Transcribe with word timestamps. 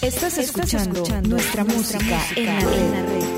Estás 0.00 0.38
escuchando, 0.38 1.04
nuestra, 1.22 1.64
música, 1.64 2.20
en 2.36 2.46
la 2.46 2.60
red. 2.60 3.37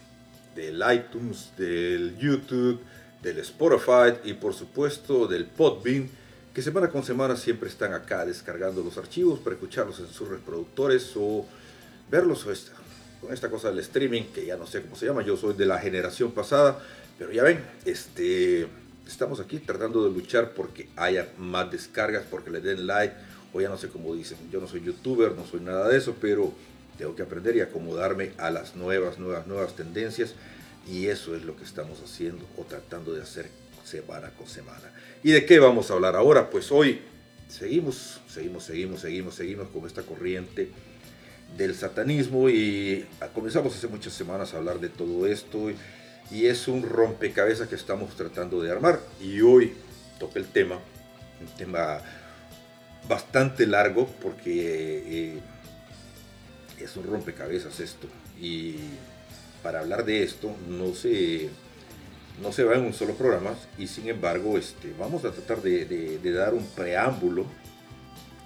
del 0.55 0.81
iTunes, 0.93 1.51
del 1.57 2.17
YouTube, 2.17 2.79
del 3.21 3.39
Spotify 3.39 4.19
y 4.23 4.33
por 4.33 4.53
supuesto 4.53 5.27
del 5.27 5.45
Podbean, 5.45 6.09
que 6.53 6.61
semana 6.61 6.89
con 6.89 7.03
semana 7.03 7.35
siempre 7.35 7.69
están 7.69 7.93
acá 7.93 8.25
descargando 8.25 8.83
los 8.83 8.97
archivos 8.97 9.39
para 9.39 9.55
escucharlos 9.55 9.99
en 9.99 10.07
sus 10.07 10.27
reproductores 10.27 11.11
o 11.15 11.45
verlos 12.09 12.45
con 13.21 13.31
esta 13.31 13.49
cosa 13.49 13.69
del 13.69 13.79
streaming, 13.79 14.23
que 14.33 14.45
ya 14.45 14.57
no 14.57 14.65
sé 14.65 14.81
cómo 14.81 14.95
se 14.95 15.05
llama, 15.05 15.21
yo 15.23 15.37
soy 15.37 15.53
de 15.53 15.65
la 15.65 15.79
generación 15.79 16.31
pasada, 16.31 16.79
Pero 17.17 17.31
ya 17.31 17.43
ven, 17.43 17.63
este, 17.85 18.67
estamos 19.07 19.39
aquí 19.39 19.59
tratando 19.59 20.03
de 20.03 20.09
luchar 20.09 20.53
porque 20.55 20.89
haya 20.95 21.29
más 21.37 21.69
descargas, 21.69 22.23
porque 22.29 22.49
le 22.49 22.61
den 22.61 22.87
like, 22.87 23.13
o 23.53 23.61
ya 23.61 23.69
no 23.69 23.77
sé 23.77 23.89
cómo 23.89 24.15
dicen, 24.15 24.37
yo 24.51 24.59
no 24.59 24.67
soy 24.67 24.81
youtuber, 24.81 25.33
no 25.33 25.45
soy 25.45 25.59
nada 25.59 25.87
de 25.87 25.97
eso, 25.97 26.15
pero 26.19 26.51
tengo 27.01 27.15
que 27.15 27.23
aprender 27.23 27.55
y 27.55 27.61
acomodarme 27.61 28.33
a 28.37 28.51
las 28.51 28.75
nuevas, 28.75 29.17
nuevas, 29.17 29.47
nuevas 29.47 29.75
tendencias 29.75 30.35
y 30.87 31.07
eso 31.07 31.35
es 31.35 31.43
lo 31.43 31.57
que 31.57 31.63
estamos 31.63 31.99
haciendo 31.99 32.45
o 32.57 32.63
tratando 32.63 33.11
de 33.11 33.23
hacer 33.23 33.49
semana 33.83 34.29
con 34.37 34.45
semana. 34.45 34.93
¿Y 35.23 35.31
de 35.31 35.43
qué 35.47 35.57
vamos 35.57 35.89
a 35.89 35.95
hablar 35.95 36.15
ahora? 36.15 36.51
Pues 36.51 36.71
hoy 36.71 37.01
seguimos, 37.49 38.21
seguimos, 38.27 38.65
seguimos, 38.65 39.01
seguimos, 39.01 39.33
seguimos 39.33 39.69
con 39.69 39.87
esta 39.87 40.03
corriente 40.03 40.69
del 41.57 41.73
satanismo 41.73 42.49
y 42.49 43.07
comenzamos 43.33 43.75
hace 43.75 43.87
muchas 43.87 44.13
semanas 44.13 44.53
a 44.53 44.57
hablar 44.57 44.79
de 44.79 44.89
todo 44.89 45.25
esto 45.25 45.71
y 46.29 46.45
es 46.45 46.67
un 46.67 46.83
rompecabezas 46.83 47.67
que 47.67 47.73
estamos 47.73 48.15
tratando 48.15 48.61
de 48.61 48.69
armar 48.69 48.99
y 49.19 49.41
hoy 49.41 49.73
toca 50.19 50.37
el 50.37 50.45
tema, 50.45 50.75
un 50.75 51.47
tema 51.57 51.99
bastante 53.09 53.65
largo 53.65 54.05
porque 54.21 55.33
eh, 55.33 55.41
es 56.83 56.95
un 56.97 57.03
rompecabezas 57.03 57.79
esto. 57.79 58.07
Y 58.39 58.75
para 59.63 59.79
hablar 59.79 60.05
de 60.05 60.23
esto 60.23 60.55
no 60.67 60.93
se, 60.93 61.49
no 62.41 62.51
se 62.51 62.63
va 62.63 62.75
en 62.75 62.85
un 62.85 62.93
solo 62.93 63.13
programa 63.13 63.53
y 63.77 63.87
sin 63.87 64.07
embargo 64.09 64.57
este, 64.57 64.93
vamos 64.97 65.23
a 65.25 65.31
tratar 65.31 65.61
de, 65.61 66.19
dar 66.33 66.53
un 66.53 66.65
preámbulo 66.65 67.45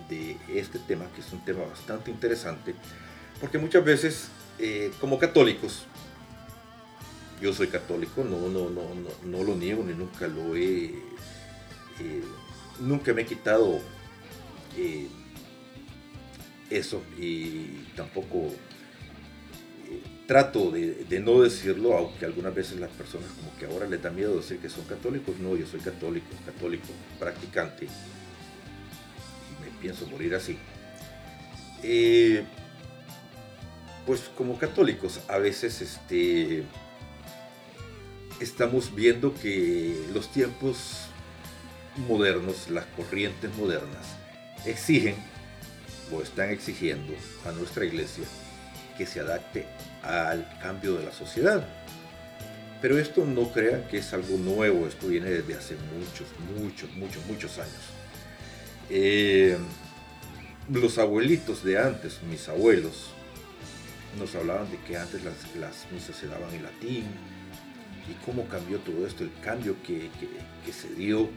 de 0.10 0.38
este 0.54 0.78
tema 0.80 1.06
que 1.16 1.22
es 1.22 1.32
un 1.32 1.44
tema 1.46 1.64
bastante 1.64 2.12
interesante 2.12 2.76
porque 3.40 3.58
muchas 3.58 3.84
veces 3.84 4.28
eh, 4.60 4.92
como 5.00 5.18
católicos 5.18 5.86
yo 7.42 7.54
soy 7.54 7.68
católico, 7.68 8.24
no, 8.24 8.48
no, 8.48 8.70
no, 8.70 8.82
no, 9.24 9.44
lo 9.44 9.56
niego 9.56 9.84
ni 9.84 9.94
nunca 9.94 10.28
lo 10.28 10.56
he, 10.56 10.86
eh, 10.86 12.24
nunca 12.80 13.14
me 13.14 13.24
he 13.24 13.26
quitado 13.26 13.80
eh, 14.78 15.08
eso 16.70 17.02
tampoco 17.96 18.48
eh, 19.90 20.02
trato 20.28 20.72
de, 20.72 21.20
no 21.20 21.42
decirlo, 21.42 21.98
aunque 21.98 22.26
algunas 22.26 22.54
veces 22.54 22.80
las 22.80 22.92
personas 22.92 23.28
como 23.40 23.56
que 23.58 23.66
ahora 23.66 23.88
les 23.88 24.02
da 24.02 24.10
miedo 24.10 24.38
decir 24.38 24.60
que 24.60 24.70
son 24.70 24.86
católicos, 24.86 25.38
no, 25.40 25.56
yo 25.56 25.66
soy 25.66 25.80
católico, 25.80 26.28
católico, 26.46 26.88
practicante 27.20 27.86
y 27.86 29.64
me 29.64 29.80
pienso 29.82 30.08
morir 30.08 30.36
así. 30.36 30.58
Eh, 31.84 32.44
pues 34.06 34.22
como 34.36 34.58
católicos 34.58 35.20
a 35.28 35.38
veces 35.38 35.82
este, 35.82 36.64
estamos 38.40 38.94
viendo 38.94 39.34
que 39.34 40.06
los 40.14 40.32
tiempos 40.32 41.08
modernos, 42.08 42.70
las 42.70 42.86
corrientes 42.86 43.54
modernas, 43.56 44.06
exigen 44.66 45.16
o 46.12 46.22
están 46.22 46.50
exigiendo 46.50 47.14
a 47.46 47.52
nuestra 47.52 47.86
iglesia 47.86 48.26
que 48.98 49.06
se 49.06 49.20
adapte 49.20 49.66
al 50.04 50.48
cambio 50.62 50.96
de 50.96 51.06
la 51.06 51.12
sociedad. 51.12 51.68
Pero 52.82 53.00
esto 53.00 53.26
no 53.26 53.52
crean 53.52 53.88
que 53.88 53.98
es 53.98 54.14
algo 54.14 54.38
nuevo, 54.38 54.88
esto 54.88 55.08
viene 55.08 55.30
desde 55.30 55.56
hace 55.56 55.76
muchos, 55.98 56.28
muchos, 56.58 56.90
muchos, 56.96 57.26
muchos 57.26 57.58
años. 57.58 57.82
Eh, 58.90 59.58
los 60.70 60.98
abuelitos 60.98 61.64
de 61.64 61.80
antes, 61.80 62.22
mis 62.30 62.48
abuelos, 62.48 63.12
nos 64.20 64.36
hablaban 64.36 64.70
de 64.72 64.78
que 64.82 64.98
antes 64.98 65.24
las, 65.24 65.56
las 65.56 65.92
misas 65.92 66.16
se 66.16 66.28
daban 66.28 66.54
en 66.54 66.64
latín 66.64 67.06
y 68.10 68.26
cómo 68.26 68.48
cambió 68.48 68.80
todo 68.80 69.06
esto, 69.06 69.24
el 69.24 69.32
cambio 69.42 69.76
que, 69.84 70.10
se 70.72 70.94
dio. 70.96 71.30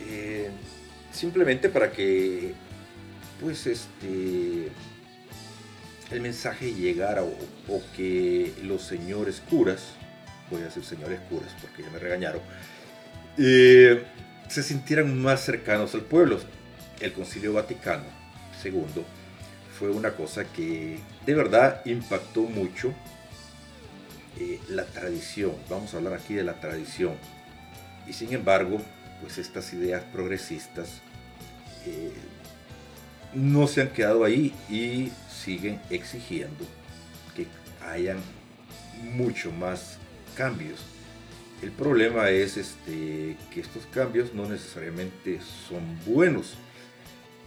Eh, 0.00 0.50
simplemente 1.12 1.68
para 1.68 1.90
que 1.92 2.54
pues 3.40 3.66
este 3.66 4.70
el 6.10 6.20
mensaje 6.20 6.74
llegara 6.74 7.22
o, 7.22 7.82
que 7.96 8.52
los 8.64 8.82
señores 8.82 9.40
curas, 9.48 9.92
voy 10.50 10.62
a 10.62 10.64
decir 10.64 10.84
señores 10.84 11.20
curas 11.28 11.54
porque 11.60 11.82
ya 11.82 11.90
me 11.90 11.98
regañaron, 11.98 12.40
eh, 13.38 14.04
se 14.48 14.62
sintieran 14.62 15.20
más 15.20 15.44
cercanos 15.44 15.94
al 15.94 16.02
pueblo. 16.02 16.40
El 17.00 17.12
Concilio 17.12 17.52
Vaticano 17.52 18.04
II 18.64 19.04
fue 19.78 19.90
una 19.90 20.10
cosa 20.10 20.44
que 20.44 20.98
de 21.24 21.34
verdad 21.34 21.80
impactó 21.86 22.42
mucho 22.42 22.92
eh, 24.38 24.58
la 24.68 24.84
tradición. 24.84 25.52
Vamos 25.68 25.94
a 25.94 25.98
hablar 25.98 26.14
aquí 26.14 26.34
de 26.34 26.42
la 26.42 26.60
tradición. 26.60 27.14
Y 28.06 28.12
sin 28.12 28.32
embargo, 28.32 28.82
pues 29.20 29.38
estas 29.38 29.72
ideas 29.72 30.02
progresistas 30.12 31.00
eh, 31.86 32.12
no 33.34 33.66
se 33.66 33.82
han 33.82 33.90
quedado 33.90 34.24
ahí 34.24 34.52
y 34.68 35.12
siguen 35.30 35.80
exigiendo 35.90 36.64
que 37.34 37.46
hayan 37.86 38.18
mucho 39.14 39.52
más 39.52 39.98
cambios. 40.36 40.80
El 41.62 41.72
problema 41.72 42.30
es 42.30 42.56
este, 42.56 43.36
que 43.52 43.60
estos 43.60 43.86
cambios 43.86 44.32
no 44.32 44.48
necesariamente 44.48 45.40
son 45.68 45.82
buenos, 46.06 46.54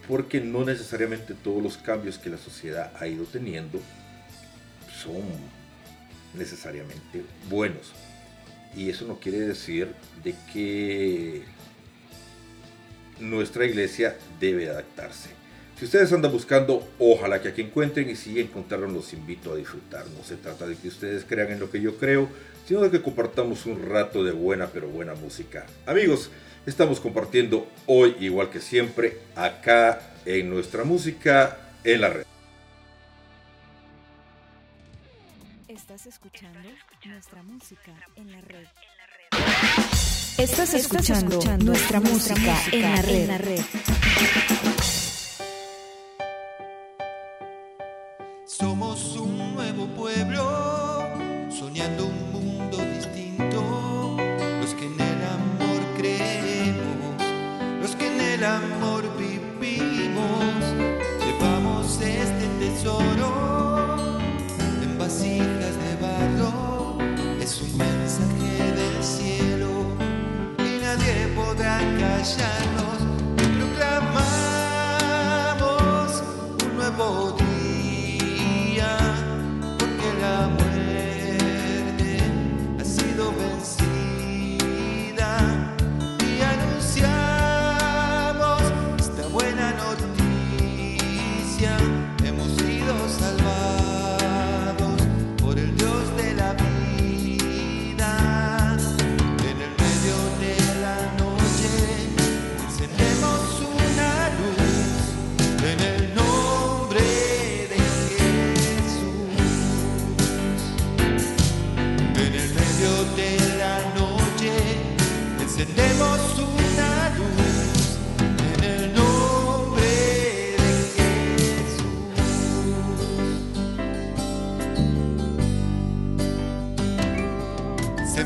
porque 0.06 0.40
no 0.40 0.64
necesariamente 0.64 1.34
todos 1.34 1.62
los 1.62 1.76
cambios 1.76 2.18
que 2.18 2.30
la 2.30 2.38
sociedad 2.38 2.92
ha 3.00 3.06
ido 3.06 3.24
teniendo 3.24 3.80
son 5.02 5.22
necesariamente 6.34 7.24
buenos. 7.48 7.92
Y 8.76 8.90
eso 8.90 9.06
no 9.06 9.18
quiere 9.18 9.40
decir 9.40 9.94
de 10.22 10.34
que 10.52 11.42
nuestra 13.20 13.64
iglesia 13.64 14.16
debe 14.40 14.68
adaptarse. 14.68 15.30
Si 15.78 15.86
ustedes 15.86 16.12
andan 16.12 16.30
buscando, 16.30 16.86
ojalá 17.00 17.42
que 17.42 17.48
aquí 17.48 17.62
encuentren 17.62 18.08
y 18.08 18.14
si 18.14 18.38
encontraron 18.38 18.94
los 18.94 19.12
invito 19.12 19.52
a 19.52 19.56
disfrutar. 19.56 20.06
No 20.16 20.22
se 20.22 20.36
trata 20.36 20.66
de 20.66 20.76
que 20.76 20.88
ustedes 20.88 21.24
crean 21.24 21.50
en 21.50 21.58
lo 21.58 21.70
que 21.70 21.80
yo 21.80 21.96
creo, 21.96 22.28
sino 22.66 22.80
de 22.80 22.90
que 22.90 23.02
compartamos 23.02 23.66
un 23.66 23.82
rato 23.82 24.22
de 24.22 24.32
buena 24.32 24.68
pero 24.68 24.88
buena 24.88 25.14
música. 25.14 25.66
Amigos, 25.84 26.30
estamos 26.64 27.00
compartiendo 27.00 27.66
hoy, 27.86 28.14
igual 28.20 28.50
que 28.50 28.60
siempre, 28.60 29.18
acá 29.34 30.14
en 30.24 30.48
nuestra 30.48 30.84
música 30.84 31.58
en 31.82 32.00
la 32.00 32.08
red. 32.10 32.24
Estás 35.66 36.06
escuchando 36.06 36.60
nuestra 37.04 37.42
música 37.42 37.92
en 38.14 38.30
la 38.30 38.40
red. 38.42 38.66
Estás 40.38 40.74
escuchando, 40.74 41.40
nuestra, 41.58 42.00
música, 42.00 42.56
en 42.72 43.28
la 43.28 43.38
red. 43.38 43.60
Somos 48.56 49.16
un 49.16 49.54
nuevo 49.56 49.86
pueblo, 49.96 51.08
soñando 51.50 52.06
un 52.06 52.30
mundo 52.30 52.76
distinto. 52.76 54.16
Los 54.60 54.74
que 54.74 54.86
en 54.86 55.00
el 55.00 55.24
amor 55.24 55.82
creemos, 55.96 57.16
los 57.82 57.96
que 57.96 58.06
en 58.06 58.20
el 58.20 58.44
amor 58.44 59.02
vivimos, 59.18 60.54
llevamos 61.26 62.00
este 62.00 62.46
tesoro 62.60 64.20
en 64.84 64.98
vasijas 65.00 65.74
de 65.82 65.96
barro. 66.00 66.96
Es 67.40 67.60
un 67.60 67.76
mensaje 67.76 68.72
del 68.72 69.02
cielo 69.02 69.96
y 70.58 70.78
nadie 70.80 71.26
podrá 71.34 71.80
callarnos. 71.98 73.00
Proclamamos 73.58 74.22
un 76.62 76.76
nuevo 76.76 77.32
día. 77.32 77.53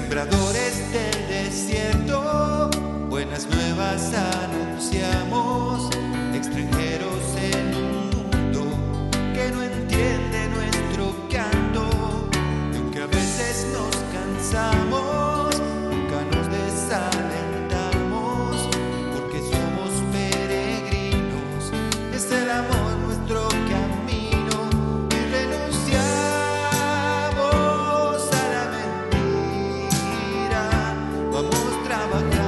Del 0.08 1.28
desierto, 1.28 2.70
buenas 3.10 3.46
nuevas 3.46 4.10
anunciamos, 4.14 5.90
extranjeros 6.34 7.36
en 7.36 7.74
un 7.74 8.10
mundo 8.10 8.70
que 9.34 9.50
no 9.50 9.62
entiende 9.62 10.48
nuestro 10.48 11.14
canto, 11.30 11.90
aunque 12.74 13.02
a 13.02 13.06
veces 13.06 13.66
nos 13.74 13.94
cansamos, 14.14 15.17
vamos 32.20 32.47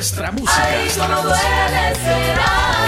nuestra 0.00 0.32
música. 0.32 0.64
Ay, 0.64 0.88
cómo 0.98 1.20
duele 1.20 1.94
ser 1.94 2.38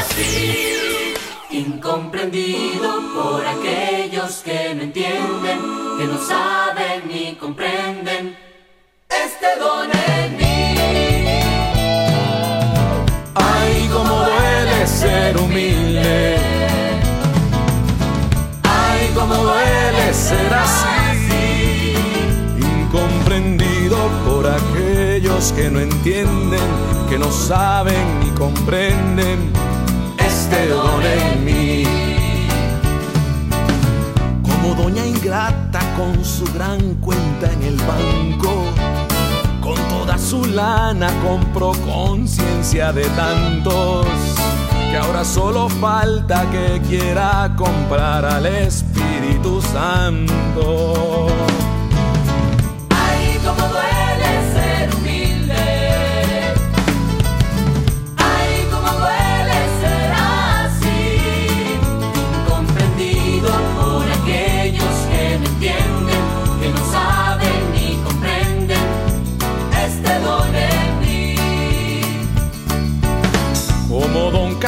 así. 0.00 1.14
Incomprendido 1.50 2.88
por 3.14 3.46
aquellos 3.46 4.36
que 4.42 4.74
no 4.74 4.82
entienden, 4.84 5.58
que 5.98 6.06
no 6.06 6.18
saben 6.26 7.06
ni 7.08 7.34
comprenden 7.34 8.34
este 9.10 9.48
don 9.60 9.90
en 9.92 10.36
mí. 10.38 10.74
Ay, 13.34 13.90
cómo 13.92 14.14
duele 14.24 14.86
ser 14.86 15.36
humilde. 15.36 16.38
Ay, 18.62 19.10
cómo 19.14 19.34
duele 19.34 20.14
ser 20.14 20.54
así. 20.54 21.94
Incomprendido 22.56 23.98
por 24.24 24.46
aquellos 24.46 25.52
que 25.52 25.70
no 25.70 25.78
entienden, 25.80 26.41
que 27.12 27.18
no 27.18 27.30
saben 27.30 28.20
ni 28.20 28.30
comprenden 28.30 29.52
este 30.16 30.68
don 30.68 31.02
en 31.04 31.44
mí. 31.44 31.84
Como 34.42 34.74
doña 34.74 35.04
ingrata 35.04 35.80
con 35.98 36.24
su 36.24 36.46
gran 36.54 36.94
cuenta 37.02 37.52
en 37.52 37.62
el 37.64 37.76
banco. 37.76 38.64
Con 39.60 39.74
toda 39.90 40.16
su 40.16 40.42
lana 40.46 41.10
compró 41.22 41.72
conciencia 41.84 42.94
de 42.94 43.04
tantos 43.10 44.06
que 44.90 44.96
ahora 44.96 45.22
solo 45.22 45.68
falta 45.68 46.46
que 46.50 46.80
quiera 46.88 47.54
comprar 47.58 48.24
al 48.24 48.46
Espíritu 48.46 49.60
Santo. 49.60 51.26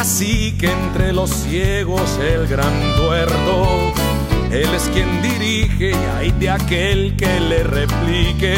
Don 0.04 0.11
cacique 0.11 0.70
entre 0.70 1.14
los 1.14 1.30
ciegos, 1.30 2.18
el 2.18 2.46
gran 2.46 2.75
tuerto. 2.96 3.90
Él 4.50 4.68
es 4.75 4.90
quien 4.92 5.23
dirige 5.23 5.92
y 5.92 6.18
hay 6.18 6.30
de 6.32 6.50
aquel 6.50 7.16
que 7.16 7.40
le 7.40 7.62
replique. 7.62 8.54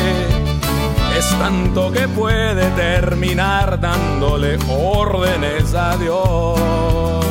Es 1.17 1.29
tanto 1.39 1.93
que 1.93 2.09
puede 2.09 2.69
terminar 2.71 3.81
dándole 3.81 4.59
órdenes 4.69 5.73
a 5.73 5.97
Dios. 5.97 7.26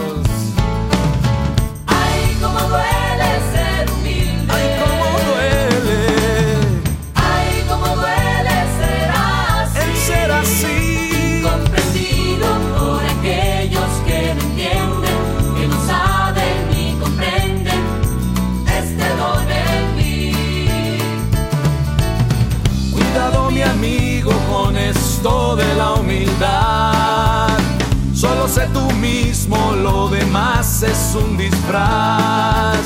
Es 30.85 31.15
un 31.15 31.37
disfraz. 31.37 32.77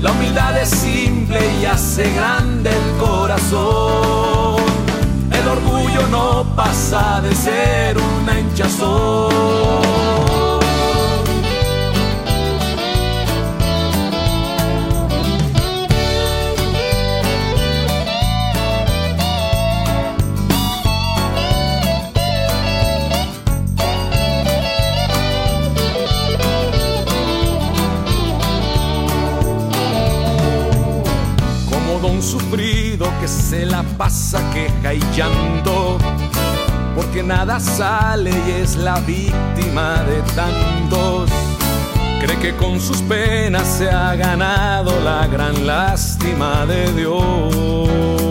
La 0.00 0.10
humildad 0.12 0.56
es 0.60 0.70
simple 0.70 1.40
y 1.60 1.64
hace 1.64 2.12
grande 2.12 2.70
el 2.70 2.96
corazón. 2.98 4.62
El 5.30 5.48
orgullo 5.48 6.06
no 6.08 6.44
pasa 6.54 7.20
de 7.20 7.34
ser 7.34 7.96
una 7.98 8.38
hinchazón. 8.38 9.32
Sufrido 32.32 33.12
que 33.20 33.28
se 33.28 33.66
la 33.66 33.82
pasa 33.98 34.40
queja 34.54 34.94
y 34.94 35.00
llanto, 35.14 35.98
porque 36.96 37.22
nada 37.22 37.60
sale 37.60 38.30
y 38.30 38.62
es 38.62 38.76
la 38.76 38.98
víctima 39.00 40.02
de 40.04 40.22
tantos. 40.34 41.28
Cree 42.22 42.38
que 42.38 42.56
con 42.56 42.80
sus 42.80 43.02
penas 43.02 43.68
se 43.68 43.90
ha 43.90 44.14
ganado 44.14 44.98
la 45.00 45.26
gran 45.26 45.66
lástima 45.66 46.64
de 46.64 46.90
Dios. 46.94 48.22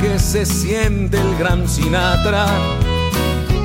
Que 0.00 0.18
se 0.18 0.44
siente 0.44 1.18
el 1.18 1.36
gran 1.38 1.68
Sinatra. 1.68 2.46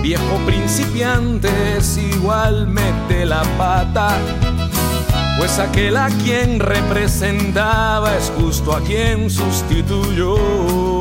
Viejo 0.01 0.37
principiante 0.45 1.49
es 1.77 1.97
igual 1.97 2.67
mete 2.67 3.25
la 3.25 3.43
pata, 3.57 4.17
pues 5.37 5.59
aquel 5.59 5.97
a 5.97 6.07
quien 6.23 6.59
representaba 6.59 8.15
es 8.15 8.31
justo 8.37 8.73
a 8.73 8.81
quien 8.81 9.29
sustituyó. 9.29 10.94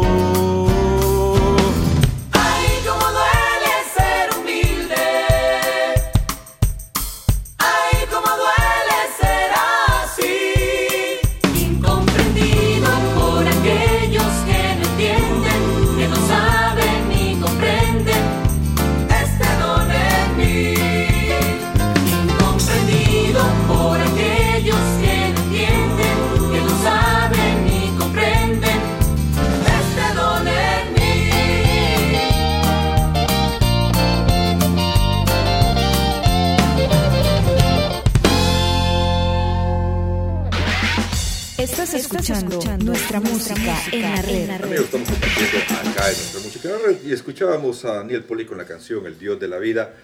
Escuchábamos 47.35 47.85
a 47.85 47.95
Daniel 47.95 48.23
Poli 48.23 48.45
con 48.45 48.59
la 48.59 48.65
canción 48.65 49.07
El 49.07 49.19
Dios 49.19 49.41
de 49.41 49.49
la 49.49 49.59
Vida, 49.59 49.97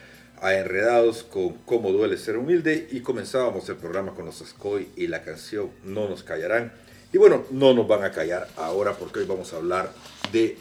a 0.42 0.52
Enredados 0.54 1.22
con 1.22 1.58
Cómo 1.58 1.92
duele 1.92 2.16
ser 2.16 2.36
humilde 2.36 2.88
y 2.90 3.02
comenzábamos 3.02 3.68
el 3.68 3.76
programa 3.76 4.16
con 4.16 4.24
los 4.24 4.42
Ascoy 4.42 4.88
y 4.96 5.06
la 5.06 5.22
canción 5.22 5.70
No 5.84 6.08
nos 6.08 6.24
callarán. 6.24 6.72
Y 7.12 7.18
bueno, 7.18 7.44
no 7.52 7.72
nos 7.72 7.86
van 7.86 8.02
a 8.02 8.10
callar 8.10 8.48
ahora 8.56 8.94
porque 8.94 9.20
hoy 9.20 9.26
vamos 9.26 9.52
a 9.52 9.58
hablar 9.58 9.92
de 10.32 10.58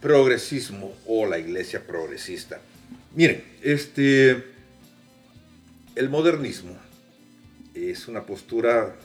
progresismo 0.00 0.96
o 1.06 1.26
la 1.26 1.38
iglesia 1.38 1.86
progresista. 1.86 2.60
Miren, 3.14 3.44
este 3.62 4.42
el 5.94 6.08
modernismo 6.08 6.76
es 7.72 8.08
una 8.08 8.26
postura 8.26 8.96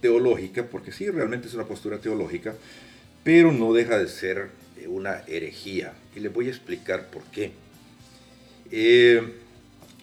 teológica, 0.00 0.64
porque 0.64 0.92
sí, 0.92 1.10
realmente 1.10 1.46
es 1.46 1.52
una 1.52 1.64
postura 1.64 1.98
teológica, 1.98 2.54
pero 3.22 3.52
no 3.52 3.74
deja 3.74 3.98
de 3.98 4.08
ser 4.08 4.48
una 4.86 5.22
herejía. 5.26 5.94
Y 6.14 6.20
les 6.20 6.32
voy 6.32 6.46
a 6.46 6.50
explicar 6.50 7.10
por 7.10 7.24
qué. 7.24 7.52
Eh, 8.70 9.34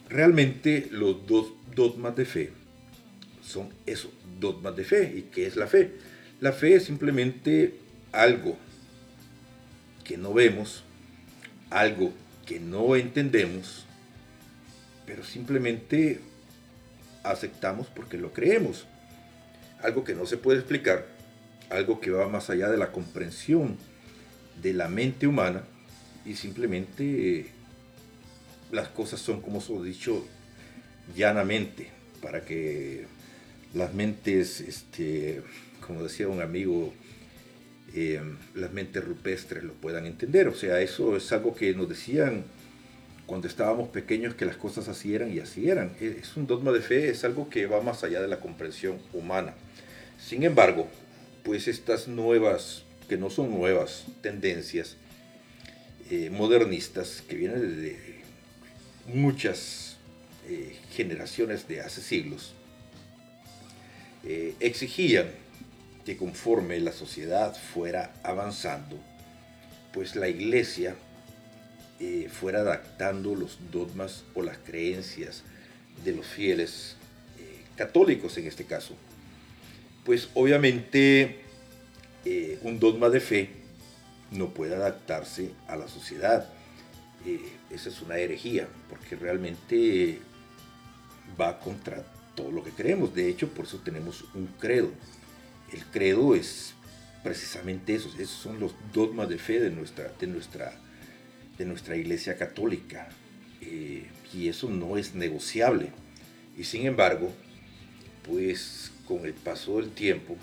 realmente 0.08 0.88
los 0.90 1.26
dos 1.26 1.52
dogmas 1.74 2.16
de 2.16 2.24
fe 2.24 2.52
son 3.42 3.68
eso, 3.86 4.12
dogmas 4.40 4.76
de 4.76 4.84
fe. 4.84 5.12
¿Y 5.16 5.22
qué 5.22 5.46
es 5.46 5.56
la 5.56 5.66
fe? 5.66 5.92
La 6.40 6.52
fe 6.52 6.74
es 6.74 6.84
simplemente 6.84 7.74
algo 8.12 8.56
que 10.04 10.18
no 10.18 10.34
vemos, 10.34 10.82
algo 11.70 12.12
que 12.44 12.60
no 12.60 12.96
entendemos, 12.96 13.86
pero 15.06 15.24
simplemente 15.24 16.20
aceptamos 17.22 17.86
porque 17.88 18.18
lo 18.18 18.32
creemos 18.32 18.86
algo 19.82 20.04
que 20.04 20.14
no 20.14 20.26
se 20.26 20.36
puede 20.36 20.58
explicar, 20.58 21.06
algo 21.70 22.00
que 22.00 22.10
va 22.10 22.28
más 22.28 22.50
allá 22.50 22.68
de 22.68 22.76
la 22.76 22.92
comprensión 22.92 23.76
de 24.62 24.72
la 24.72 24.88
mente 24.88 25.26
humana 25.26 25.62
y 26.24 26.34
simplemente 26.34 27.38
eh, 27.38 27.46
las 28.72 28.88
cosas 28.88 29.20
son 29.20 29.40
como 29.40 29.60
se 29.60 29.72
dicho 29.82 30.26
llanamente 31.14 31.90
para 32.20 32.44
que 32.44 33.06
las 33.74 33.94
mentes, 33.94 34.60
este, 34.60 35.42
como 35.86 36.02
decía 36.02 36.28
un 36.28 36.40
amigo, 36.40 36.92
eh, 37.94 38.20
las 38.54 38.72
mentes 38.72 39.04
rupestres 39.04 39.62
lo 39.62 39.74
puedan 39.74 40.06
entender. 40.06 40.48
O 40.48 40.54
sea, 40.54 40.80
eso 40.80 41.16
es 41.16 41.30
algo 41.32 41.54
que 41.54 41.74
nos 41.74 41.88
decían 41.88 42.44
cuando 43.26 43.48
estábamos 43.48 43.88
pequeños 43.88 44.34
que 44.34 44.44
las 44.44 44.56
cosas 44.56 44.88
así 44.88 45.14
eran 45.14 45.32
y 45.32 45.40
así 45.40 45.68
eran. 45.68 45.92
Es 46.00 46.36
un 46.36 46.46
dogma 46.46 46.72
de 46.72 46.80
fe, 46.80 47.10
es 47.10 47.24
algo 47.24 47.50
que 47.50 47.66
va 47.66 47.82
más 47.82 48.04
allá 48.04 48.22
de 48.22 48.28
la 48.28 48.40
comprensión 48.40 48.98
humana. 49.12 49.54
Sin 50.18 50.42
embargo, 50.42 50.88
pues 51.44 51.68
estas 51.68 52.08
nuevas, 52.08 52.84
que 53.08 53.16
no 53.16 53.30
son 53.30 53.50
nuevas 53.50 54.04
tendencias 54.20 54.96
eh, 56.10 56.30
modernistas 56.30 57.22
que 57.26 57.36
vienen 57.36 57.82
de 57.82 57.98
muchas 59.06 59.96
eh, 60.48 60.76
generaciones 60.92 61.66
de 61.68 61.80
hace 61.80 62.00
siglos, 62.00 62.54
eh, 64.24 64.54
exigían 64.60 65.26
que 66.04 66.16
conforme 66.16 66.78
la 66.80 66.92
sociedad 66.92 67.56
fuera 67.56 68.14
avanzando, 68.22 68.98
pues 69.92 70.14
la 70.14 70.28
iglesia 70.28 70.94
fuera 72.28 72.60
adaptando 72.60 73.34
los 73.34 73.58
dogmas 73.72 74.22
o 74.34 74.42
las 74.42 74.58
creencias 74.58 75.42
de 76.04 76.12
los 76.12 76.26
fieles 76.26 76.94
católicos 77.74 78.36
en 78.36 78.46
este 78.46 78.66
caso. 78.66 78.94
Pues 80.04 80.28
obviamente 80.34 81.45
un 82.62 82.78
dogma 82.78 83.08
de 83.08 83.20
fe 83.20 83.50
no 84.30 84.52
puede 84.52 84.74
adaptarse 84.74 85.52
a 85.68 85.76
la 85.76 85.88
sociedad. 85.88 86.48
Eh, 87.24 87.40
esa 87.70 87.88
es 87.88 88.00
una 88.02 88.18
herejía, 88.18 88.68
porque 88.88 89.16
realmente 89.16 90.20
va 91.40 91.58
contra 91.58 92.04
todo 92.34 92.50
lo 92.50 92.62
que 92.62 92.70
creemos. 92.70 93.14
De 93.14 93.28
hecho, 93.28 93.48
por 93.48 93.66
eso 93.66 93.78
tenemos 93.78 94.24
un 94.34 94.46
credo. 94.58 94.90
El 95.72 95.84
credo 95.86 96.34
es 96.34 96.74
precisamente 97.22 97.94
eso, 97.94 98.08
esos 98.18 98.38
son 98.38 98.60
los 98.60 98.74
dogmas 98.92 99.28
de 99.28 99.38
fe 99.38 99.58
de 99.58 99.70
nuestra, 99.70 100.12
de 100.20 100.26
nuestra, 100.26 100.72
de 101.58 101.64
nuestra 101.64 101.96
iglesia 101.96 102.36
católica. 102.36 103.08
Eh, 103.60 104.06
y 104.32 104.48
eso 104.48 104.68
no 104.68 104.96
es 104.96 105.14
negociable. 105.14 105.90
Y 106.56 106.64
sin 106.64 106.86
embargo, 106.86 107.32
pues 108.24 108.92
con 109.06 109.24
el 109.24 109.34
paso 109.34 109.78
del 109.80 109.90
tiempo, 109.90 110.36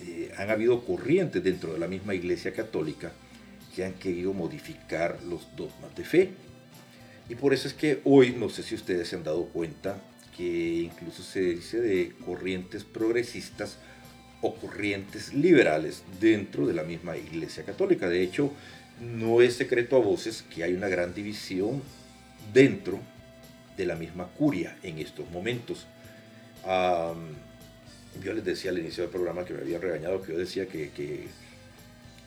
eh, 0.00 0.32
han 0.36 0.50
habido 0.50 0.84
corrientes 0.84 1.42
dentro 1.42 1.72
de 1.72 1.78
la 1.78 1.88
misma 1.88 2.14
Iglesia 2.14 2.52
Católica 2.52 3.12
que 3.74 3.84
han 3.84 3.94
querido 3.94 4.32
modificar 4.32 5.18
los 5.24 5.54
dogmas 5.56 5.94
de 5.96 6.04
fe. 6.04 6.30
Y 7.28 7.34
por 7.34 7.54
eso 7.54 7.68
es 7.68 7.74
que 7.74 8.00
hoy, 8.04 8.32
no 8.32 8.48
sé 8.48 8.62
si 8.62 8.74
ustedes 8.74 9.08
se 9.08 9.16
han 9.16 9.24
dado 9.24 9.46
cuenta, 9.46 10.00
que 10.36 10.82
incluso 10.82 11.22
se 11.22 11.40
dice 11.40 11.80
de 11.80 12.12
corrientes 12.24 12.84
progresistas 12.84 13.78
o 14.42 14.54
corrientes 14.56 15.32
liberales 15.32 16.02
dentro 16.20 16.66
de 16.66 16.74
la 16.74 16.82
misma 16.82 17.16
Iglesia 17.16 17.64
Católica. 17.64 18.08
De 18.08 18.22
hecho, 18.22 18.52
no 19.00 19.40
es 19.40 19.54
secreto 19.54 19.96
a 19.96 20.00
voces 20.00 20.44
que 20.54 20.64
hay 20.64 20.74
una 20.74 20.88
gran 20.88 21.14
división 21.14 21.82
dentro 22.52 23.00
de 23.76 23.86
la 23.86 23.96
misma 23.96 24.28
curia 24.28 24.76
en 24.82 24.98
estos 24.98 25.28
momentos. 25.30 25.86
Yo 28.22 28.32
les 28.32 28.44
decía 28.44 28.70
al 28.70 28.78
inicio 28.78 29.02
del 29.02 29.10
programa 29.10 29.44
que 29.44 29.54
me 29.54 29.60
habían 29.60 29.80
regañado, 29.80 30.22
que 30.22 30.32
yo 30.32 30.38
decía 30.38 30.66
que, 30.66 30.90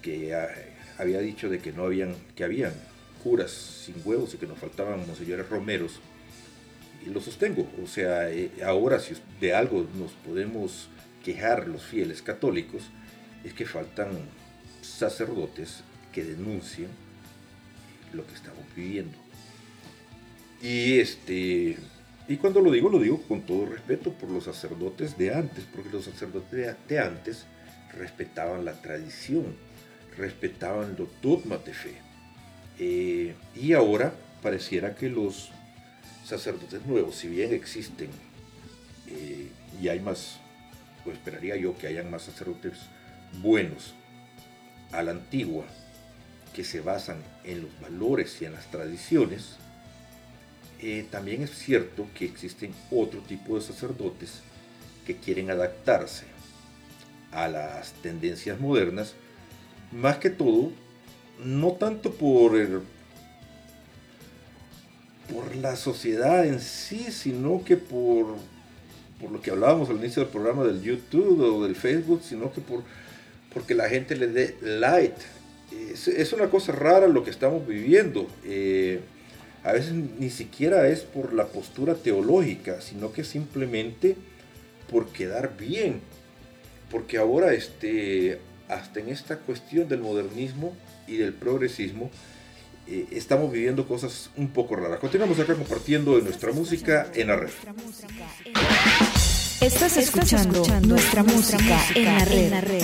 que, 0.01 0.35
ah, 0.35 0.49
había 0.97 1.19
dicho 1.19 1.49
de 1.49 1.59
que 1.59 1.71
no 1.71 1.83
habían, 1.83 2.15
que 2.35 2.43
habían 2.43 2.73
curas 3.23 3.51
sin 3.51 3.95
huevos 4.05 4.33
y 4.33 4.37
que 4.37 4.47
nos 4.47 4.59
faltaban 4.59 5.05
monseñores 5.05 5.47
romeros. 5.49 5.99
Y 7.05 7.09
lo 7.09 7.21
sostengo, 7.21 7.69
o 7.83 7.87
sea, 7.87 8.29
eh, 8.29 8.51
ahora 8.65 8.99
si 8.99 9.15
de 9.39 9.53
algo 9.53 9.87
nos 9.95 10.11
podemos 10.13 10.89
quejar 11.23 11.67
los 11.67 11.83
fieles 11.83 12.21
católicos, 12.21 12.83
es 13.43 13.53
que 13.53 13.65
faltan 13.65 14.09
sacerdotes 14.81 15.83
que 16.11 16.23
denuncien 16.23 16.89
lo 18.13 18.25
que 18.25 18.33
estamos 18.33 18.63
viviendo. 18.75 19.17
Y 20.61 20.99
este 20.99 21.77
y 22.27 22.37
cuando 22.37 22.59
lo 22.61 22.71
digo, 22.71 22.89
lo 22.89 22.99
digo 22.99 23.21
con 23.21 23.41
todo 23.43 23.65
respeto 23.65 24.11
por 24.11 24.29
los 24.29 24.43
sacerdotes 24.43 25.17
de 25.17 25.33
antes, 25.33 25.63
porque 25.73 25.89
los 25.89 26.05
sacerdotes 26.05 26.75
de 26.87 26.99
antes 26.99 27.45
respetaban 27.93 28.65
la 28.65 28.73
tradición, 28.81 29.55
respetaban 30.17 30.95
los 30.97 31.07
dogmas 31.21 31.63
de 31.63 31.73
fe. 31.73 31.93
Eh, 32.79 33.35
y 33.55 33.73
ahora 33.73 34.13
pareciera 34.41 34.93
que 34.93 35.09
los 35.09 35.51
sacerdotes 36.25 36.85
nuevos, 36.85 37.15
si 37.15 37.29
bien 37.29 37.53
existen 37.53 38.09
eh, 39.07 39.49
y 39.81 39.87
hay 39.87 40.01
más, 40.01 40.39
pues 41.05 41.17
esperaría 41.17 41.55
yo 41.55 41.77
que 41.77 41.87
hayan 41.87 42.11
más 42.11 42.23
sacerdotes 42.23 42.73
buenos 43.41 43.93
a 44.91 45.01
la 45.01 45.11
antigua, 45.11 45.65
que 46.53 46.63
se 46.63 46.81
basan 46.81 47.17
en 47.43 47.61
los 47.61 47.79
valores 47.79 48.41
y 48.41 48.45
en 48.45 48.53
las 48.53 48.69
tradiciones, 48.69 49.57
eh, 50.79 51.05
también 51.09 51.41
es 51.41 51.51
cierto 51.51 52.07
que 52.13 52.25
existen 52.25 52.73
otro 52.91 53.21
tipo 53.21 53.55
de 53.55 53.61
sacerdotes 53.61 54.41
que 55.05 55.15
quieren 55.15 55.49
adaptarse 55.49 56.25
a 57.31 57.47
las 57.47 57.93
tendencias 57.93 58.59
modernas, 58.59 59.13
más 59.91 60.17
que 60.17 60.29
todo, 60.29 60.71
no 61.43 61.73
tanto 61.73 62.13
por, 62.13 62.53
por 65.33 65.55
la 65.55 65.75
sociedad 65.75 66.45
en 66.45 66.59
sí, 66.59 67.11
sino 67.11 67.63
que 67.63 67.77
por, 67.77 68.35
por 69.19 69.31
lo 69.31 69.41
que 69.41 69.51
hablábamos 69.51 69.89
al 69.89 69.97
inicio 69.97 70.23
del 70.23 70.31
programa 70.31 70.63
del 70.63 70.81
YouTube 70.81 71.41
o 71.41 71.63
del 71.63 71.75
Facebook, 71.75 72.21
sino 72.23 72.51
que 72.51 72.61
por, 72.61 72.83
porque 73.53 73.73
la 73.73 73.89
gente 73.89 74.15
le 74.15 74.27
dé 74.27 74.55
light. 74.61 75.15
Es, 75.91 76.31
una 76.33 76.49
cosa 76.49 76.71
rara 76.71 77.07
lo 77.07 77.23
que 77.23 77.29
estamos 77.29 77.67
viviendo. 77.67 78.27
Eh, 78.45 79.01
a 79.67 79.73
veces 79.73 79.91
ni 79.93 80.29
siquiera 80.29 80.87
es 80.87 81.01
por 81.01 81.33
la 81.33 81.47
postura 81.47 81.95
teológica, 81.95 82.79
sino 82.79 83.11
que 83.11 83.25
simplemente 83.25 84.15
por 84.89 85.07
quedar 85.07 85.57
bien. 85.57 85.99
Porque 86.89 87.17
ahora, 87.17 87.53
este, 87.53 88.39
hasta 88.69 89.01
en 89.01 89.09
esta 89.09 89.39
cuestión 89.39 89.89
del 89.89 89.99
modernismo 89.99 90.73
y 91.05 91.17
del 91.17 91.33
progresismo, 91.33 92.09
eh, 92.87 93.07
estamos 93.11 93.51
viviendo 93.51 93.85
cosas 93.85 94.29
un 94.37 94.47
poco 94.47 94.77
raras. 94.77 94.99
Continuamos 94.99 95.37
acá 95.37 95.53
compartiendo 95.53 96.17
nuestra 96.21 96.53
música 96.53 97.11
en 97.13 97.27
la 97.27 97.35
red. 97.35 97.49
Estás 99.59 99.97
escuchando, 99.97 100.63
nuestra, 100.87 101.23
música, 101.23 101.77
en 101.93 102.05
la 102.51 102.61
red. 102.61 102.83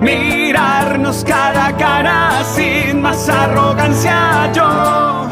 Mirarnos 0.00 1.24
cara 1.24 1.66
a 1.66 1.76
cara 1.76 2.44
sin 2.44 3.00
más 3.00 3.28
arrogancia. 3.28 4.50
Yo 4.52 5.28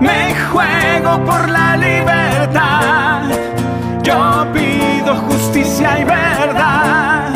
me 0.00 0.34
juego 0.52 1.24
por 1.24 1.48
la 1.48 1.76
libertad. 1.76 3.22
Yo 4.02 4.46
pido 4.52 5.16
justicia 5.28 6.00
y 6.00 6.04
verdad. 6.04 7.30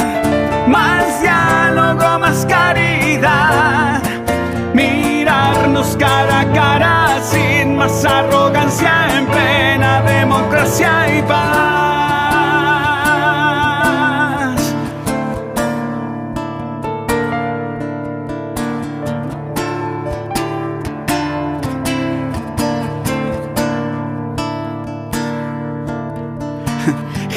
Más 0.68 1.22
diálogo, 1.22 2.18
más 2.18 2.46
caridad. 2.46 4.02
Mirarnos 4.74 5.96
cara 5.96 6.40
a 6.40 6.52
cara 6.52 7.20
sin 7.22 7.76
más 7.76 8.04
arrogancia 8.04 9.18
en 9.18 9.26
plena 9.26 10.02
democracia 10.02 11.18
y 11.18 11.22
paz. 11.22 11.91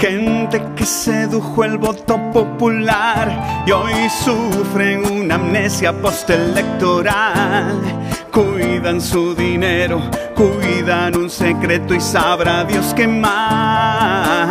Gente 0.08 0.62
que 0.76 0.86
sedujo 0.86 1.64
el 1.64 1.80
voto 1.80 2.20
popular 2.32 3.64
y 3.66 3.72
hoy 3.72 4.08
sufren 4.24 5.04
una 5.04 5.34
amnesia 5.34 5.92
postelectoral. 6.00 7.82
Cuidan 8.32 9.02
su 9.02 9.34
dinero, 9.34 10.00
cuidan 10.36 11.18
un 11.18 11.28
secreto 11.28 11.96
y 11.96 12.00
sabrá 12.00 12.64
Dios 12.66 12.94
qué 12.96 13.08
más 13.08 14.46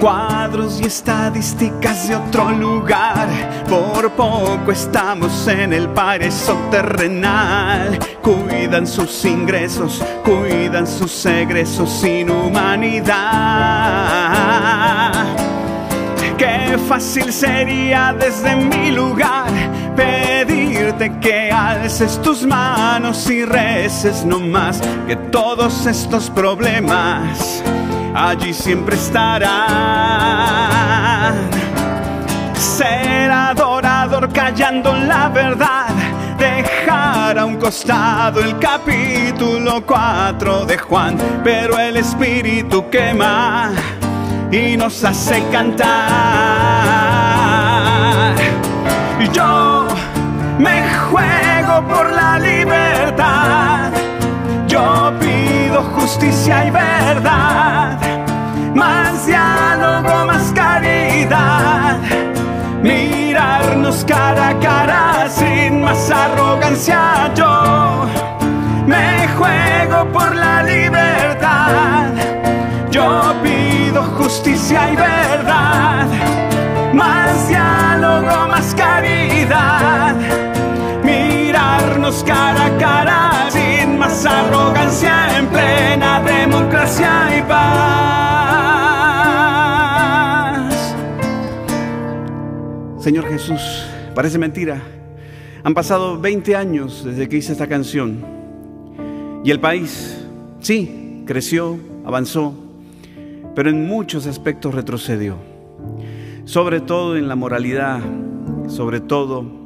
cuadros 0.00 0.80
y 0.80 0.86
estadísticas 0.86 2.08
de 2.08 2.16
otro 2.16 2.50
lugar. 2.50 3.28
Por 3.68 4.10
poco 4.12 4.72
estamos 4.72 5.46
en 5.46 5.72
el 5.72 5.88
paraíso 5.90 6.54
terrenal. 6.70 7.98
Cuidan 8.22 8.86
sus 8.86 9.24
ingresos, 9.24 10.02
cuidan 10.24 10.86
sus 10.86 11.26
egresos 11.26 11.90
sin 11.90 12.30
humanidad. 12.30 13.10
Qué 16.38 16.78
fácil 16.88 17.32
sería 17.32 18.14
desde 18.18 18.56
mi 18.56 18.90
lugar 18.90 19.50
pedirte 19.94 21.12
que 21.20 21.50
alces 21.50 22.20
tus 22.22 22.46
manos 22.46 23.28
y 23.28 23.44
reces 23.44 24.24
no 24.24 24.40
más 24.40 24.80
que 25.06 25.16
todos 25.16 25.84
estos 25.84 26.30
problemas 26.30 27.62
allí 28.14 28.52
siempre 28.52 28.96
estarán. 28.96 29.50
Ser 32.54 33.30
adorador 33.30 34.32
callando 34.32 34.94
la 34.94 35.28
verdad, 35.28 35.88
dejar 36.38 37.38
a 37.38 37.44
un 37.44 37.56
costado 37.56 38.40
el 38.40 38.58
capítulo 38.58 39.82
4 39.86 40.66
de 40.66 40.78
Juan, 40.78 41.16
pero 41.44 41.78
el 41.78 41.96
espíritu 41.96 42.88
quema 42.90 43.72
y 44.50 44.76
nos 44.76 45.04
hace 45.04 45.42
cantar. 45.50 45.90
Yo 49.32 49.86
me 50.58 50.82
juego 50.94 51.86
por 51.88 52.10
la 52.10 52.38
libertad, 52.38 53.69
justicia 56.10 56.66
y 56.66 56.70
verdad, 56.72 57.96
más 58.74 59.26
diálogo, 59.26 60.26
más 60.26 60.52
caridad, 60.52 61.98
mirarnos 62.82 64.04
cara 64.04 64.48
a 64.48 64.58
cara 64.58 65.28
sin 65.28 65.82
más 65.82 66.10
arrogancia. 66.10 67.32
Yo 67.36 68.06
me 68.88 69.28
juego 69.38 70.04
por 70.12 70.34
la 70.34 70.64
libertad, 70.64 72.08
yo 72.90 73.32
pido 73.44 74.02
justicia 74.18 74.90
y 74.90 74.96
verdad, 74.96 76.06
más 76.92 77.48
diálogo, 77.48 78.48
más 78.48 78.74
caridad, 78.74 80.16
mirarnos 81.04 82.24
cara 82.24 82.66
a 82.66 82.78
cara 82.78 83.30
sin 83.50 83.59
más 84.00 84.24
arrogancia 84.24 85.38
en 85.38 85.46
plena 85.48 86.22
democracia 86.22 87.38
y 87.38 87.42
paz. 87.42 87.76
Señor 92.98 93.28
Jesús, 93.28 93.60
parece 94.14 94.38
mentira. 94.38 94.80
Han 95.64 95.74
pasado 95.74 96.18
20 96.18 96.56
años 96.56 97.04
desde 97.04 97.28
que 97.28 97.36
hice 97.36 97.52
esta 97.52 97.66
canción 97.66 98.24
y 99.44 99.50
el 99.50 99.60
país, 99.60 100.24
sí, 100.60 101.22
creció, 101.26 101.78
avanzó, 102.06 102.54
pero 103.54 103.68
en 103.68 103.86
muchos 103.86 104.26
aspectos 104.26 104.74
retrocedió. 104.74 105.36
Sobre 106.46 106.80
todo 106.80 107.18
en 107.18 107.28
la 107.28 107.36
moralidad, 107.36 108.00
sobre 108.66 109.00
todo 109.00 109.59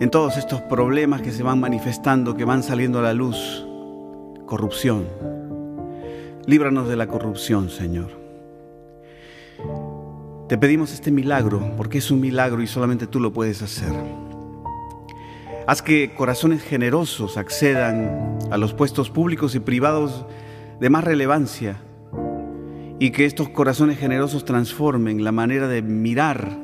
en 0.00 0.10
todos 0.10 0.36
estos 0.36 0.60
problemas 0.62 1.22
que 1.22 1.30
se 1.30 1.42
van 1.42 1.60
manifestando, 1.60 2.36
que 2.36 2.44
van 2.44 2.62
saliendo 2.62 2.98
a 2.98 3.02
la 3.02 3.14
luz. 3.14 3.66
Corrupción. 4.46 5.06
Líbranos 6.46 6.88
de 6.88 6.96
la 6.96 7.06
corrupción, 7.06 7.70
Señor. 7.70 8.10
Te 10.48 10.58
pedimos 10.58 10.92
este 10.92 11.10
milagro, 11.10 11.72
porque 11.76 11.98
es 11.98 12.10
un 12.10 12.20
milagro 12.20 12.60
y 12.60 12.66
solamente 12.66 13.06
tú 13.06 13.20
lo 13.20 13.32
puedes 13.32 13.62
hacer. 13.62 13.92
Haz 15.66 15.80
que 15.80 16.12
corazones 16.14 16.62
generosos 16.62 17.38
accedan 17.38 18.38
a 18.50 18.58
los 18.58 18.74
puestos 18.74 19.08
públicos 19.08 19.54
y 19.54 19.60
privados 19.60 20.26
de 20.78 20.90
más 20.90 21.04
relevancia 21.04 21.78
y 22.98 23.10
que 23.10 23.24
estos 23.24 23.48
corazones 23.48 23.98
generosos 23.98 24.44
transformen 24.44 25.24
la 25.24 25.32
manera 25.32 25.66
de 25.66 25.80
mirar 25.80 26.58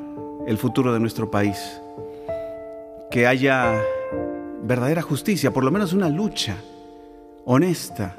el 0.45 0.57
futuro 0.59 0.93
de 0.93 0.99
nuestro 0.99 1.31
país. 1.31 1.81
Que 3.11 3.27
haya 3.27 3.79
verdadera 4.63 5.01
justicia, 5.01 5.51
por 5.51 5.63
lo 5.63 5.71
menos 5.71 5.93
una 5.93 6.09
lucha 6.09 6.55
honesta 7.45 8.15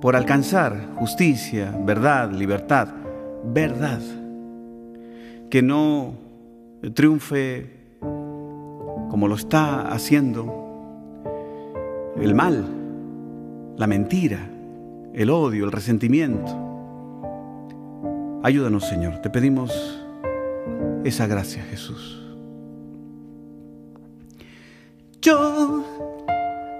por 0.00 0.16
alcanzar 0.16 0.94
justicia, 0.96 1.74
verdad, 1.84 2.32
libertad, 2.32 2.88
verdad. 3.44 4.00
Que 5.50 5.62
no 5.62 6.14
triunfe 6.94 7.78
como 8.00 9.28
lo 9.28 9.34
está 9.34 9.88
haciendo 9.88 10.54
el 12.20 12.34
mal, 12.34 12.64
la 13.76 13.86
mentira, 13.86 14.38
el 15.14 15.30
odio, 15.30 15.64
el 15.64 15.72
resentimiento. 15.72 16.66
Ayúdanos, 18.42 18.84
Señor. 18.84 19.18
Te 19.18 19.30
pedimos 19.30 20.00
esa 21.04 21.26
gracia, 21.26 21.62
Jesús. 21.64 22.17
Yo 25.20 25.84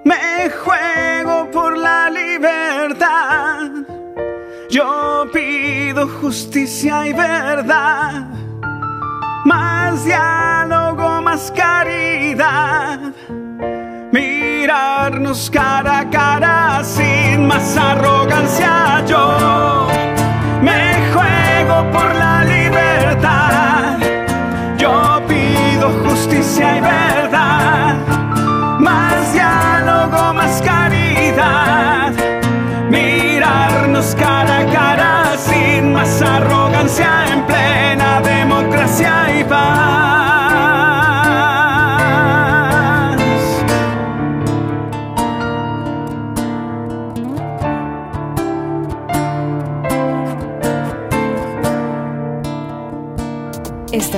me 0.05 0.49
juego 0.51 1.51
por 1.51 1.77
la 1.77 2.09
libertad. 2.09 3.69
Yo 4.71 5.27
pido 5.33 6.07
justicia 6.07 7.05
y 7.09 7.13
verdad. 7.13 8.29
Más 9.45 10.05
diálogo, 10.05 11.21
más 11.21 11.51
caridad. 11.51 13.01
Mirarnos 14.13 15.51
cara 15.51 16.01
a 16.01 16.11
cara 16.11 16.85
sin 16.85 17.45
más 17.45 17.77
arrogancia. 17.77 19.05
Yo 19.05 19.89
me 20.63 20.95
juego 21.13 21.91
por 21.91 22.15
la 22.15 22.45
libertad. 22.45 22.58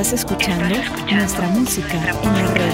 Estás 0.01 0.21
escuchando 0.21 0.77
nuestra 1.13 1.47
música 1.49 1.93
en 2.23 2.33
la 2.33 2.47
red. 2.55 2.70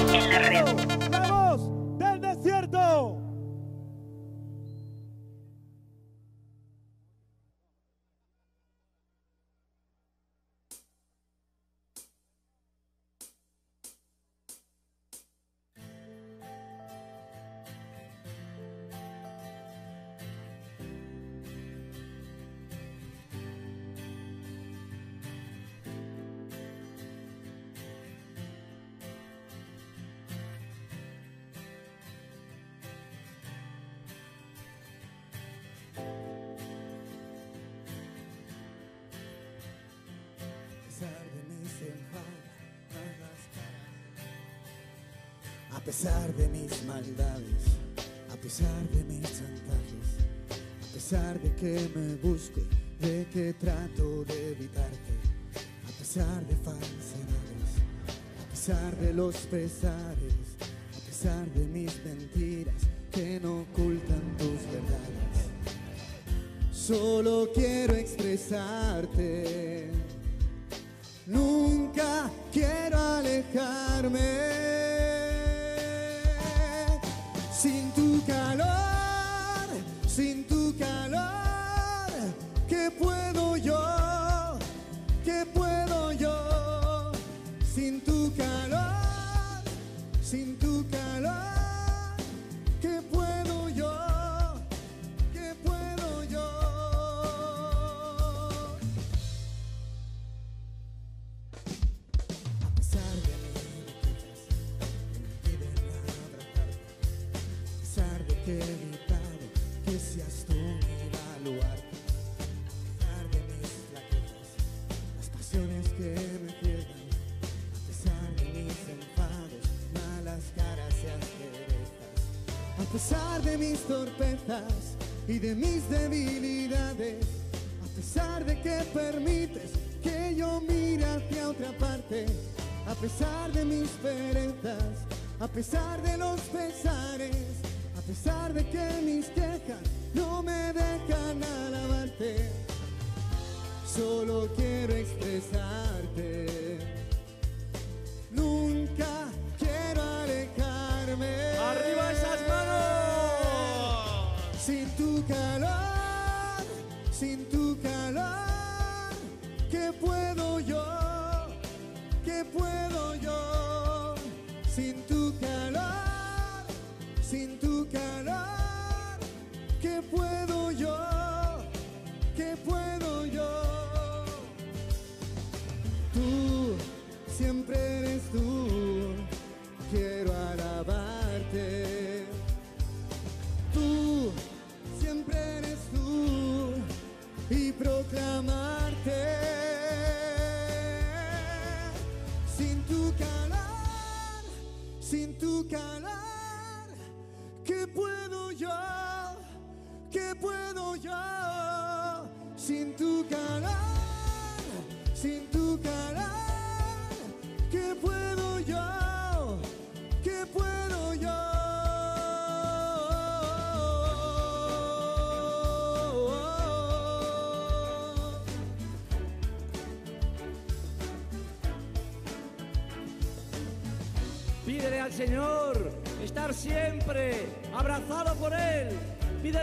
Siempre 177.37 177.77
eres 177.99 178.23
tú, 178.33 178.56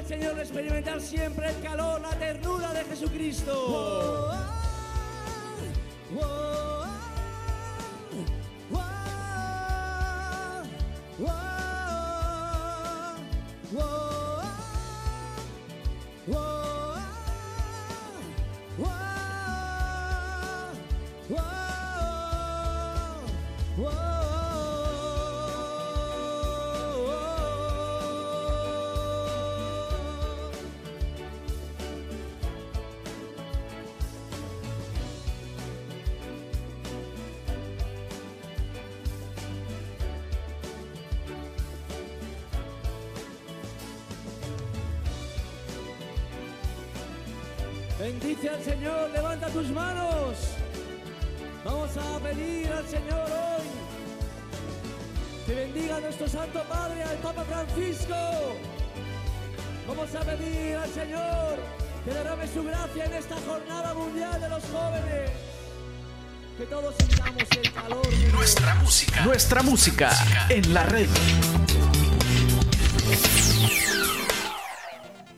Señor 0.07 0.37
experimentar 0.37 0.99
siempre 0.99 1.49
el 1.49 1.59
calor, 1.61 2.01
la 2.01 2.09
ternura 2.19 2.73
de 2.73 2.83
Jesucristo. 2.83 4.12
Bendice 48.03 48.49
al 48.49 48.61
Señor, 48.61 49.11
levanta 49.11 49.47
tus 49.47 49.69
manos. 49.69 50.35
Vamos 51.63 51.89
a 51.95 52.19
pedir 52.19 52.67
al 52.67 52.85
Señor 52.85 53.31
hoy 53.31 53.63
que 55.45 55.55
bendiga 55.55 55.95
a 55.95 55.99
nuestro 56.01 56.27
Santo 56.27 56.61
Padre, 56.67 57.01
al 57.01 57.15
Papa 57.19 57.45
Francisco. 57.45 58.13
Vamos 59.87 60.13
a 60.15 60.19
pedir 60.19 60.75
al 60.75 60.89
Señor 60.89 61.59
que 62.03 62.11
derrame 62.11 62.45
su 62.45 62.63
gracia 62.65 63.05
en 63.05 63.13
esta 63.13 63.37
jornada 63.47 63.93
mundial 63.93 64.41
de 64.41 64.49
los 64.49 64.63
jóvenes. 64.65 65.31
Que 66.57 66.65
todos 66.65 66.95
sintamos 66.99 67.43
el 67.51 67.71
calor. 67.71 68.07
Nuestra 68.33 68.75
música. 68.75 69.21
Nuestra 69.23 69.63
música 69.63 70.11
en 70.49 70.73
la 70.73 70.83
red. 70.83 71.07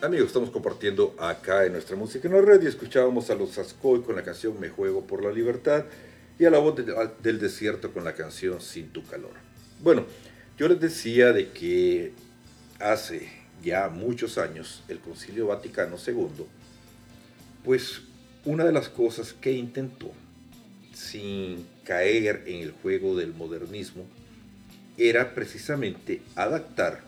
Amigos, 0.06 0.28
estamos 0.28 0.52
compartiendo 0.52 1.16
acá 1.18 1.66
en 1.66 1.72
nuestra 1.72 1.96
música 1.96 2.28
en 2.28 2.36
la 2.36 2.42
red 2.42 2.62
y 2.62 2.68
escuchábamos 2.68 3.32
a 3.32 3.34
los 3.34 3.58
Ascoy 3.58 4.04
con 4.04 4.16
la 4.16 4.22
canción 4.24 4.60
Me 4.60 4.70
Juego 4.70 5.02
por 5.08 5.24
la 5.24 5.32
Libertad 5.32 5.86
y 6.38 6.46
a 6.46 6.52
la 6.52 6.60
voz 6.60 6.76
de- 6.76 6.94
del 7.24 7.40
desierto 7.40 7.92
con 7.92 8.04
la 8.04 8.14
canción 8.14 8.62
Sin 8.62 8.90
tu 8.90 9.04
calor. 9.04 9.32
Bueno, 9.82 10.06
yo 10.60 10.68
les 10.68 10.80
decía 10.80 11.34
de 11.34 11.50
que 11.50 12.14
hace 12.80 13.28
ya 13.64 13.90
muchos 13.90 14.38
años 14.38 14.84
el 14.90 15.00
Concilio 15.00 15.48
Vaticano 15.48 15.96
II, 16.06 16.46
pues 17.64 18.02
una 18.44 18.64
de 18.64 18.74
las 18.74 18.90
cosas 18.90 19.34
que 19.34 19.54
intentó, 19.54 20.12
sin 20.94 21.66
caer 21.84 22.44
en 22.46 22.62
el 22.62 22.74
juego 22.74 23.18
del 23.18 23.34
modernismo, 23.34 24.06
era 25.00 25.34
precisamente 25.34 26.22
adaptar 26.36 27.02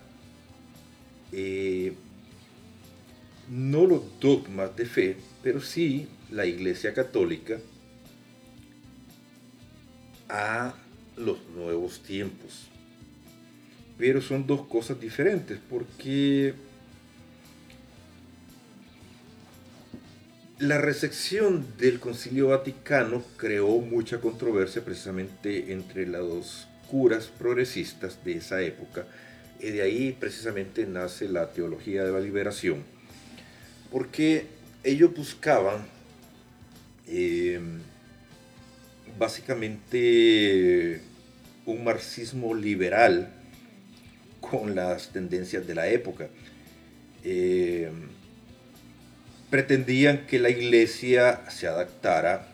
eh, 1.32 1.94
no 3.50 3.86
los 3.86 4.20
dogmas 4.20 4.76
de 4.76 4.86
fe, 4.86 5.18
pero 5.42 5.62
sí 5.62 6.08
la 6.32 6.46
Iglesia 6.46 6.94
Católica 6.94 7.58
a 10.30 10.74
los 11.16 11.38
nuevos 11.56 12.02
tiempos. 12.04 12.68
Pero 13.98 14.22
son 14.22 14.46
dos 14.46 14.68
cosas 14.68 15.00
diferentes 15.00 15.60
porque 15.70 16.54
la 20.60 20.80
recepción 20.80 21.66
del 21.78 22.00
Concilio 22.00 22.50
Vaticano 22.50 23.24
creó 23.38 23.80
mucha 23.80 24.20
controversia 24.20 24.84
precisamente 24.84 25.72
entre 25.72 26.06
los 26.06 26.68
curas 26.90 27.28
progresistas 27.28 28.24
de 28.24 28.34
esa 28.34 28.62
época 28.62 29.06
y 29.60 29.72
de 29.72 29.82
ahí 29.82 30.16
precisamente 30.20 30.86
nace 30.86 31.28
la 31.28 31.52
teología 31.52 32.04
de 32.04 32.12
la 32.12 32.20
liberación 32.20 32.97
porque 33.92 34.46
ellos 34.84 35.14
buscaban 35.14 35.86
eh, 37.08 37.60
básicamente 39.18 41.02
un 41.66 41.84
marxismo 41.84 42.54
liberal 42.54 43.30
con 44.40 44.76
las 44.76 45.10
tendencias 45.10 45.68
de 45.68 45.76
la 45.76 45.88
época. 45.88 46.28
Eh, 47.24 47.92
pretendían 49.50 50.26
que 50.28 50.40
la 50.40 50.50
iglesia 50.50 51.42
se 51.50 51.68
adaptara 51.68 52.48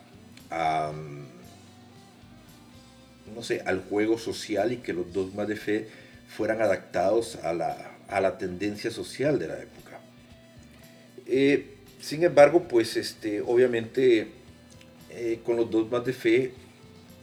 a, 0.50 0.92
no 3.34 3.42
sé, 3.42 3.62
al 3.66 3.80
juego 3.80 4.18
social 4.18 4.72
y 4.72 4.78
que 4.78 4.92
los 4.92 5.12
dogmas 5.12 5.48
de 5.48 5.56
fe 5.56 5.88
fueran 6.28 6.62
adaptados 6.62 7.36
a 7.36 7.52
la, 7.52 7.76
a 8.08 8.20
la 8.20 8.38
tendencia 8.38 8.90
social 8.90 9.38
de 9.38 9.48
la 9.48 9.58
época. 9.60 9.93
Eh, 11.26 11.76
sin 12.00 12.22
embargo, 12.22 12.68
pues 12.68 12.96
este, 12.96 13.40
obviamente 13.40 14.28
eh, 15.10 15.40
con 15.44 15.56
los 15.56 15.70
dogmas 15.70 16.04
de 16.04 16.12
fe 16.12 16.52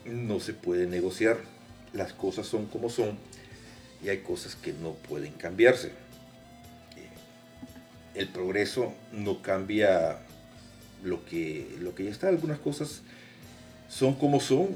no 0.06 0.40
se 0.40 0.54
puede 0.54 0.88
negociar. 0.88 1.38
Las 1.94 2.14
cosas 2.14 2.48
son 2.48 2.66
como 2.68 2.90
son 2.90 3.18
y 4.04 4.10
hay 4.10 4.20
cosas 4.20 4.56
que 4.56 4.74
no 4.74 4.94
pueden 4.94 5.34
cambiarse. 5.34 5.90
Eh, 5.90 7.10
el 8.16 8.28
progreso 8.30 8.94
no 9.12 9.42
cambia 9.42 10.20
lo 11.04 11.26
que, 11.26 11.68
lo 11.80 11.94
que 11.94 12.06
ya 12.06 12.12
está. 12.12 12.30
Algunas 12.30 12.60
cosas 12.60 13.02
son 13.90 14.16
como 14.16 14.40
son. 14.40 14.70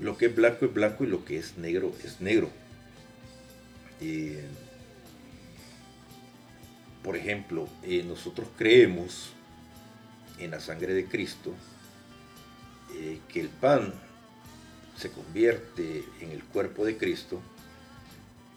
Lo 0.00 0.16
que 0.18 0.26
es 0.26 0.34
blanco 0.34 0.64
es 0.64 0.74
blanco 0.74 1.04
y 1.04 1.06
lo 1.06 1.24
que 1.24 1.38
es 1.38 1.56
negro 1.56 1.94
es 2.04 2.20
negro. 2.20 2.50
Por 7.04 7.16
ejemplo, 7.16 7.68
eh, 7.84 8.02
nosotros 8.02 8.48
creemos 8.56 9.30
en 10.38 10.50
la 10.50 10.58
sangre 10.58 10.94
de 10.94 11.04
Cristo 11.04 11.54
eh, 12.96 13.20
que 13.28 13.40
el 13.40 13.48
pan 13.48 13.94
se 14.96 15.10
convierte 15.10 16.02
en 16.20 16.30
el 16.30 16.42
cuerpo 16.42 16.84
de 16.84 16.96
Cristo 16.96 17.40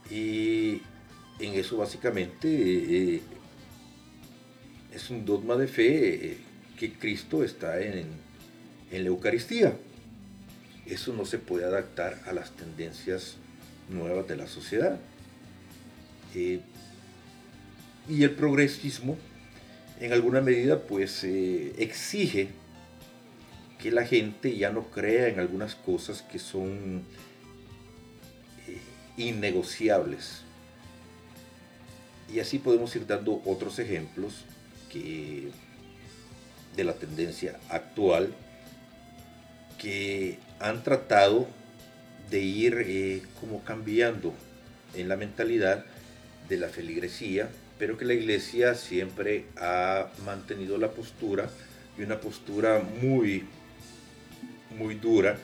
y 0.10 0.82
en 1.40 1.54
eso 1.54 1.78
básicamente 1.78 3.22
es 4.94 5.10
un 5.10 5.26
dogma 5.26 5.56
de 5.56 5.68
fe 5.68 6.38
que 6.80 6.94
Cristo 6.94 7.44
está 7.44 7.82
en, 7.82 8.08
en 8.92 9.04
la 9.04 9.10
Eucaristía. 9.10 9.78
Eso 10.86 11.12
no 11.14 11.26
se 11.26 11.38
puede 11.38 11.66
adaptar 11.66 12.22
a 12.26 12.34
las 12.34 12.52
tendencias 12.52 13.36
nuevas 13.90 14.28
de 14.28 14.38
la 14.38 14.48
sociedad. 14.48 15.00
Eh, 16.34 16.62
y 18.10 18.24
el 18.24 18.32
progresismo, 18.32 19.18
en 20.00 20.14
alguna 20.14 20.42
medida, 20.42 20.82
pues 20.84 21.24
eh, 21.24 21.74
exige 21.78 22.50
que 23.80 23.92
la 23.92 24.06
gente 24.06 24.56
ya 24.56 24.72
no 24.72 24.86
crea 24.86 25.28
en 25.28 25.40
algunas 25.40 25.76
cosas 25.76 26.22
que 26.22 26.40
son 26.40 27.04
eh, 28.68 28.78
innegociables. 29.18 30.44
Y 32.34 32.40
así 32.40 32.60
podemos 32.60 32.96
ir 32.96 33.06
dando 33.08 33.42
otros 33.46 33.80
ejemplos 33.80 34.46
que, 34.90 35.50
de 36.76 36.84
la 36.84 36.94
tendencia 36.94 37.60
actual 37.70 38.34
que 39.78 40.40
han 40.60 40.84
tratado 40.84 41.48
de 42.30 42.42
ir 42.42 43.28
como 43.40 43.64
cambiando 43.64 44.34
en 44.96 45.08
la 45.08 45.16
mentalidad 45.16 45.86
de 46.50 46.58
la 46.58 46.68
feligresía, 46.70 47.50
pero 47.78 47.98
que 47.98 48.06
la 48.06 48.14
iglesia 48.14 48.76
siempre 48.76 49.46
ha 49.58 50.08
mantenido 50.26 50.78
la 50.78 50.92
postura 50.92 51.50
y 51.98 52.04
una 52.04 52.20
postura 52.20 52.82
muy, 53.02 53.46
muy 54.78 54.96
dura. 54.96 55.38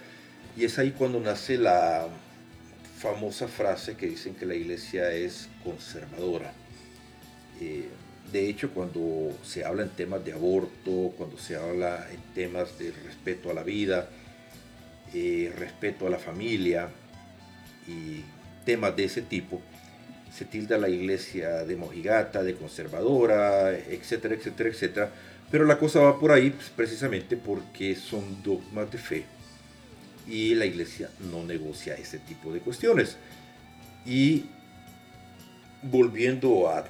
Y 0.56 0.66
es 0.66 0.78
ahí 0.80 0.92
cuando 0.92 1.20
nace 1.20 1.58
la 1.58 2.08
famosa 3.00 3.48
frase 3.48 3.96
que 3.98 4.08
dicen 4.08 4.36
que 4.36 4.46
la 4.46 4.56
iglesia 4.56 5.12
es 5.12 5.50
conservadora. 5.64 6.54
Eh, 7.60 7.90
de 8.32 8.50
hecho, 8.50 8.72
cuando 8.72 9.38
se 9.44 9.66
habla 9.66 9.84
en 9.84 9.90
temas 9.90 10.24
de 10.24 10.34
aborto, 10.34 11.14
cuando 11.18 11.38
se 11.38 11.56
habla 11.56 12.08
en 12.12 12.22
temas 12.34 12.80
de 12.80 12.92
respeto 12.92 13.52
a 13.52 13.54
la 13.54 13.64
vida, 13.64 14.10
eh, 15.14 15.54
respeto 15.58 16.08
a 16.08 16.10
la 16.10 16.18
familia 16.18 16.90
y 17.88 18.24
temas 18.66 18.96
de 18.96 19.04
ese 19.04 19.22
tipo, 19.22 19.62
se 20.34 20.46
tilda 20.46 20.78
la 20.78 20.90
iglesia 20.90 21.64
de 21.64 21.76
mojigata, 21.76 22.44
de 22.44 22.56
conservadora, 22.56 23.72
etcétera, 23.72 24.36
etcétera, 24.36 24.70
etcétera. 24.70 25.12
Pero 25.52 25.66
la 25.66 25.78
cosa 25.78 26.00
va 26.00 26.20
por 26.20 26.32
ahí 26.32 26.50
pues, 26.50 26.70
precisamente 26.70 27.38
porque 27.38 27.96
son 27.96 28.42
dogmas 28.42 28.92
de 28.92 28.98
fe 28.98 29.26
y 30.28 30.56
la 30.56 30.66
iglesia 30.66 31.10
no 31.32 31.44
negocia 31.44 31.96
ese 31.96 32.18
tipo 32.18 32.52
de 32.52 32.60
cuestiones. 32.60 33.18
Y 34.06 34.46
volviendo 35.84 36.70
a 36.70 36.86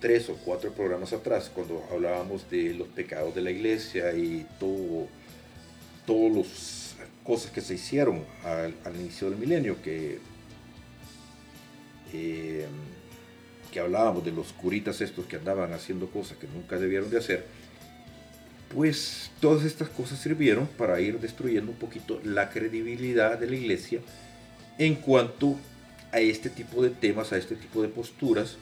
tres 0.00 0.28
o 0.28 0.36
cuatro 0.36 0.72
programas 0.72 1.12
atrás, 1.12 1.50
cuando 1.54 1.86
hablábamos 1.90 2.50
de 2.50 2.74
los 2.74 2.88
pecados 2.88 3.34
de 3.34 3.40
la 3.40 3.50
iglesia 3.50 4.12
y 4.12 4.46
todo, 4.58 5.08
todas 6.04 6.36
las 6.36 6.94
cosas 7.24 7.50
que 7.52 7.60
se 7.62 7.74
hicieron 7.74 8.24
al 8.44 8.96
inicio 8.96 9.30
del 9.30 9.38
milenio, 9.38 9.80
que 9.80 10.18
eh, 12.12 12.66
que 13.70 13.80
hablábamos 13.80 14.24
de 14.24 14.32
los 14.32 14.52
curitas 14.52 15.00
estos 15.00 15.26
que 15.26 15.36
andaban 15.36 15.72
haciendo 15.72 16.08
cosas 16.08 16.36
que 16.36 16.46
nunca 16.46 16.78
debieron 16.78 17.10
de 17.10 17.18
hacer, 17.18 17.46
pues 18.74 19.30
todas 19.40 19.64
estas 19.64 19.88
cosas 19.88 20.18
sirvieron 20.18 20.66
para 20.66 21.00
ir 21.00 21.20
destruyendo 21.20 21.72
un 21.72 21.78
poquito 21.78 22.20
la 22.24 22.50
credibilidad 22.50 23.38
de 23.38 23.46
la 23.46 23.56
iglesia 23.56 24.00
en 24.78 24.94
cuanto 24.94 25.58
a 26.10 26.20
este 26.20 26.50
tipo 26.50 26.82
de 26.82 26.90
temas, 26.90 27.32
a 27.32 27.38
este 27.38 27.54
tipo 27.56 27.82
de 27.82 27.88
posturas 27.88 28.56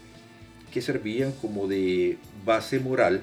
que 0.72 0.80
servían 0.80 1.32
como 1.32 1.66
de 1.66 2.18
base 2.44 2.78
moral 2.78 3.22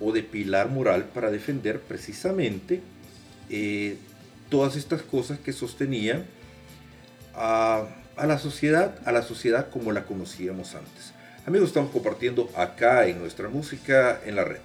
o 0.00 0.12
de 0.12 0.22
pilar 0.22 0.70
moral 0.70 1.06
para 1.14 1.30
defender 1.30 1.80
precisamente 1.80 2.82
eh, 3.50 3.96
todas 4.50 4.76
estas 4.76 5.02
cosas 5.02 5.38
que 5.38 5.52
sostenían 5.52 6.24
a 7.34 7.88
a 8.18 8.26
la 8.26 8.38
sociedad, 8.38 8.94
a 9.04 9.12
la 9.12 9.22
sociedad 9.22 9.68
como 9.70 9.92
la 9.92 10.04
conocíamos 10.04 10.74
antes. 10.74 11.12
Amigos, 11.46 11.68
estamos 11.68 11.90
compartiendo 11.90 12.50
acá 12.56 13.06
en 13.06 13.20
nuestra 13.20 13.48
música 13.48 14.20
en 14.24 14.36
la 14.36 14.44
red. 14.44 14.60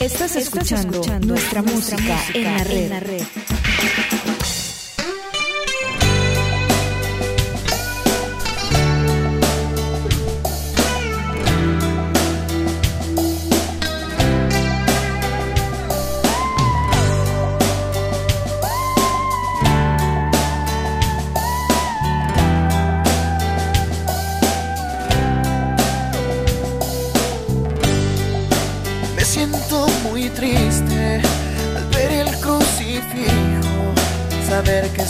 Estás 0.00 0.36
escuchando, 0.36 1.02
nuestra, 1.20 1.62
música, 1.62 2.18
en 2.34 2.90
la 2.90 3.00
red. 3.00 3.22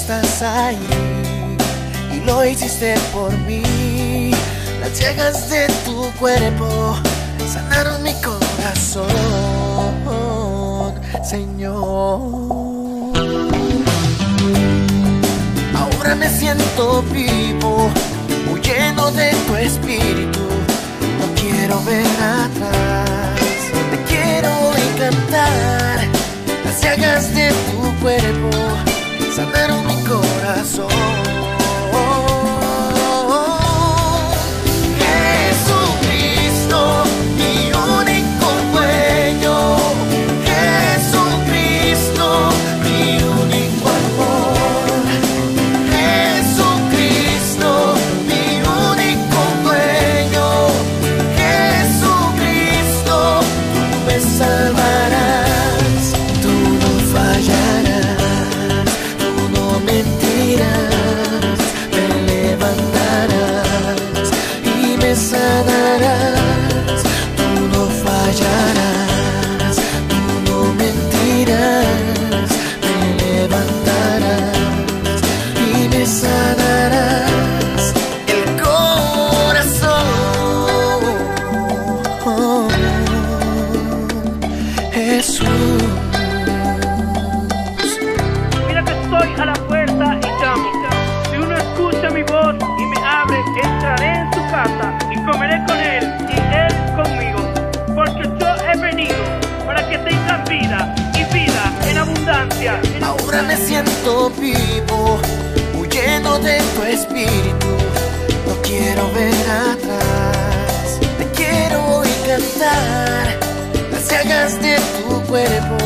Ahí 0.09 0.79
y 2.13 2.21
lo 2.25 2.45
hiciste 2.45 2.95
por 3.13 3.37
mí. 3.39 4.31
Las 4.81 5.01
llagas 5.01 5.51
de 5.51 5.67
tu 5.85 6.11
cuerpo 6.19 6.97
sanaron 7.53 8.03
mi 8.05 8.15
corazón, 8.15 9.09
Señor. 11.25 12.21
Ahora 15.75 16.15
me 16.15 16.29
siento 16.31 17.03
vivo, 17.13 17.91
muy 18.49 18.61
lleno 18.61 19.11
de 19.11 19.33
tu 19.47 19.57
espíritu. 19.57 20.41
No 21.19 21.35
quiero 21.35 21.83
ver 21.83 22.07
atrás, 22.07 23.11
te 23.91 24.03
quiero 24.09 24.51
encantar. 24.77 26.07
Las 26.65 26.81
llagas 26.81 27.35
de 27.35 27.51
tu 27.51 28.01
cuerpo 28.01 28.96
sanaron 29.37 29.87
mi 29.87 29.95
corazón. 30.05 31.46
Cantar. 112.59 113.39
Las 114.29 114.61
de 114.61 114.77
tu 114.77 115.23
cuerpo 115.29 115.86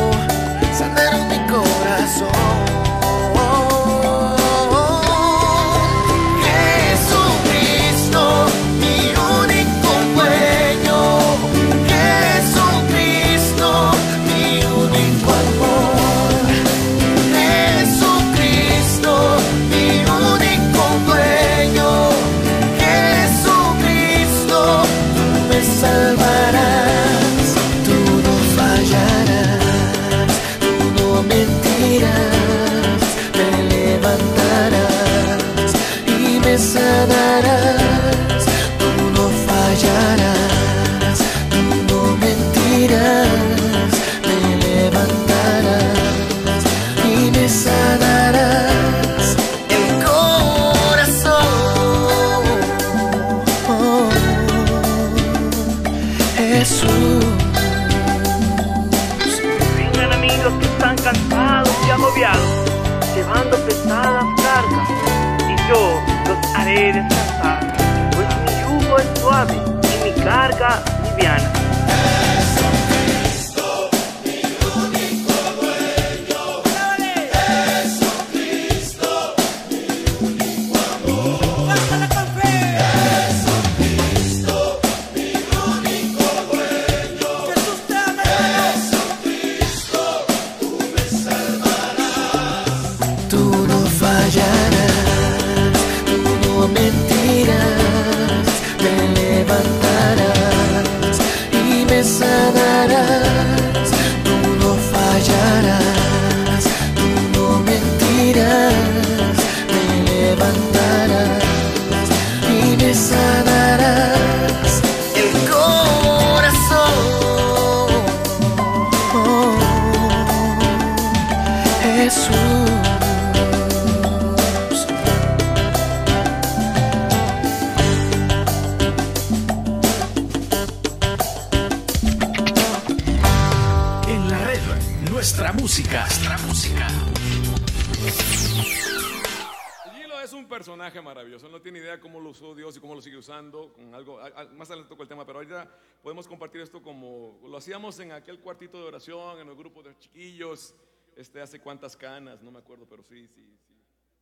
hacíamos 147.61 147.99
en 147.99 148.11
aquel 148.11 148.39
cuartito 148.39 148.79
de 148.79 148.87
oración, 148.87 149.39
en 149.39 149.47
el 149.47 149.55
grupo 149.55 149.83
de 149.83 149.95
chiquillos. 149.99 150.73
Este, 151.15 151.39
hace 151.39 151.59
cuántas 151.59 151.95
canas, 151.95 152.41
no 152.41 152.49
me 152.49 152.57
acuerdo, 152.57 152.87
pero 152.89 153.03
sí, 153.03 153.27
sí, 153.27 153.55
sí. 153.67 153.75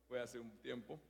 Fue 0.06 0.20
hace 0.20 0.38
un 0.38 0.50
tiempo. 0.58 1.00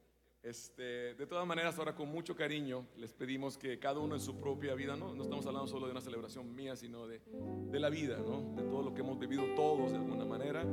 Este, 0.40 1.14
de 1.14 1.26
todas 1.26 1.44
maneras, 1.44 1.76
ahora 1.76 1.92
con 1.92 2.08
mucho 2.08 2.36
cariño 2.36 2.86
les 2.96 3.12
pedimos 3.12 3.58
que 3.58 3.80
cada 3.80 3.98
uno 3.98 4.14
en 4.14 4.20
su 4.20 4.38
propia 4.38 4.74
vida, 4.76 4.94
no, 4.94 5.12
no 5.12 5.24
estamos 5.24 5.44
hablando 5.44 5.66
solo 5.66 5.86
de 5.86 5.92
una 5.92 6.00
celebración 6.00 6.54
mía, 6.54 6.76
sino 6.76 7.08
de, 7.08 7.20
de 7.20 7.80
la 7.80 7.90
vida, 7.90 8.18
¿no? 8.18 8.54
de 8.54 8.62
todo 8.62 8.82
lo 8.82 8.94
que 8.94 9.00
hemos 9.00 9.18
vivido 9.18 9.44
todos 9.56 9.90
de 9.90 9.96
alguna 9.96 10.24
manera, 10.24 10.64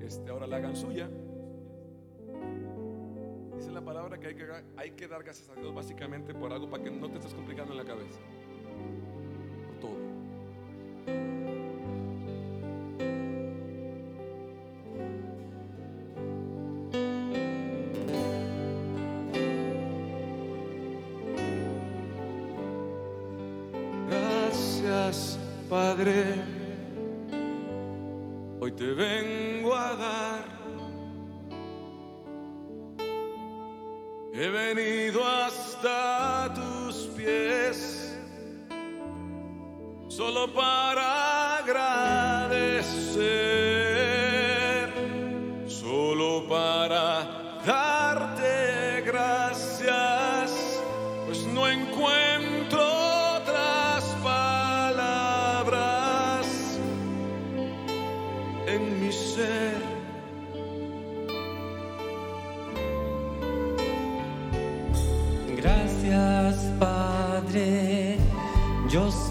este, 0.00 0.30
ahora 0.30 0.46
la 0.46 0.58
hagan 0.58 0.76
suya. 0.76 1.10
Dice 3.56 3.72
la 3.72 3.84
palabra 3.84 4.20
que 4.20 4.28
hay, 4.28 4.34
que 4.36 4.46
hay 4.76 4.90
que 4.92 5.08
dar 5.08 5.24
gracias 5.24 5.48
a 5.48 5.56
Dios 5.56 5.74
básicamente 5.74 6.32
por 6.32 6.52
algo 6.52 6.70
para 6.70 6.84
que 6.84 6.90
no 6.90 7.10
te 7.10 7.18
estés 7.18 7.34
complicando 7.34 7.72
en 7.72 7.78
la 7.78 7.84
cabeza. 7.84 8.20
Gracias, 24.08 25.38
Padre. 25.68 26.34
Hoy 28.60 28.72
te 28.72 28.92
vengo 28.92 29.74
a 29.74 29.96
dar. 29.96 30.44
He 34.34 34.48
venido 34.48 35.26
hasta 35.26 36.52
tus 36.54 37.08
pies 37.16 38.01
solo 40.16 40.46
para 40.48 41.56
agradecer, 41.56 42.41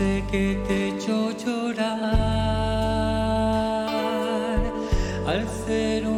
sé 0.01 0.23
que 0.31 0.43
te 0.67 0.73
he 0.73 0.89
hecho 0.89 1.15
llorar. 1.41 1.91
Al 5.27 5.47
ser 5.65 6.10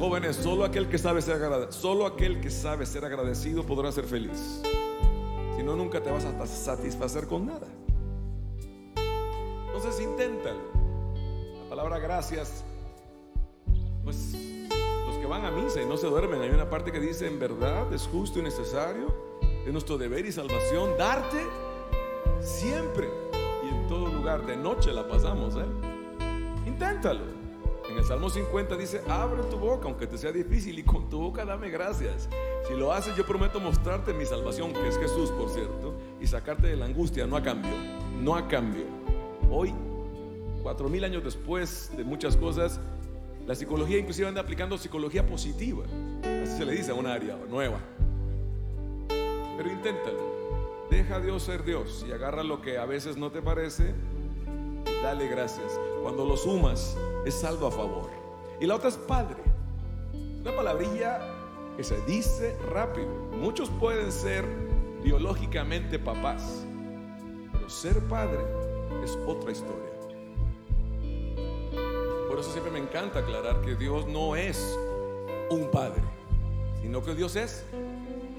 jóvenes. 0.00 0.36
Solo 0.36 0.64
aquel 0.64 0.88
que 0.88 0.96
sabe 0.96 1.20
ser 1.20 1.36
agradecido, 1.36 1.72
solo 1.72 2.06
aquel 2.06 2.40
que 2.40 2.50
sabe 2.50 2.86
ser 2.86 3.04
agradecido 3.04 3.64
podrá 3.64 3.92
ser 3.92 4.04
feliz. 4.04 4.62
Si 5.56 5.62
no, 5.62 5.76
nunca 5.76 6.02
te 6.02 6.10
vas 6.10 6.24
a 6.24 6.46
satisfacer 6.46 7.26
con 7.26 7.46
nada. 7.46 7.68
Entonces, 9.66 10.00
inténtalo. 10.00 10.60
La 11.64 11.68
palabra 11.68 11.98
gracias, 11.98 12.64
pues 14.02 14.34
los 15.06 15.16
que 15.18 15.26
van 15.26 15.44
a 15.44 15.50
misa 15.50 15.82
y 15.82 15.86
no 15.86 15.98
se 15.98 16.06
duermen, 16.06 16.40
hay 16.40 16.50
una 16.50 16.68
parte 16.68 16.90
que 16.90 16.98
dice, 16.98 17.26
en 17.26 17.38
verdad 17.38 17.92
es 17.92 18.08
justo 18.08 18.38
y 18.38 18.42
necesario, 18.42 19.14
es 19.66 19.72
nuestro 19.72 19.98
deber 19.98 20.24
y 20.24 20.32
salvación 20.32 20.96
darte 20.98 21.46
siempre 22.40 23.08
y 23.62 23.68
en 23.68 23.86
todo 23.86 24.06
lugar. 24.06 24.46
De 24.46 24.56
noche 24.56 24.92
la 24.92 25.06
pasamos, 25.06 25.56
¿eh? 25.56 26.66
Inténtalo. 26.66 27.39
En 27.90 27.98
el 27.98 28.04
Salmo 28.04 28.30
50 28.30 28.76
dice, 28.76 29.02
abre 29.08 29.42
tu 29.50 29.56
boca 29.56 29.88
aunque 29.88 30.06
te 30.06 30.16
sea 30.16 30.30
difícil 30.30 30.78
y 30.78 30.84
con 30.84 31.10
tu 31.10 31.18
boca 31.18 31.44
dame 31.44 31.70
gracias. 31.70 32.28
Si 32.68 32.74
lo 32.74 32.92
haces 32.92 33.16
yo 33.16 33.26
prometo 33.26 33.58
mostrarte 33.58 34.12
mi 34.14 34.24
salvación, 34.24 34.72
que 34.72 34.86
es 34.86 34.96
Jesús, 34.96 35.32
por 35.32 35.50
cierto, 35.50 35.94
y 36.20 36.26
sacarte 36.28 36.68
de 36.68 36.76
la 36.76 36.84
angustia, 36.84 37.26
no 37.26 37.36
a 37.36 37.42
cambio, 37.42 37.72
no 38.20 38.36
a 38.36 38.46
cambio. 38.46 38.84
Hoy, 39.50 39.74
cuatro 40.62 40.88
mil 40.88 41.02
años 41.02 41.24
después 41.24 41.90
de 41.96 42.04
muchas 42.04 42.36
cosas, 42.36 42.78
la 43.44 43.56
psicología 43.56 43.98
inclusive 43.98 44.28
anda 44.28 44.40
aplicando 44.40 44.78
psicología 44.78 45.26
positiva. 45.26 45.84
Así 46.44 46.58
se 46.58 46.64
le 46.64 46.74
dice 46.74 46.92
a 46.92 46.94
un 46.94 47.08
área 47.08 47.36
nueva. 47.48 47.80
Pero 49.08 49.68
inténtalo. 49.68 50.30
Deja 50.88 51.16
a 51.16 51.20
Dios 51.20 51.42
ser 51.42 51.64
Dios 51.64 52.06
y 52.08 52.12
agarra 52.12 52.44
lo 52.44 52.62
que 52.62 52.78
a 52.78 52.86
veces 52.86 53.16
no 53.16 53.32
te 53.32 53.42
parece. 53.42 53.94
Dale 55.02 55.26
gracias. 55.26 55.80
Cuando 56.02 56.24
lo 56.24 56.36
sumas, 56.36 56.96
es 57.24 57.34
saldo 57.34 57.66
a 57.66 57.70
favor. 57.70 58.10
Y 58.60 58.66
la 58.66 58.76
otra 58.76 58.88
es 58.88 58.96
padre. 58.96 59.36
Una 60.40 60.54
palabrilla 60.54 61.20
que 61.76 61.84
se 61.84 62.00
dice 62.02 62.56
rápido. 62.72 63.08
Muchos 63.32 63.70
pueden 63.70 64.12
ser 64.12 64.44
biológicamente 65.02 65.98
papás, 65.98 66.64
pero 67.52 67.68
ser 67.68 67.98
padre 68.08 68.40
es 69.02 69.18
otra 69.26 69.52
historia. 69.52 69.90
Por 72.28 72.38
eso 72.38 72.52
siempre 72.52 72.72
me 72.72 72.78
encanta 72.78 73.20
aclarar 73.20 73.60
que 73.62 73.74
Dios 73.74 74.06
no 74.06 74.36
es 74.36 74.78
un 75.50 75.70
padre, 75.70 76.02
sino 76.80 77.02
que 77.02 77.14
Dios 77.14 77.36
es 77.36 77.64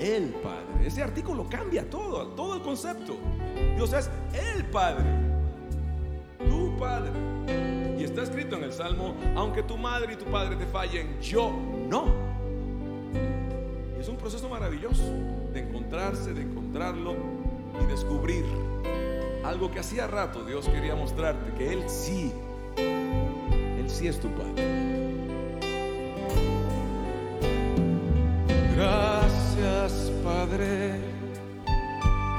el 0.01 0.29
Padre. 0.35 0.87
Ese 0.87 1.03
artículo 1.03 1.45
cambia 1.49 1.87
todo, 1.89 2.27
todo 2.29 2.55
el 2.55 2.61
concepto. 2.61 3.15
Dios 3.75 3.93
es 3.93 4.09
el 4.33 4.65
Padre, 4.65 5.05
tu 6.49 6.75
Padre. 6.77 7.11
Está 8.11 8.23
escrito 8.23 8.57
en 8.57 8.65
el 8.65 8.73
Salmo, 8.73 9.15
aunque 9.37 9.63
tu 9.63 9.77
madre 9.77 10.15
y 10.15 10.15
tu 10.17 10.25
padre 10.25 10.57
te 10.57 10.65
fallen, 10.65 11.17
yo 11.21 11.49
no. 11.87 12.07
Y 13.95 14.01
es 14.01 14.09
un 14.09 14.17
proceso 14.17 14.49
maravilloso 14.49 15.01
de 15.53 15.61
encontrarse, 15.61 16.33
de 16.33 16.41
encontrarlo 16.41 17.15
y 17.81 17.85
descubrir 17.85 18.43
algo 19.45 19.71
que 19.71 19.79
hacía 19.79 20.07
rato 20.07 20.43
Dios 20.43 20.67
quería 20.67 20.93
mostrarte, 20.93 21.53
que 21.53 21.71
Él 21.71 21.83
sí, 21.87 22.33
Él 22.75 23.89
sí 23.89 24.07
es 24.07 24.19
tu 24.19 24.27
Padre. 24.27 24.67
Gracias, 28.75 30.11
Padre, 30.21 30.95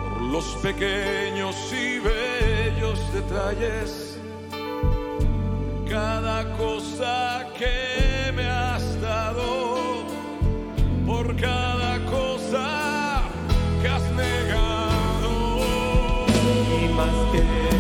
por 0.03 0.21
los 0.21 0.45
pequeños 0.57 1.57
y 1.73 1.99
bellos 1.99 3.01
detalles, 3.15 4.12
cada 5.93 6.45
cosa 6.57 7.47
que 7.59 8.33
me 8.33 8.47
has 8.47 8.99
dado, 9.03 10.07
por 11.07 11.37
cada 11.37 11.99
cosa 12.07 13.21
que 13.83 13.89
has 13.89 14.03
negado. 14.13 15.59
Y 16.81 16.89
más 16.95 17.17
que 17.33 17.72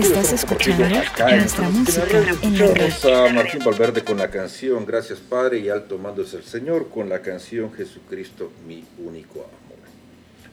Estás 0.00 0.32
escuchando 0.32 0.88
nuestra 0.88 1.68
música 1.68 2.36
en 2.42 2.58
la 2.58 2.66
red. 2.74 2.92
A 3.04 3.32
Martín 3.32 3.60
Valverde 3.64 4.02
con 4.02 4.18
la 4.18 4.30
canción 4.30 4.84
Gracias 4.84 5.18
Padre 5.20 5.58
y 5.58 5.68
Alto 5.68 5.98
Mando 5.98 6.22
es 6.22 6.34
el 6.34 6.42
Señor 6.44 6.88
con 6.88 7.08
la 7.08 7.22
canción 7.22 7.72
Jesucristo 7.72 8.50
mi 8.66 8.84
único 8.98 9.40
amor. 9.40 9.78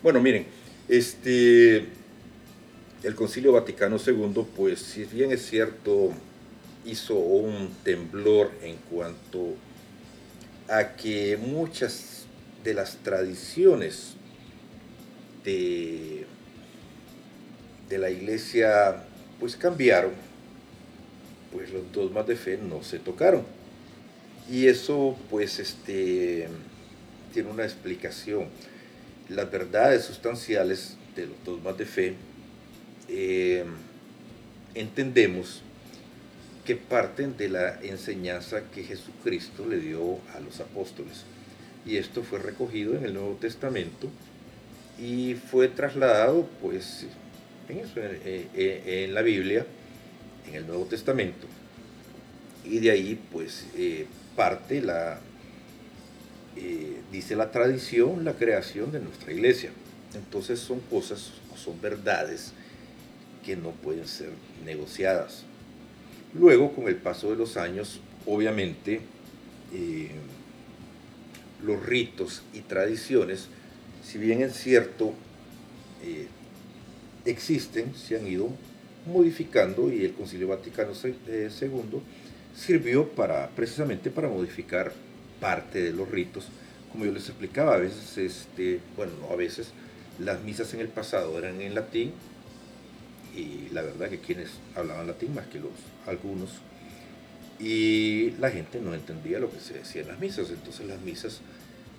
Bueno, 0.04 0.20
miren, 0.22 0.46
este 0.88 1.86
el 3.04 3.16
Concilio 3.16 3.52
Vaticano 3.52 3.98
II, 4.06 4.46
pues 4.56 4.80
si 4.80 5.06
bien 5.06 5.32
es 5.32 5.46
cierto, 5.46 6.12
hizo 6.86 7.16
un 7.16 7.74
temblor 7.84 8.52
en 8.62 8.78
cuanto 8.90 9.56
a 10.70 10.96
que 10.96 11.38
muchas 11.38 12.26
de 12.64 12.74
las 12.74 12.98
tradiciones 12.98 14.18
este, 15.48 16.26
de 17.90 17.98
la 17.98 18.10
iglesia 18.10 19.07
pues 19.40 19.56
cambiaron, 19.56 20.12
pues 21.52 21.72
los 21.72 21.92
dogmas 21.92 22.28
de 22.28 22.36
fe 22.36 22.58
no 22.58 22.84
se 22.84 23.00
tocaron. 23.00 23.44
Y 24.50 24.68
eso 24.68 25.18
pues 25.30 25.60
este, 25.60 26.48
tiene 27.34 27.50
una 27.50 27.64
explicación. 27.64 28.48
Las 29.30 29.52
verdades 29.52 30.06
sustanciales 30.06 30.96
de 31.16 31.28
los 31.28 31.44
dogmas 31.44 31.78
de 31.78 31.86
fe 31.86 32.16
eh, 33.10 33.66
entendemos 34.74 35.62
que 36.66 36.76
parten 36.76 37.38
de 37.38 37.50
la 37.50 37.80
enseñanza 37.82 38.64
que 38.74 38.84
Jesucristo 38.84 39.66
le 39.66 39.80
dio 39.80 40.20
a 40.36 40.40
los 40.40 40.60
apóstoles. 40.60 41.24
Y 41.86 41.98
esto 41.98 42.24
fue 42.24 42.40
recogido 42.40 42.96
en 42.96 43.06
el 43.06 43.14
Nuevo 43.14 43.38
Testamento 43.40 44.10
y 45.00 45.36
fue 45.36 45.70
trasladado 45.70 46.48
pues 46.62 47.06
en, 47.70 47.80
eso, 47.80 48.00
eh, 48.00 48.48
eh, 48.54 49.04
en 49.06 49.14
la 49.14 49.22
Biblia, 49.22 49.66
en 50.48 50.56
el 50.56 50.68
Nuevo 50.68 50.86
Testamento. 50.86 51.48
Y 52.64 52.80
de 52.80 52.92
ahí 52.92 53.20
pues 53.32 53.68
eh, 53.78 54.06
parte 54.36 54.82
la, 54.82 55.20
dice 57.12 57.36
la 57.36 57.52
tradición, 57.52 58.26
la 58.26 58.34
creación 58.34 58.92
de 58.92 59.00
nuestra 59.00 59.32
iglesia. 59.32 59.72
Entonces 60.14 60.60
son 60.60 60.80
cosas, 60.82 61.32
son 61.56 61.80
verdades 61.82 62.54
que 63.46 63.56
no 63.56 63.72
pueden 63.72 64.08
ser 64.08 64.30
negociadas. 64.66 65.44
Luego, 66.34 66.74
con 66.74 66.88
el 66.88 66.96
paso 66.96 67.30
de 67.30 67.38
los 67.38 67.58
años, 67.58 68.02
obviamente, 68.26 69.02
los 71.64 71.86
ritos 71.86 72.44
y 72.54 72.62
tradiciones, 72.62 73.48
si 74.04 74.18
bien 74.18 74.42
es 74.42 74.54
cierto, 74.54 75.14
eh, 76.04 76.28
existen, 77.30 77.94
se 77.96 78.18
han 78.18 78.28
ido 78.28 78.50
modificando 79.06 79.92
y 79.92 80.06
el 80.06 80.14
Concilio 80.14 80.48
Vaticano 80.48 80.92
II 81.02 81.16
eh, 81.28 81.50
sirvió 82.56 83.08
para, 83.10 83.50
precisamente 83.50 84.10
para 84.10 84.28
modificar 84.28 84.92
parte 85.40 85.82
de 85.82 85.94
los 85.94 86.10
ritos. 86.10 86.48
Como 86.92 87.06
yo 87.06 87.12
les 87.12 87.28
explicaba, 87.28 87.76
a 87.76 87.78
veces, 87.78 88.18
este, 88.18 88.80
bueno, 88.96 89.14
no 89.22 89.32
a 89.32 89.36
veces, 89.36 89.72
las 90.20 90.42
misas 90.44 90.74
en 90.74 90.80
el 90.80 90.88
pasado 90.88 91.38
eran 91.38 91.62
en 91.62 91.76
latín 91.76 92.12
y 93.36 93.70
la 93.72 93.84
verdad 93.84 94.10
que 94.10 94.20
quienes 94.20 94.50
hablaban 94.76 95.06
latín 95.06 95.36
más 95.36 95.46
que 95.48 95.60
los 95.60 95.72
algunos 96.08 96.50
y 97.60 98.32
la 98.40 98.50
gente 98.50 98.80
no 98.82 98.96
entendía 98.96 99.40
lo 99.40 99.52
que 99.52 99.60
se 99.60 99.76
decía 99.76 100.02
en 100.02 100.08
las 100.08 100.20
misas 100.20 100.50
entonces 100.50 100.88
las 100.88 101.00
misas 101.02 101.42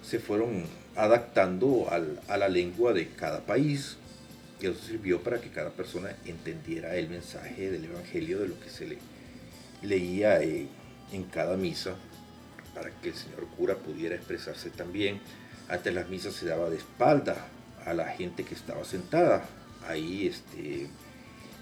se 0.03 0.19
fueron 0.19 0.65
adaptando 0.97 1.89
a 1.91 2.37
la 2.37 2.49
lengua 2.49 2.93
de 2.93 3.09
cada 3.09 3.41
país 3.41 3.97
y 4.61 4.67
eso 4.67 4.81
sirvió 4.83 5.23
para 5.23 5.41
que 5.41 5.51
cada 5.51 5.71
persona 5.71 6.11
entendiera 6.25 6.97
el 6.97 7.09
mensaje 7.09 7.71
del 7.71 7.85
evangelio 7.85 8.41
de 8.41 8.49
lo 8.49 8.61
que 8.61 8.71
se 8.71 8.87
le 8.87 8.99
leía 9.83 10.43
en, 10.43 10.69
en 11.13 11.25
cada 11.25 11.57
misa 11.57 11.95
para 12.75 12.91
que 13.01 13.09
el 13.11 13.15
señor 13.15 13.47
cura 13.57 13.77
pudiera 13.77 14.15
expresarse 14.15 14.71
también 14.71 15.21
antes 15.69 15.95
las 15.95 16.09
misas 16.09 16.35
se 16.35 16.47
daba 16.47 16.71
de 16.71 16.77
espalda 16.77 17.47
a 17.85 17.93
la 17.93 18.09
gente 18.09 18.45
que 18.45 18.55
estaba 18.55 18.85
sentada 18.85 19.47
ahí 19.87 20.27
este 20.27 20.89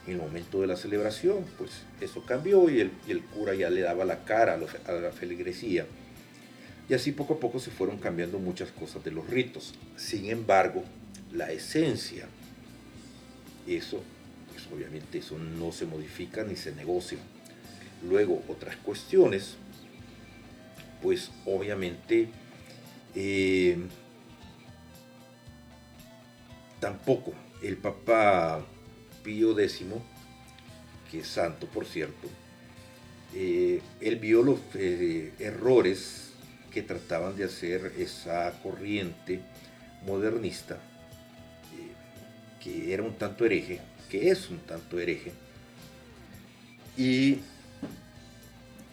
en 0.07 0.13
el 0.13 0.19
momento 0.19 0.61
de 0.61 0.69
la 0.69 0.77
celebración, 0.77 1.45
pues 1.59 1.83
eso 2.01 2.25
cambió 2.25 2.71
y 2.71 2.81
el, 2.81 3.23
cura 3.35 3.55
ya 3.55 3.71
le 3.71 3.81
daba 3.81 4.05
la 4.05 4.25
cara 4.25 4.55
a, 4.55 4.93
la 4.93 5.11
feligresía. 5.11 5.85
Y 6.89 6.95
así 6.95 7.11
poco 7.11 7.35
a 7.35 7.41
poco 7.41 7.59
se 7.59 7.73
fueron 7.73 7.99
cambiando 7.99 8.39
muchas 8.39 8.71
cosas 8.71 9.03
de 9.03 9.11
los 9.11 9.29
ritos. 9.29 9.75
Sin 9.97 10.27
embargo, 10.27 10.85
la 11.33 11.51
esencia, 11.51 12.29
eso, 13.67 14.03
pues 14.53 14.67
obviamente 14.73 15.19
eso 15.19 15.39
no 15.39 15.73
se 15.73 15.87
modifica 15.87 16.45
ni 16.45 16.57
se 16.57 16.75
negocia. 16.75 17.19
Luego, 18.03 18.43
otras 18.49 18.77
cuestiones, 18.77 19.57
pues 21.03 21.31
obviamente 21.45 22.29
eh, 23.15 23.79
tampoco 26.81 27.33
el 27.63 27.77
Papa 27.77 28.65
Pío 29.23 29.59
X, 29.59 29.83
que 31.11 31.21
es 31.21 31.27
santo 31.27 31.67
por 31.67 31.87
cierto, 31.87 32.29
eh, 33.35 33.81
él 34.01 34.17
vio 34.17 34.43
los 34.43 34.61
eh, 34.75 35.33
errores 35.39 36.31
que 36.71 36.83
trataban 36.83 37.37
de 37.37 37.45
hacer 37.45 37.93
esa 37.99 38.53
corriente 38.63 39.41
modernista, 40.05 40.79
que 42.67 42.93
era 42.93 43.05
un 43.05 43.15
tanto 43.15 43.45
hereje, 43.45 43.81
que 44.11 44.29
es 44.29 44.51
un 44.51 44.59
tanto 44.59 44.99
hereje, 44.99 45.33
y 46.97 47.39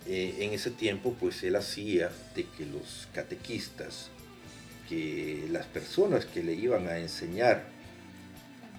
en 0.06 0.54
ese 0.54 0.70
tiempo 0.70 1.16
pues 1.20 1.42
él 1.44 1.56
hacía 1.56 2.12
de 2.36 2.46
que 2.46 2.66
los 2.68 3.08
catequistas, 3.14 4.10
que 4.88 5.48
las 5.50 5.66
personas 5.66 6.26
que 6.26 6.44
le 6.44 6.54
iban 6.54 6.88
a 6.88 7.00
enseñar 7.00 7.64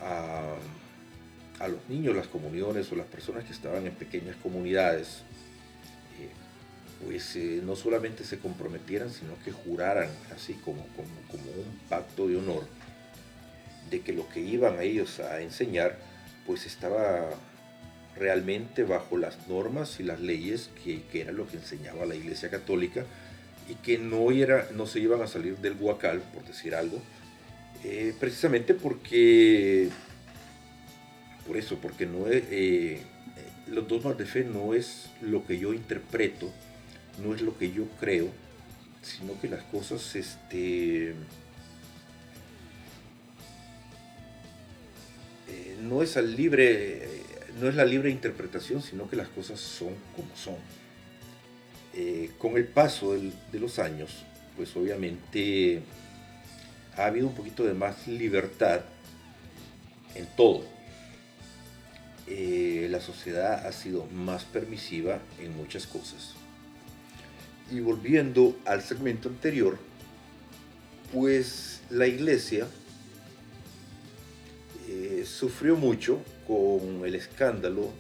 a 0.01 1.69
los 1.69 1.89
niños 1.89 2.15
las 2.15 2.27
comuniones 2.27 2.91
o 2.93 2.95
las 2.95 3.07
personas 3.07 3.45
que 3.45 3.53
estaban 3.53 3.87
en 3.87 3.95
pequeñas 3.95 4.37
comunidades, 4.37 5.23
eh, 6.21 6.31
pues 7.05 7.37
eh, 7.37 7.61
no 7.65 7.75
solamente 7.75 8.25
se 8.25 8.39
comprometieran, 8.39 9.11
sino 9.11 9.33
que 9.45 9.51
juraran 9.53 10.11
así 10.35 10.55
como, 10.55 10.87
como, 10.97 11.51
un 11.51 11.79
pacto 11.89 12.29
de 12.29 12.37
honor 12.37 12.67
de 13.95 14.01
que 14.01 14.13
lo 14.13 14.29
que 14.29 14.41
iban 14.41 14.79
a 14.79 14.83
ellos 14.83 15.21
a 15.21 15.41
enseñar 15.41 15.97
pues 16.47 16.67
estaba 16.67 17.31
realmente 18.17 18.83
bajo 18.83 19.17
las 19.17 19.47
normas 19.49 20.01
y 20.01 20.03
las 20.03 20.21
leyes 20.21 20.71
que, 20.83 21.03
era 21.13 21.31
lo 21.31 21.47
que 21.47 21.59
enseñaba 21.59 22.05
la 22.05 22.17
Iglesia 22.17 22.51
Católica 22.51 23.05
y 23.69 23.75
que 23.77 23.99
no, 23.99 24.33
era, 24.33 24.69
no 24.75 24.87
se 24.87 24.99
iban 24.99 25.23
a 25.23 25.29
salir 25.29 25.59
del 25.59 25.75
guacal, 25.75 26.21
por 26.35 26.45
decir 26.45 26.75
algo, 26.75 27.01
eh, 27.85 28.13
precisamente 28.19 28.75
porque 28.75 29.89
por 31.47 31.57
eso, 31.57 31.79
porque 31.79 32.05
no 32.05 32.27
es, 32.27 32.43
eh, 32.51 33.01
los 33.69 33.87
dogmas 33.87 34.19
de 34.19 34.27
fe 34.27 34.45
no 34.45 34.75
es 34.75 35.11
lo 35.23 35.47
que 35.47 35.59
yo 35.59 35.73
interpreto, 35.73 36.51
no 37.23 37.33
es 37.33 37.43
lo 37.43 37.57
que 37.57 37.71
yo 37.71 37.85
creo, 38.01 38.29
sino 39.03 39.41
que 39.41 39.49
las 39.49 39.63
cosas, 39.65 40.17
este, 40.17 41.15
eh, 45.49 45.77
no 45.81 46.03
es 46.03 46.17
al 46.17 46.37
libre, 46.37 47.09
no 47.61 47.69
es 47.69 47.75
la 47.75 47.85
libre 47.85 48.11
interpretación, 48.11 48.83
sino 48.83 49.09
que 49.09 49.17
las 49.17 49.29
cosas 49.29 49.61
son 49.61 49.95
como 50.17 50.35
son. 50.37 50.57
Eh, 51.95 52.31
con 52.39 52.57
el 52.57 52.67
paso 52.67 53.15
de 53.15 53.61
los 53.61 53.79
años, 53.79 54.25
pues 54.57 54.75
obviamente 54.77 55.83
ha 56.97 57.07
habido 57.07 57.29
un 57.29 57.35
poquito 57.35 57.65
de 57.65 57.75
más 57.75 58.07
libertad 58.09 58.83
en 60.15 60.27
todo 60.37 60.75
eh, 62.27 62.89
la 62.91 63.01
sociedad 63.01 63.67
ha 63.67 63.73
sido 63.73 64.07
más 64.07 64.45
permisiva 64.45 65.21
en 65.39 65.55
muchas 65.57 65.87
cosas. 65.87 66.33
Y 67.71 67.81
volviendo 67.81 68.57
al 68.65 68.83
segmento 68.83 69.29
anterior, 69.29 69.79
pues 71.13 71.83
la 71.91 72.07
iglesia 72.07 72.67
eh, 74.89 75.25
sufrió 75.27 75.77
mucho 75.77 76.21
con 76.47 77.05
el 77.05 77.15
escándalo 77.15 77.91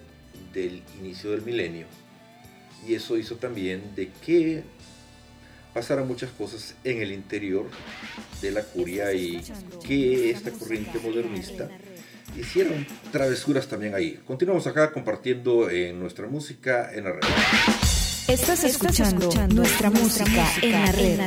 del 0.52 0.82
inicio 1.00 1.30
del 1.30 1.42
milenio 1.42 1.86
y 2.86 2.94
eso 2.94 3.16
hizo 3.16 3.36
también 3.36 3.94
de 3.94 4.10
que 4.24 4.62
pasaran 5.72 6.06
muchas 6.06 6.30
cosas 6.30 6.74
en 6.84 7.02
el 7.02 7.12
interior 7.12 7.66
de 8.40 8.50
la 8.52 8.62
curia 8.62 9.12
y 9.12 9.42
que 9.84 10.30
esta 10.30 10.50
corriente 10.52 10.98
modernista 11.00 11.68
hicieron 12.38 12.86
travesuras 13.10 13.66
también 13.66 13.94
ahí. 13.94 14.20
Continuamos 14.24 14.66
acá 14.66 14.92
compartiendo 14.92 15.68
en 15.70 15.98
nuestra 15.98 16.28
música 16.28 16.90
en 16.94 17.04
la 17.04 17.12
red. 17.12 17.22
Estás 18.28 18.64
escuchando, 18.64 19.30
nuestra, 19.48 19.90
música, 19.90 20.46
en 20.62 20.72
la 20.72 20.92
red. 20.92 21.18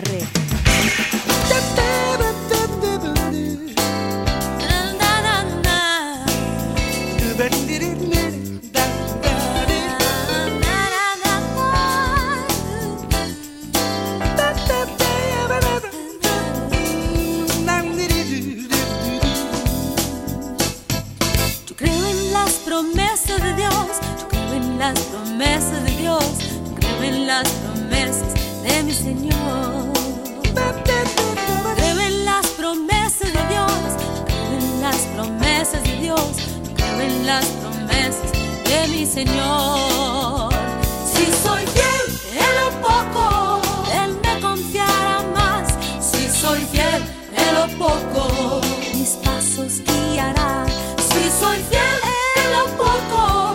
las 24.77 24.99
promesas 24.99 25.83
de 25.83 25.91
Dios, 25.97 26.23
creo 26.75 27.03
en 27.03 27.27
las 27.27 27.47
promesas 27.49 28.33
de 28.63 28.83
mi 28.83 28.93
Señor. 28.93 29.91
Creo 31.75 31.99
en 31.99 32.25
las 32.25 32.45
promesas 32.47 33.33
de 33.33 33.47
Dios, 33.49 33.71
creo 34.25 34.59
en 34.59 34.81
las 34.81 34.97
promesas 35.15 35.83
de 35.83 35.97
Dios, 35.97 36.31
creo 36.75 37.01
en 37.01 37.25
las 37.25 37.45
promesas 37.45 38.31
de 38.65 38.87
mi 38.89 39.05
Señor. 39.05 40.51
Si 41.11 41.25
soy 41.43 41.65
fiel 41.65 42.05
en 42.33 42.55
lo 42.61 42.69
poco, 42.81 43.61
Él 44.03 44.17
me 44.23 44.39
confiará 44.41 45.23
más. 45.33 45.73
Si 45.99 46.29
soy 46.29 46.59
fiel 46.71 47.03
en 47.35 47.55
lo 47.55 47.67
poco, 47.79 48.61
mis 48.93 49.09
pasos 49.25 49.81
guiará. 49.85 50.65
Si 50.97 51.29
soy 51.39 51.57
fiel 51.69 51.99
en 52.35 52.51
lo 52.51 52.65
poco, 52.77 53.46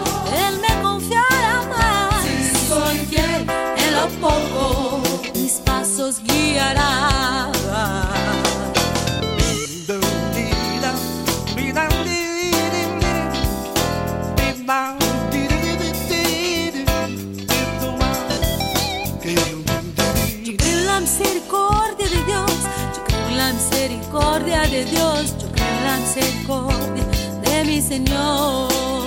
nos 6.13 6.23
guiará. 6.25 7.51
Yo 20.45 20.57
creo 20.57 20.79
en 20.79 20.87
la 20.87 21.01
misericordia 21.01 22.09
de 22.09 22.25
Dios, 22.27 22.53
la 23.37 23.53
misericordia 23.53 24.63
de 24.63 24.85
Dios, 24.85 25.35
yo 25.39 25.47
en 25.57 25.85
la 25.85 25.97
misericordia 25.99 27.05
de 27.43 27.65
mi 27.65 27.81
Señor. 27.81 29.02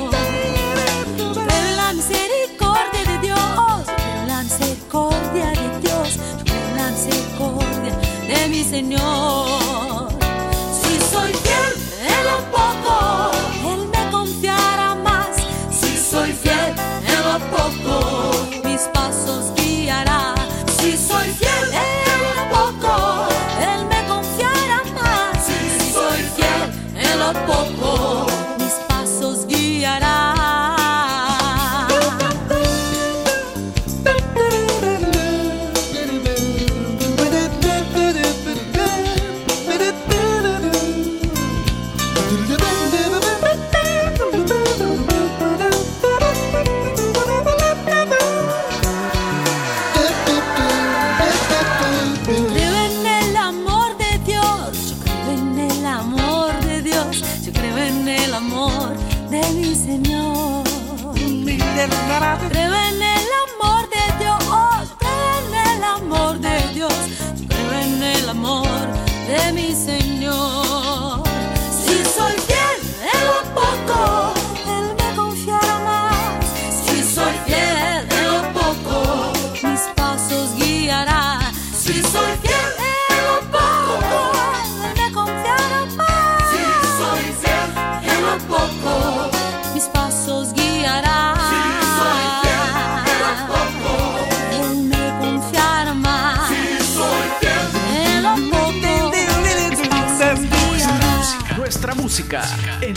mi 8.48 8.64
Señor. 8.64 9.95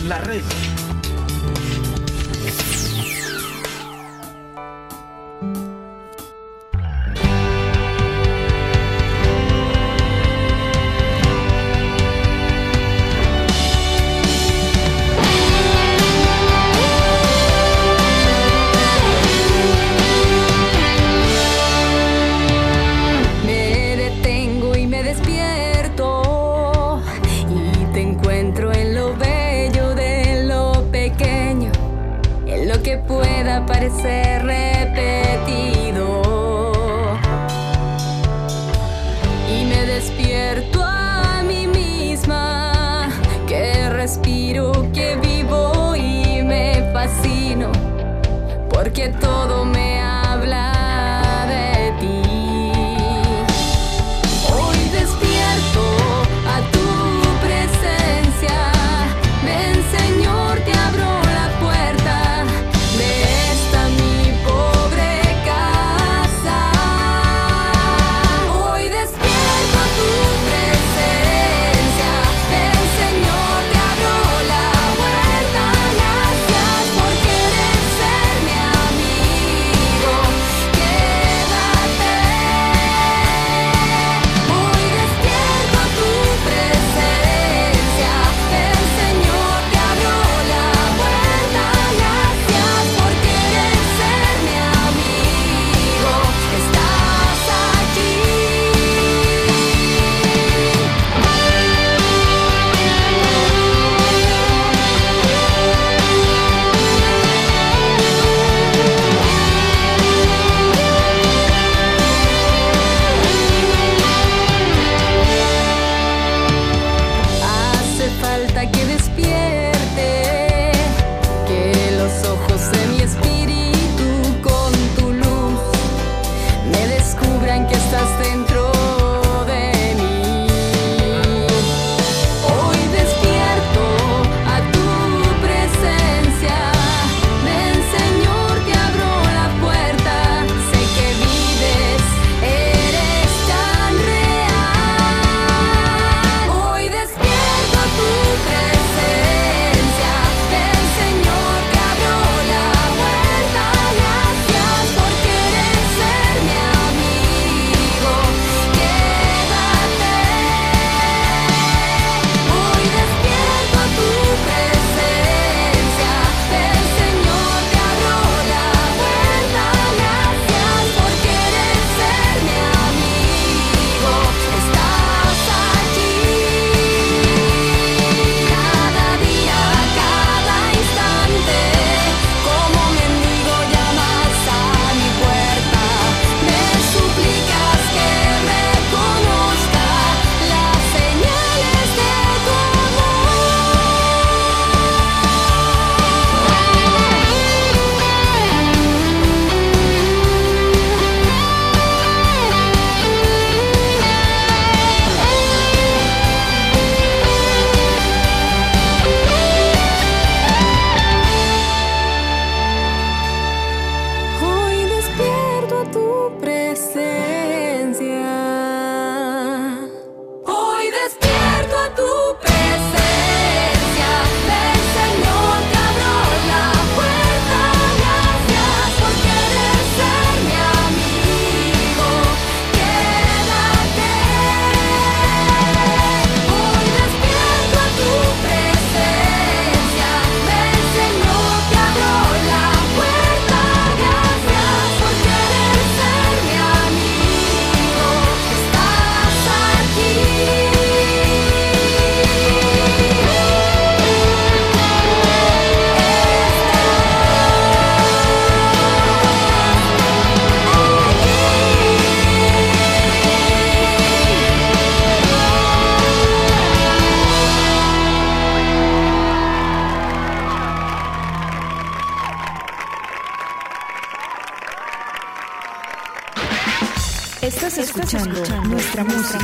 la 0.09 0.19
red. 0.21 0.58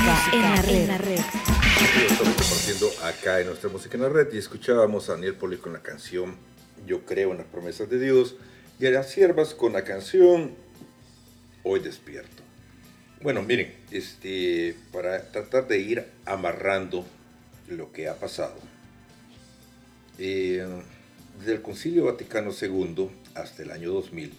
Música 0.05 0.63
en 0.69 0.89
la 0.89 0.99
red. 0.99 1.19
Estamos 2.11 2.35
compartiendo 2.35 2.91
acá 3.03 3.41
en 3.41 3.47
nuestra 3.47 3.71
música 3.71 3.97
en 3.97 4.03
la 4.03 4.09
red 4.11 4.29
y 4.33 4.39
escuchábamos 4.39 5.09
a 5.09 5.13
Daniel 5.13 5.35
Poli 5.35 5.57
con 5.57 5.73
la 5.73 5.81
canción 5.81 6.37
Yo 6.87 7.07
creo 7.07 7.33
en 7.33 7.39
las 7.39 7.47
promesas 7.47 7.89
de 7.89 7.99
Dios 7.99 8.37
y 8.79 8.87
a 8.87 8.91
las 8.91 9.11
siervas 9.11 9.55
con 9.55 9.73
la 9.73 9.85
canción 9.85 10.55
Hoy 11.63 11.81
despierto. 11.81 12.43
Bueno, 13.23 13.43
miren, 13.43 13.75
este, 13.91 14.77
para 14.93 15.31
tratar 15.31 15.67
de 15.67 15.79
ir 15.79 16.05
amarrando 16.27 17.07
lo 17.69 17.91
que 17.91 18.09
ha 18.09 18.17
pasado. 18.17 18.57
eh, 20.19 20.67
desde 21.39 21.53
el 21.53 21.63
Concilio 21.63 22.05
Vaticano 22.05 22.51
II 22.53 23.09
hasta 23.35 23.63
el 23.63 23.71
año 23.71 23.91
2000 23.93 24.33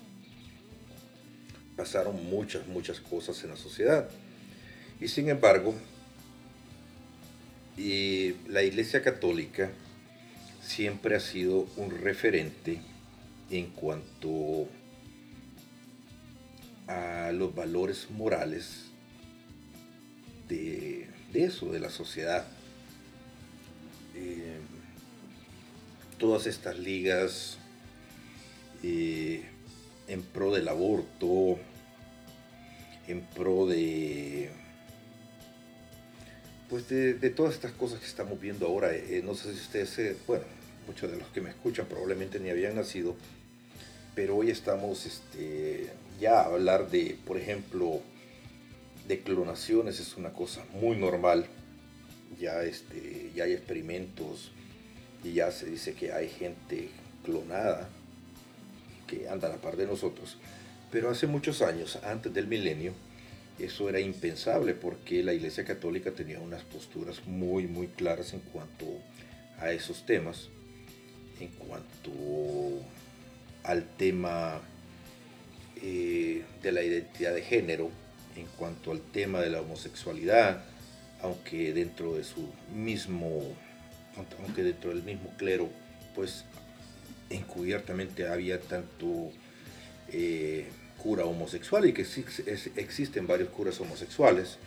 pasaron 1.75 2.23
muchas, 2.29 2.67
muchas 2.67 2.99
cosas 2.99 3.43
en 3.43 3.49
la 3.49 3.57
sociedad. 3.57 4.07
Y 4.99 5.07
sin 5.07 5.29
embargo, 5.29 5.75
la 8.47 8.63
Iglesia 8.63 9.01
Católica 9.01 9.71
siempre 10.61 11.15
ha 11.15 11.19
sido 11.19 11.67
un 11.75 11.91
referente 11.91 12.79
en 13.49 13.67
cuanto 13.67 14.67
a 16.87 17.31
los 17.33 17.53
valores 17.53 18.09
morales 18.11 18.85
de, 20.47 21.07
de 21.33 21.43
eso, 21.43 21.71
de 21.71 21.79
la 21.79 21.89
sociedad. 21.89 22.47
Eh, 24.15 24.59
todas 26.17 26.47
estas 26.47 26.79
ligas 26.79 27.57
eh, 28.83 29.43
en 30.07 30.23
pro 30.23 30.53
del 30.53 30.67
aborto, 30.67 31.59
en 33.07 33.21
pro 33.21 33.67
de 33.67 34.49
pues 36.69 36.87
de, 36.89 37.13
de 37.13 37.29
todas 37.29 37.53
estas 37.55 37.71
cosas 37.73 37.99
que 37.99 38.05
estamos 38.07 38.39
viendo 38.39 38.65
ahora, 38.65 38.93
eh, 38.93 39.21
no 39.23 39.35
sé 39.35 39.53
si 39.53 39.59
ustedes, 39.59 39.89
se- 39.89 40.15
bueno, 40.27 40.43
muchos 40.87 41.11
de 41.11 41.17
los 41.17 41.27
que 41.29 41.41
me 41.41 41.49
escuchan 41.49 41.85
probablemente 41.85 42.39
ni 42.39 42.49
habían 42.49 42.75
nacido, 42.75 43.15
pero 44.15 44.35
hoy 44.37 44.49
estamos 44.49 45.05
este, 45.05 45.89
ya 46.19 46.39
a 46.41 46.45
hablar 46.45 46.89
de, 46.89 47.17
por 47.25 47.37
ejemplo, 47.37 48.01
de 49.07 49.19
clonaciones, 49.19 49.99
es 49.99 50.17
una 50.17 50.31
cosa 50.33 50.63
muy 50.73 50.95
normal, 50.97 51.45
ya, 52.39 52.63
este, 52.63 53.31
ya 53.35 53.43
hay 53.43 53.53
experimentos 53.53 54.51
y 55.23 55.33
ya 55.33 55.51
se 55.51 55.67
dice 55.67 55.93
que 55.93 56.11
hay 56.11 56.29
gente 56.29 56.89
clonada 57.23 57.89
que 59.07 59.29
anda 59.29 59.47
a 59.47 59.51
la 59.51 59.57
par 59.57 59.75
de 59.77 59.85
nosotros, 59.85 60.37
pero 60.91 61.09
hace 61.11 61.27
muchos 61.27 61.61
años, 61.61 61.99
antes 62.03 62.33
del 62.33 62.47
milenio, 62.47 62.93
eso 63.59 63.89
era 63.89 63.99
impensable 63.99 64.73
porque 64.73 65.23
la 65.23 65.33
Iglesia 65.33 65.63
Católica 65.63 66.11
tenía 66.11 66.39
unas 66.39 66.63
posturas 66.63 67.25
muy, 67.25 67.67
muy 67.67 67.87
claras 67.87 68.33
en 68.33 68.41
cuanto 68.41 68.85
a 69.59 69.71
esos 69.71 70.05
temas, 70.05 70.49
en 71.39 71.47
cuanto 71.49 72.11
al 73.63 73.85
tema 73.97 74.61
eh, 75.81 76.43
de 76.61 76.71
la 76.71 76.83
identidad 76.83 77.33
de 77.33 77.41
género, 77.41 77.89
en 78.35 78.45
cuanto 78.57 78.91
al 78.91 79.01
tema 79.01 79.39
de 79.39 79.49
la 79.49 79.61
homosexualidad, 79.61 80.63
aunque 81.21 81.73
dentro 81.73 82.15
de 82.15 82.23
su 82.23 82.49
mismo, 82.73 83.41
aunque 84.17 84.63
dentro 84.63 84.89
del 84.89 85.03
mismo 85.03 85.33
clero, 85.37 85.69
pues 86.13 86.43
encubiertamente 87.29 88.27
había 88.27 88.59
tanto 88.59 89.31
eh, 90.11 90.67
cura 91.05 91.23
homosexual 91.23 91.85
y 91.85 91.93
que 91.93 92.01
existen 92.77 93.27
varios 93.27 93.49
curas 93.49 93.79
homosexuales, 93.79 94.57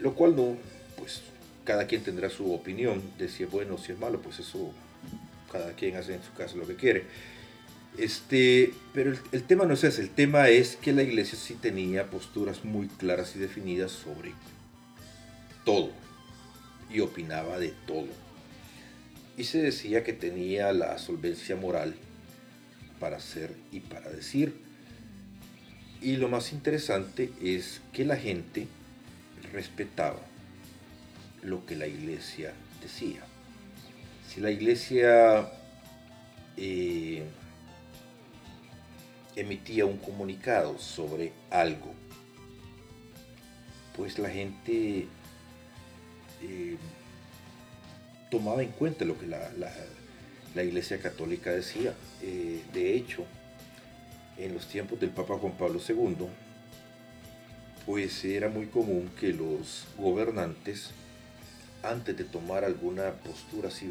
lo 0.00 0.14
cual 0.14 0.36
no, 0.36 0.56
pues 0.96 1.22
cada 1.64 1.88
quien 1.88 2.04
tendrá 2.04 2.30
su 2.30 2.54
opinión 2.54 3.02
de 3.18 3.28
si 3.28 3.42
es 3.42 3.50
bueno 3.50 3.74
o 3.74 3.78
si 3.78 3.90
es 3.90 3.98
malo, 3.98 4.22
pues 4.22 4.38
eso 4.38 4.70
cada 5.50 5.72
quien 5.72 5.96
hace 5.96 6.14
en 6.14 6.22
su 6.22 6.32
casa 6.34 6.54
lo 6.54 6.68
que 6.68 6.76
quiere. 6.76 7.02
Este, 7.98 8.72
pero 8.94 9.10
el, 9.10 9.18
el 9.32 9.42
tema 9.42 9.64
no 9.64 9.74
es 9.74 9.82
ese, 9.82 10.02
el 10.02 10.10
tema 10.10 10.48
es 10.50 10.76
que 10.76 10.92
la 10.92 11.02
iglesia 11.02 11.36
sí 11.36 11.54
tenía 11.54 12.08
posturas 12.08 12.64
muy 12.64 12.86
claras 12.86 13.34
y 13.34 13.40
definidas 13.40 13.90
sobre 13.90 14.32
todo 15.64 15.90
y 16.88 17.00
opinaba 17.00 17.58
de 17.58 17.74
todo. 17.88 18.06
Y 19.36 19.42
se 19.42 19.60
decía 19.60 20.04
que 20.04 20.12
tenía 20.12 20.72
la 20.72 20.96
solvencia 20.98 21.56
moral 21.56 21.96
para 23.00 23.16
hacer 23.16 23.52
y 23.72 23.80
para 23.80 24.10
decir. 24.10 24.69
Y 26.02 26.16
lo 26.16 26.28
más 26.28 26.52
interesante 26.52 27.30
es 27.42 27.82
que 27.92 28.04
la 28.04 28.16
gente 28.16 28.66
respetaba 29.52 30.20
lo 31.42 31.66
que 31.66 31.76
la 31.76 31.86
iglesia 31.86 32.52
decía. 32.82 33.20
Si 34.28 34.40
la 34.40 34.50
iglesia 34.50 35.50
eh, 36.56 37.22
emitía 39.36 39.84
un 39.86 39.98
comunicado 39.98 40.78
sobre 40.78 41.32
algo, 41.50 41.94
pues 43.96 44.18
la 44.18 44.30
gente 44.30 45.06
eh, 46.42 46.76
tomaba 48.30 48.62
en 48.62 48.70
cuenta 48.70 49.04
lo 49.04 49.18
que 49.18 49.26
la, 49.26 50.62
Iglesia 50.62 50.98
Católica 51.00 51.50
decía. 51.50 51.94
Eh, 52.22 52.62
de 52.72 52.94
hecho, 52.94 53.26
en 54.44 54.54
los 54.54 54.66
tiempos 54.66 54.98
del 54.98 55.10
Papa 55.10 55.36
Juan 55.36 55.52
Pablo 55.52 55.80
II, 55.86 56.26
pues 57.84 58.24
era 58.24 58.48
muy 58.48 58.66
común 58.66 59.10
que 59.18 59.32
los 59.32 59.86
gobernantes, 59.98 60.90
antes 61.82 62.16
de 62.16 62.24
tomar 62.24 62.64
alguna 62.64 63.12
postura 63.12 63.68
así 63.68 63.88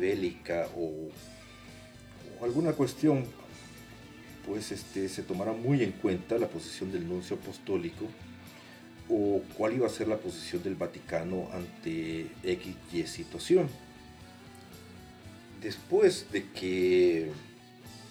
o, 0.76 1.10
o 2.40 2.46
alguna 2.46 2.74
cuestión, 2.74 3.26
pues 4.46 4.72
este, 4.72 5.08
se 5.10 5.22
tomara 5.22 5.54
muy 5.54 5.84
en 5.84 5.92
cuenta 5.92 6.38
la 6.38 6.48
posición 6.48 6.92
del 6.92 7.08
nuncio 7.08 7.36
apostólico 7.36 8.06
o 9.08 9.42
cuál 9.58 9.74
iba 9.74 9.88
a 9.88 9.90
ser 9.90 10.08
la 10.08 10.18
posición 10.18 10.64
del 10.64 10.76
Vaticano 10.76 11.50
ante 11.52 12.28
X 12.44 12.76
y 12.94 13.04
situación. 13.06 13.68
Después 15.62 16.32
de 16.32 16.46
que 16.46 17.32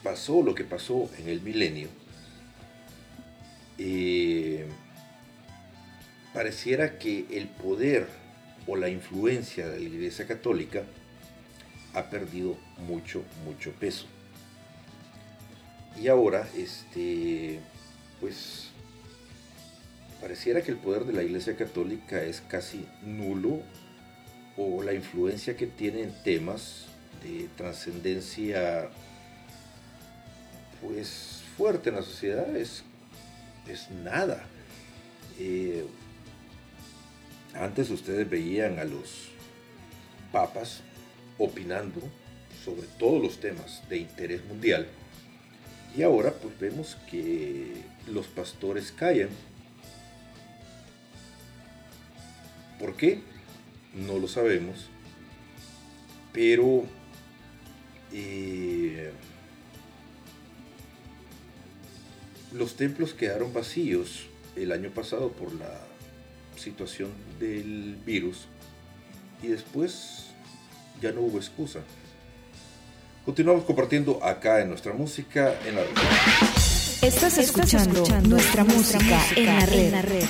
pasó 0.03 0.43
lo 0.43 0.55
que 0.55 0.64
pasó 0.64 1.09
en 1.18 1.28
el 1.28 1.41
milenio, 1.41 1.89
eh, 3.79 4.66
pareciera 6.35 6.99
que 6.99 7.26
el 7.31 7.49
poder 7.49 8.07
o 8.66 8.76
la 8.76 8.89
influencia 8.89 9.68
de 9.68 9.81
la 9.81 9.89
Iglesia 9.89 10.26
Católica 10.26 10.83
ha 11.95 12.11
perdido 12.11 12.59
mucho, 12.87 13.24
mucho 13.45 13.72
peso. 13.72 14.07
Y 16.01 16.09
ahora, 16.09 16.49
este, 16.57 17.61
pues, 18.20 18.68
pareciera 20.20 20.62
que 20.62 20.70
el 20.70 20.76
poder 20.76 21.05
de 21.05 21.12
la 21.12 21.22
Iglesia 21.22 21.57
Católica 21.57 22.22
es 22.22 22.41
casi 22.41 22.87
nulo 23.03 23.62
o 24.57 24.83
la 24.83 24.93
influencia 24.93 25.57
que 25.57 25.66
tiene 25.66 26.03
en 26.03 26.12
temas 26.22 26.87
de 27.22 27.49
trascendencia, 27.57 28.91
pues, 30.81 31.43
fuerte 31.57 31.89
en 31.89 31.97
la 31.97 32.03
sociedad 32.03 32.55
es, 32.57 32.85
es 33.69 33.91
nada. 33.91 34.45
Eh, 35.39 35.85
antes 37.55 37.91
ustedes 37.91 38.29
veían 38.29 38.79
a 38.79 38.85
los 38.85 39.29
papas 40.33 40.83
opinando 41.39 42.01
sobre 42.64 42.87
todos 42.99 43.23
los 43.23 43.41
temas 43.41 43.83
de 43.89 43.99
interés 43.99 44.45
mundial 44.45 44.89
y 45.97 46.03
ahora 46.03 46.33
pues 46.33 46.59
vemos 46.59 46.97
que 47.11 47.73
los 48.07 48.27
pastores 48.27 48.93
callan. 48.93 49.31
¿Por 52.79 52.97
qué? 52.97 53.23
No 53.95 54.19
lo 54.19 54.29
sabemos. 54.29 54.89
Pero 56.33 56.85
eh, 58.12 59.12
los 62.53 62.76
templos 62.76 63.14
quedaron 63.14 63.53
vacíos 63.53 64.26
el 64.57 64.72
año 64.72 64.90
pasado 64.90 65.30
por 65.32 65.53
la 65.55 65.80
situación 66.57 67.11
del 67.38 67.96
virus 68.05 68.46
y 69.42 69.49
después 69.49 70.26
ya 71.01 71.12
no 71.12 71.20
hubo 71.22 71.38
excusa. 71.38 71.80
Continuamos 73.24 73.64
compartiendo 73.64 74.24
acá 74.24 74.61
en 74.61 74.70
nuestra 74.70 74.92
música 74.92 75.55
en 75.66 75.76
la 75.76 75.82
red. 75.82 75.90
Estás 77.03 77.38
escuchando 77.38 78.05
nuestra 78.22 78.64
música 78.64 79.20
en 79.36 79.92
la 79.92 80.03
red. 80.03 80.24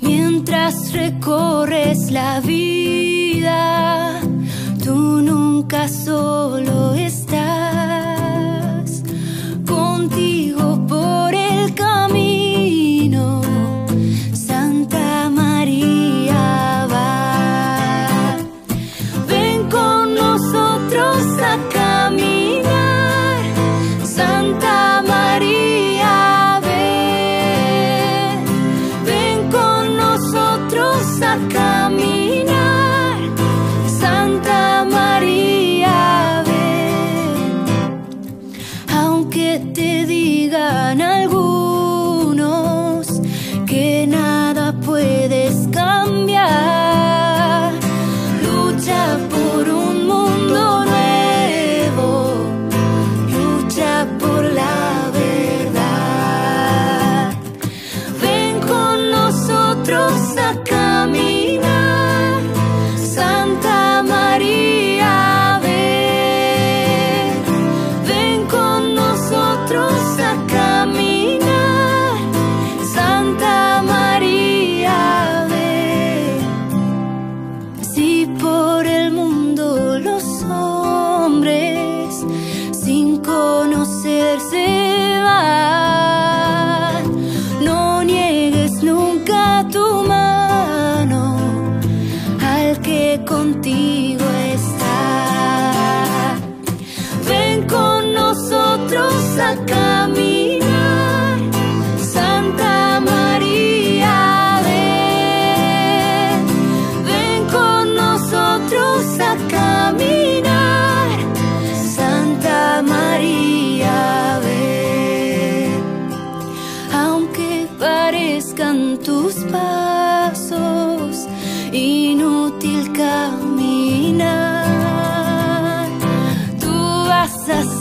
Mientras 0.00 0.92
recorres 0.92 2.10
la 2.10 2.40
vida, 2.40 4.20
tú 4.84 5.19
nunca 5.60 5.88
solo 5.88 6.94
estás 6.94 7.19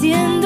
vas 0.02 0.39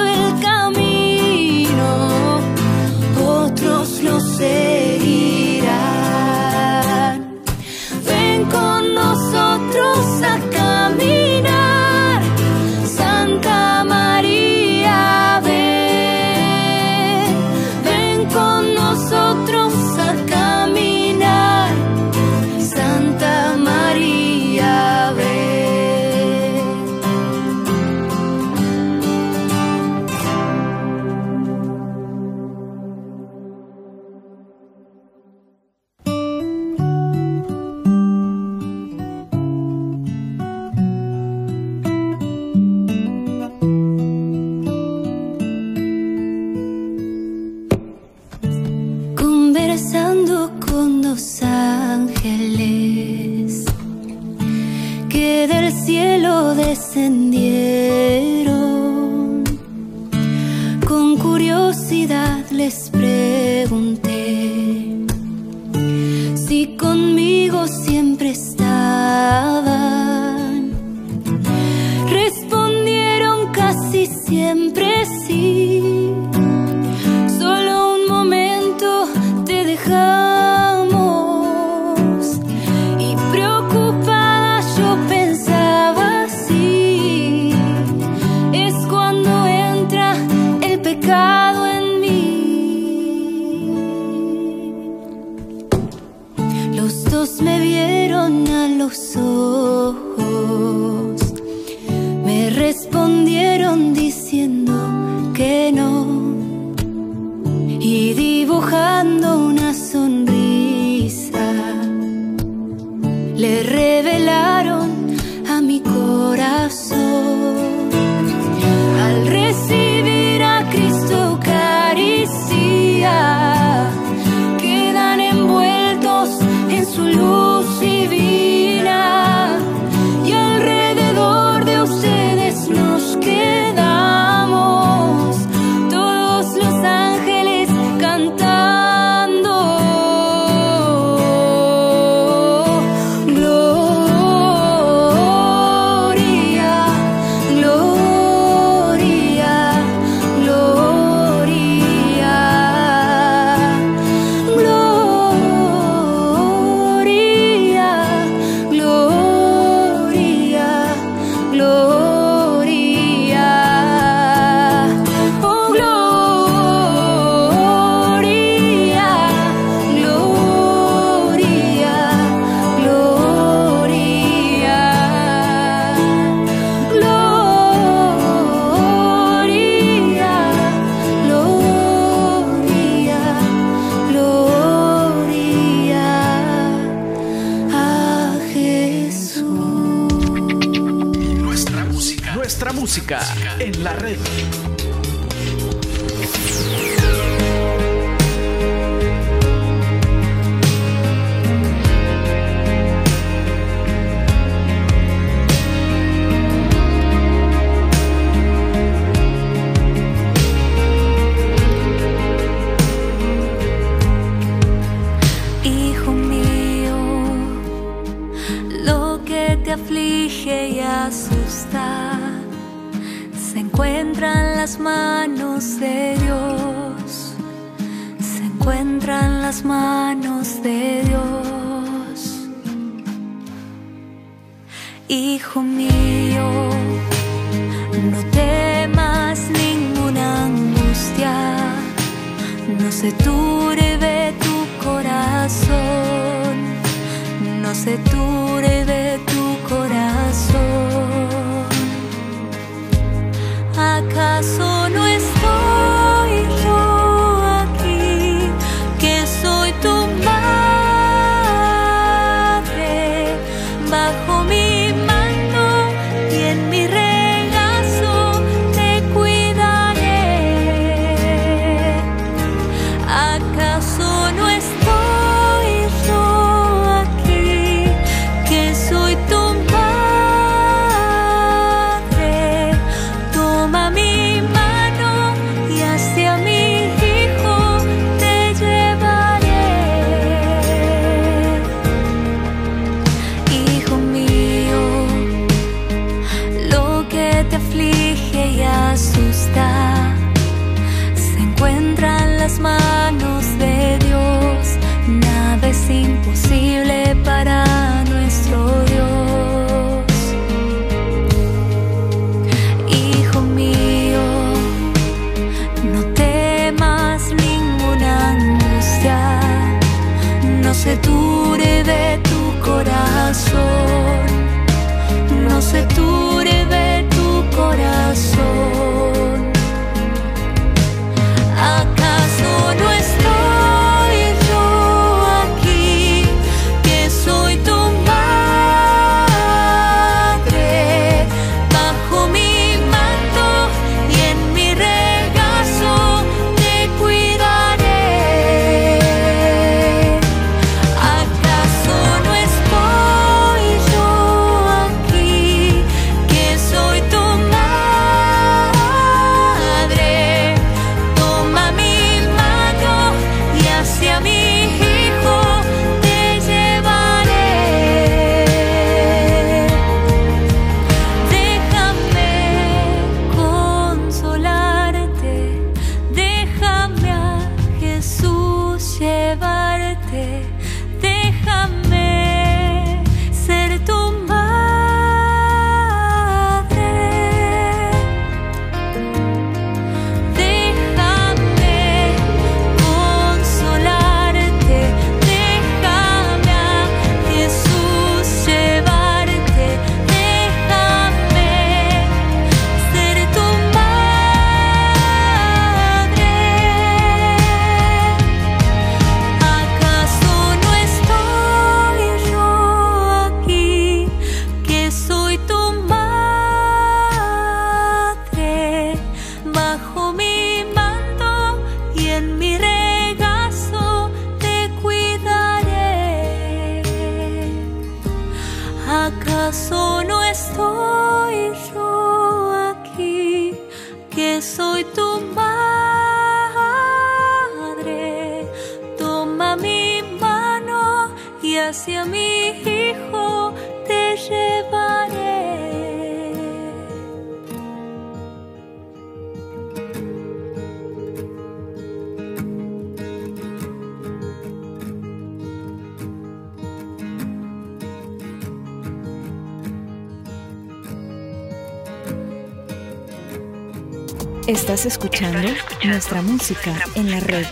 Estás 464.83 465.01
escuchando 465.01 465.39
nuestra 465.85 466.21
música 466.21 466.77
en 466.95 467.09
la 467.09 467.21
red. 467.21 467.45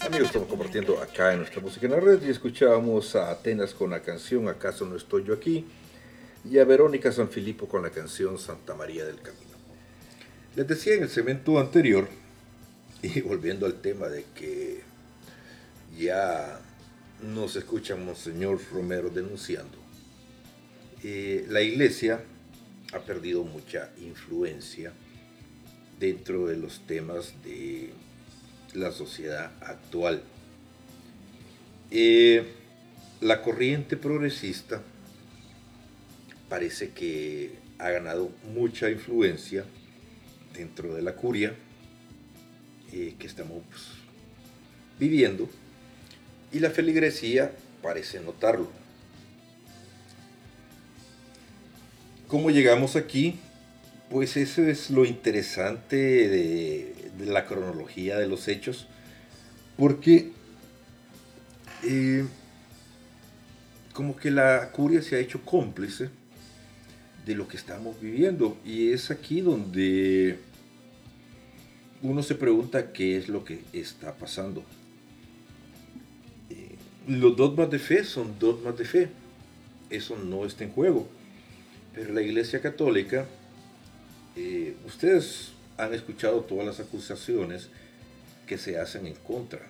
Amigos, 0.00 0.26
estamos 0.26 0.48
compartiendo 0.48 1.00
acá 1.00 1.32
en 1.32 1.38
nuestra 1.38 1.62
música 1.62 1.86
en 1.86 1.92
la 1.92 2.00
red 2.00 2.22
y 2.22 2.28
escuchábamos 2.28 3.16
a 3.16 3.30
Atenas 3.30 3.72
con 3.72 3.88
la 3.88 4.02
canción 4.02 4.46
¿Acaso 4.46 4.84
no 4.84 4.96
estoy 4.96 5.24
yo 5.24 5.32
aquí? 5.32 5.64
y 6.44 6.58
a 6.58 6.66
Verónica 6.66 7.10
Sanfilippo 7.10 7.66
con 7.66 7.84
la 7.84 7.88
canción 7.88 8.38
Santa 8.38 8.74
María 8.74 9.06
del 9.06 9.16
Camino. 9.22 9.56
Les 10.56 10.68
decía 10.68 10.92
en 10.96 11.04
el 11.04 11.08
segmento 11.08 11.58
anterior, 11.58 12.06
y 13.00 13.22
volviendo 13.22 13.64
al 13.64 13.80
tema 13.80 14.08
de 14.08 14.26
que 14.34 14.82
ya 15.96 16.60
nos 17.22 17.56
escucha 17.56 17.96
Monseñor 17.96 18.60
Romero 18.70 19.08
denunciando, 19.08 19.78
eh, 21.02 21.46
la 21.48 21.62
iglesia 21.62 22.20
ha 22.92 22.98
perdido 22.98 23.42
mucha 23.42 23.90
influencia 23.96 24.92
dentro 25.98 26.46
de 26.46 26.56
los 26.56 26.80
temas 26.86 27.34
de 27.44 27.90
la 28.74 28.92
sociedad 28.92 29.52
actual. 29.60 30.22
Eh, 31.90 32.44
la 33.20 33.42
corriente 33.42 33.96
progresista 33.96 34.82
parece 36.48 36.90
que 36.90 37.52
ha 37.78 37.90
ganado 37.90 38.30
mucha 38.54 38.90
influencia 38.90 39.64
dentro 40.54 40.94
de 40.94 41.02
la 41.02 41.14
curia 41.14 41.54
eh, 42.92 43.14
que 43.18 43.26
estamos 43.26 43.62
pues, 43.68 43.82
viviendo 44.98 45.48
y 46.52 46.60
la 46.60 46.70
feligresía 46.70 47.52
parece 47.82 48.20
notarlo. 48.20 48.70
¿Cómo 52.28 52.50
llegamos 52.50 52.96
aquí? 52.96 53.38
Pues 54.10 54.36
eso 54.36 54.62
es 54.62 54.90
lo 54.90 55.04
interesante 55.04 55.96
de, 55.96 56.94
la 57.26 57.44
cronología 57.44 58.18
de 58.18 58.28
los 58.28 58.46
hechos, 58.46 58.86
porque 59.76 60.30
eh, 61.82 62.24
como 63.92 64.16
que 64.16 64.30
la 64.30 64.70
curia 64.70 65.02
se 65.02 65.16
ha 65.16 65.18
hecho 65.18 65.42
cómplice 65.44 66.10
de 67.24 67.34
lo 67.34 67.48
que 67.48 67.56
estamos 67.56 68.00
viviendo 68.00 68.56
y 68.64 68.92
es 68.92 69.10
aquí 69.10 69.40
donde 69.40 70.38
uno 72.02 72.22
se 72.22 72.36
pregunta 72.36 72.92
qué 72.92 73.16
es 73.16 73.28
lo 73.28 73.44
que 73.44 73.62
está 73.72 74.14
pasando. 74.14 74.62
Eh, 76.50 76.76
los 77.08 77.36
dogmas 77.36 77.70
de 77.70 77.80
fe 77.80 78.04
son 78.04 78.38
dogmas 78.38 78.78
de 78.78 78.84
fe, 78.84 79.08
eso 79.90 80.16
no 80.16 80.46
está 80.46 80.62
en 80.64 80.70
juego, 80.70 81.08
pero 81.94 82.12
la 82.12 82.22
Iglesia 82.22 82.60
Católica, 82.60 83.26
eh, 84.36 84.76
ustedes 84.86 85.52
han 85.78 85.94
escuchado 85.94 86.42
todas 86.42 86.66
las 86.66 86.80
acusaciones 86.80 87.68
que 88.46 88.58
se 88.58 88.78
hacen 88.78 89.06
en 89.06 89.14
contra 89.14 89.60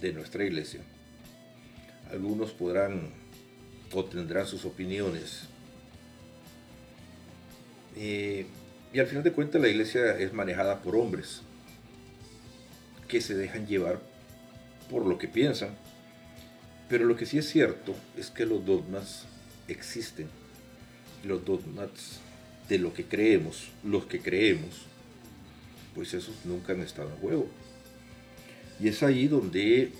de 0.00 0.12
nuestra 0.12 0.44
Iglesia. 0.44 0.80
Algunos 2.10 2.50
podrán 2.52 3.10
o 3.92 4.04
tendrán 4.04 4.46
sus 4.46 4.64
opiniones. 4.64 5.42
Eh, 7.96 8.46
y 8.92 8.98
al 8.98 9.06
final 9.06 9.22
de 9.22 9.32
cuentas 9.32 9.60
la 9.60 9.68
iglesia 9.68 10.16
es 10.18 10.32
manejada 10.32 10.80
por 10.80 10.96
hombres 10.96 11.42
que 13.08 13.20
se 13.20 13.34
dejan 13.34 13.66
llevar 13.66 14.00
por 14.88 15.06
lo 15.06 15.18
que 15.18 15.28
piensan. 15.28 15.70
Pero 16.88 17.04
lo 17.04 17.16
que 17.16 17.26
sí 17.26 17.38
es 17.38 17.48
cierto 17.48 17.94
es 18.16 18.30
que 18.30 18.46
los 18.46 18.64
dogmas 18.64 19.26
existen. 19.68 20.28
Los 21.24 21.44
dogmas 21.44 22.20
de 22.70 22.78
lo 22.78 22.94
que 22.94 23.04
creemos, 23.04 23.68
los 23.82 24.06
que 24.06 24.20
creemos, 24.20 24.86
pues 25.94 26.14
esos 26.14 26.36
nunca 26.44 26.72
han 26.72 26.80
estado 26.80 27.10
en 27.10 27.16
juego. 27.16 27.48
Y 28.78 28.88
es 28.88 29.02
ahí 29.02 29.26
donde 29.26 29.92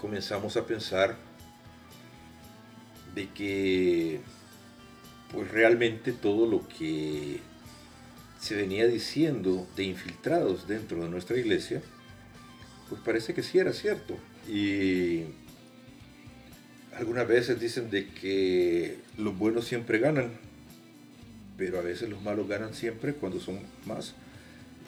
comenzamos 0.00 0.56
a 0.56 0.64
pensar 0.64 1.16
de 3.16 3.28
que 3.30 4.20
pues 5.32 5.50
realmente 5.50 6.12
todo 6.12 6.46
lo 6.46 6.66
que 6.68 7.40
se 8.38 8.54
venía 8.54 8.86
diciendo 8.86 9.66
de 9.76 9.84
infiltrados 9.84 10.68
dentro 10.68 11.02
de 11.02 11.08
nuestra 11.08 11.36
iglesia, 11.36 11.82
pues 12.88 13.00
parece 13.02 13.34
que 13.34 13.42
sí 13.42 13.58
era 13.58 13.72
cierto. 13.72 14.16
Y 14.48 15.24
algunas 16.94 17.26
veces 17.26 17.58
dicen 17.58 17.90
de 17.90 18.08
que 18.08 18.98
los 19.18 19.36
buenos 19.36 19.64
siempre 19.64 19.98
ganan, 19.98 20.30
pero 21.56 21.78
a 21.78 21.82
veces 21.82 22.08
los 22.08 22.22
malos 22.22 22.48
ganan 22.48 22.74
siempre 22.74 23.14
cuando 23.14 23.40
son 23.40 23.60
más. 23.86 24.14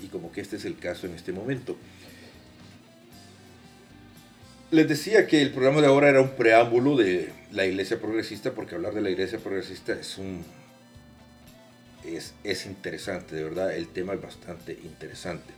Y 0.00 0.06
como 0.08 0.32
que 0.32 0.40
este 0.40 0.56
es 0.56 0.64
el 0.64 0.76
caso 0.76 1.06
en 1.06 1.14
este 1.14 1.32
momento. 1.32 1.76
Les 4.70 4.88
decía 4.88 5.26
que 5.26 5.40
el 5.40 5.52
programa 5.52 5.80
de 5.80 5.86
ahora 5.86 6.08
era 6.08 6.20
un 6.20 6.30
preámbulo 6.30 6.96
de 6.96 7.30
la 7.52 7.64
iglesia 7.64 8.00
progresista, 8.00 8.52
porque 8.52 8.74
hablar 8.74 8.94
de 8.94 9.02
la 9.02 9.10
iglesia 9.10 9.38
progresista 9.38 9.92
es 9.92 10.18
un. 10.18 10.44
es, 12.04 12.34
es 12.42 12.66
interesante, 12.66 13.36
de 13.36 13.44
verdad, 13.44 13.74
el 13.74 13.88
tema 13.88 14.14
es 14.14 14.20
bastante 14.20 14.72
interesante. 14.72 15.52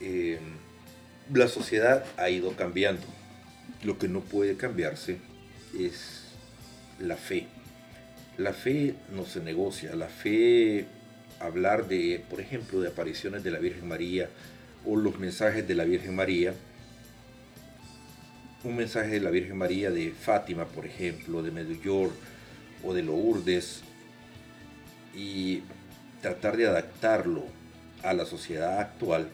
Eh, 0.00 0.38
la 1.32 1.48
sociedad 1.48 2.04
ha 2.16 2.28
ido 2.30 2.52
cambiando. 2.56 3.06
Lo 3.82 3.98
que 3.98 4.08
no 4.08 4.20
puede 4.20 4.56
cambiarse 4.56 5.18
es 5.78 6.24
la 6.98 7.16
fe. 7.16 7.46
La 8.38 8.52
fe 8.52 8.94
no 9.14 9.26
se 9.26 9.40
negocia. 9.40 9.94
La 9.96 10.06
fe, 10.06 10.86
hablar 11.40 11.88
de, 11.88 12.24
por 12.30 12.40
ejemplo, 12.40 12.80
de 12.80 12.88
apariciones 12.88 13.42
de 13.42 13.50
la 13.50 13.58
Virgen 13.58 13.88
María 13.88 14.30
o 14.86 14.94
los 14.96 15.18
mensajes 15.18 15.66
de 15.66 15.74
la 15.74 15.84
Virgen 15.84 16.14
María, 16.14 16.54
un 18.62 18.76
mensaje 18.76 19.10
de 19.10 19.20
la 19.20 19.30
Virgen 19.30 19.58
María 19.58 19.90
de 19.90 20.12
Fátima, 20.12 20.66
por 20.66 20.86
ejemplo, 20.86 21.42
de 21.42 21.50
Medellín 21.50 22.10
o 22.84 22.94
de 22.94 23.02
Lourdes, 23.02 23.82
y 25.14 25.62
tratar 26.22 26.56
de 26.56 26.68
adaptarlo 26.68 27.44
a 28.04 28.12
la 28.12 28.24
sociedad 28.24 28.78
actual, 28.78 29.28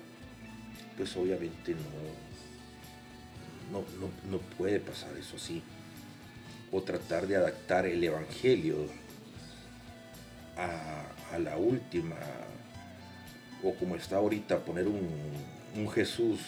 pues 0.96 1.14
obviamente 1.16 1.74
no, 3.70 3.80
no, 3.80 3.84
no, 4.00 4.30
no 4.30 4.38
puede 4.56 4.80
pasar 4.80 5.14
eso 5.18 5.36
así. 5.36 5.62
O 6.74 6.82
tratar 6.82 7.28
de 7.28 7.36
adaptar 7.36 7.86
el 7.86 8.02
Evangelio 8.02 8.88
a, 10.56 11.38
la 11.38 11.56
última, 11.56 12.16
o 13.62 13.74
como 13.74 13.94
está 13.94 14.16
ahorita, 14.16 14.58
poner 14.58 14.86
un, 14.88 15.88
Jesús 15.92 16.40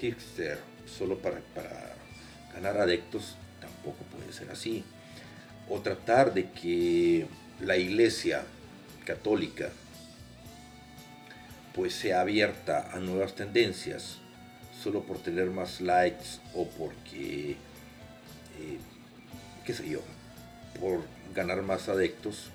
hipster 0.00 0.58
solo 0.86 1.18
para, 1.18 1.40
para 1.54 1.94
ganar 2.54 2.78
adeptos 2.78 3.36
tampoco 3.60 4.04
puede 4.04 4.32
ser 4.32 4.50
así. 4.50 4.84
O 5.68 5.80
tratar 5.80 6.32
de 6.32 6.50
que 6.50 7.26
la 7.60 7.76
iglesia 7.76 8.42
católica 9.04 9.70
pues 11.74 11.94
sea 11.94 12.20
abierta 12.20 12.90
a 12.92 13.00
nuevas 13.00 13.34
tendencias 13.34 14.18
solo 14.82 15.02
por 15.02 15.18
tener 15.18 15.50
más 15.50 15.80
likes 15.80 16.40
o 16.54 16.68
porque, 16.68 17.52
eh, 17.52 18.78
qué 19.64 19.74
sé 19.74 19.88
yo, 19.88 20.00
por 20.80 21.02
ganar 21.34 21.62
más 21.62 21.88
adeptos, 21.88 22.50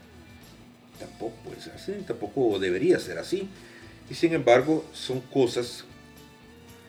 tampoco 1.00 1.36
puede 1.44 1.62
ser 1.62 1.74
así, 1.74 1.94
tampoco 2.06 2.60
debería 2.60 3.00
ser 3.00 3.18
así. 3.18 3.50
Y 4.10 4.16
sin 4.16 4.34
embargo, 4.34 4.86
son 4.94 5.22
cosas 5.22 5.86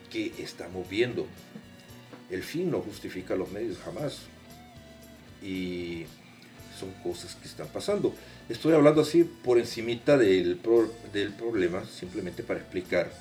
que 0.09 0.33
estamos 0.39 0.89
viendo 0.89 1.27
el 2.31 2.43
fin 2.43 2.71
no 2.71 2.79
justifica 2.79 3.35
los 3.35 3.51
medios 3.51 3.77
jamás. 3.79 4.21
Y 5.43 6.05
son 6.79 6.91
cosas 7.03 7.35
que 7.35 7.47
están 7.47 7.67
pasando. 7.67 8.15
Estoy 8.49 8.73
hablando 8.73 9.01
así 9.01 9.23
por 9.23 9.59
encimita 9.59 10.17
del, 10.17 10.59
del 11.13 11.33
problema, 11.33 11.85
simplemente 11.85 12.41
para 12.41 12.59
explicar 12.59 13.11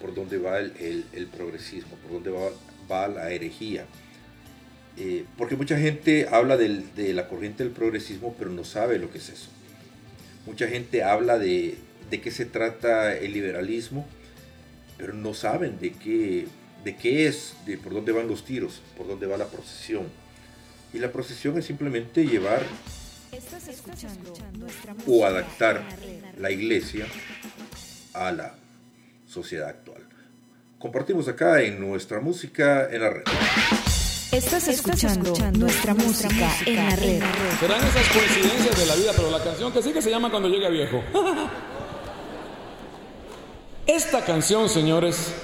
por 0.00 0.14
dónde 0.14 0.38
va 0.38 0.58
el 0.58 1.28
progresismo, 1.32 1.96
por 1.96 2.12
dónde 2.12 2.30
va, 2.30 2.50
va 2.90 3.08
la 3.08 3.30
herejía. 3.30 3.86
Eh, 5.00 5.24
porque 5.36 5.54
mucha 5.54 5.78
gente 5.78 6.26
habla 6.28 6.56
del, 6.56 6.92
de 6.96 7.14
la 7.14 7.28
corriente 7.28 7.62
del 7.62 7.72
progresismo, 7.72 8.34
pero 8.36 8.50
no 8.50 8.64
sabe 8.64 8.98
lo 8.98 9.12
que 9.12 9.18
es 9.18 9.28
eso. 9.28 9.48
Mucha 10.44 10.66
gente 10.66 11.04
habla 11.04 11.38
de, 11.38 11.78
de 12.10 12.20
qué 12.20 12.32
se 12.32 12.46
trata 12.46 13.16
el 13.16 13.32
liberalismo, 13.32 14.06
pero 14.96 15.12
no 15.12 15.34
saben 15.34 15.78
de 15.78 15.92
qué, 15.92 16.48
de 16.84 16.96
qué 16.96 17.28
es, 17.28 17.54
de 17.64 17.78
por 17.78 17.94
dónde 17.94 18.10
van 18.10 18.26
los 18.26 18.44
tiros, 18.44 18.82
por 18.96 19.06
dónde 19.06 19.26
va 19.26 19.36
la 19.36 19.46
procesión. 19.46 20.08
Y 20.92 20.98
la 20.98 21.12
procesión 21.12 21.56
es 21.58 21.66
simplemente 21.66 22.26
llevar 22.26 22.62
o 25.06 25.24
adaptar 25.24 25.84
la 26.38 26.50
iglesia 26.50 27.06
a 28.14 28.32
la 28.32 28.54
sociedad 29.28 29.68
actual. 29.68 30.02
Compartimos 30.80 31.28
acá 31.28 31.62
en 31.62 31.78
nuestra 31.78 32.20
música 32.20 32.88
en 32.90 33.02
la 33.02 33.10
red. 33.10 33.24
Estás 34.30 34.68
escuchando, 34.68 35.32
nuestra, 35.58 35.94
música, 35.94 36.50
en 36.66 36.76
la 36.76 36.96
red. 36.96 37.22
Serán 37.58 37.82
esas 37.82 38.08
coincidencias 38.08 38.78
de 38.78 38.86
la 38.86 38.94
vida, 38.94 39.12
pero 39.16 39.30
la 39.30 39.42
canción 39.42 39.72
que 39.72 39.82
sigue 39.82 40.02
se 40.02 40.10
llama 40.10 40.30
Cuando 40.30 40.50
llegue 40.50 40.68
viejo. 40.70 41.02
Esta 43.86 44.22
canción, 44.22 44.68
señores, 44.68 45.34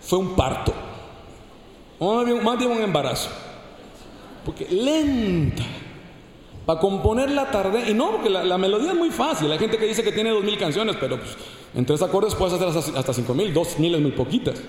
fue 0.00 0.18
un 0.18 0.34
parto. 0.34 0.74
Más 2.00 2.26
bien, 2.26 2.42
más 2.42 2.58
bien 2.58 2.72
un 2.72 2.82
embarazo. 2.82 3.30
Porque 4.44 4.66
lenta. 4.68 5.62
Para 6.66 6.80
componerla 6.80 7.52
tardé. 7.52 7.88
Y 7.88 7.94
no, 7.94 8.10
porque 8.10 8.30
la, 8.30 8.42
la, 8.42 8.58
melodía 8.58 8.90
es 8.90 8.98
muy 8.98 9.10
fácil. 9.10 9.52
Hay 9.52 9.60
gente 9.60 9.78
que 9.78 9.86
dice 9.86 10.02
que 10.02 10.10
tiene 10.10 10.30
dos 10.30 10.42
mil 10.42 10.58
canciones, 10.58 10.96
pero 10.98 11.20
pues, 11.20 11.36
en 11.72 11.86
tres 11.86 12.02
acordes 12.02 12.34
puedes 12.34 12.54
hacer 12.54 12.66
hasta, 12.66 12.98
hasta 12.98 13.14
cinco 13.14 13.32
mil. 13.32 13.54
Dos 13.54 13.78
mil 13.78 13.94
es 13.94 14.00
muy 14.00 14.10
poquitas. 14.10 14.60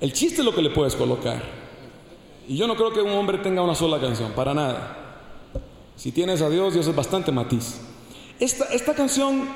El 0.00 0.12
chiste 0.12 0.42
es 0.42 0.44
lo 0.44 0.54
que 0.54 0.62
le 0.62 0.70
puedes 0.70 0.94
colocar. 0.94 1.61
Y 2.48 2.56
yo 2.56 2.66
no 2.66 2.74
creo 2.76 2.92
que 2.92 3.00
un 3.00 3.12
hombre 3.12 3.38
tenga 3.38 3.62
una 3.62 3.74
sola 3.74 4.00
canción, 4.00 4.32
para 4.32 4.54
nada. 4.54 4.98
Si 5.96 6.12
tienes 6.12 6.42
a 6.42 6.50
Dios, 6.50 6.74
Dios 6.74 6.86
es 6.86 6.96
bastante 6.96 7.30
matiz. 7.30 7.80
Esta, 8.40 8.64
esta 8.66 8.94
canción, 8.94 9.48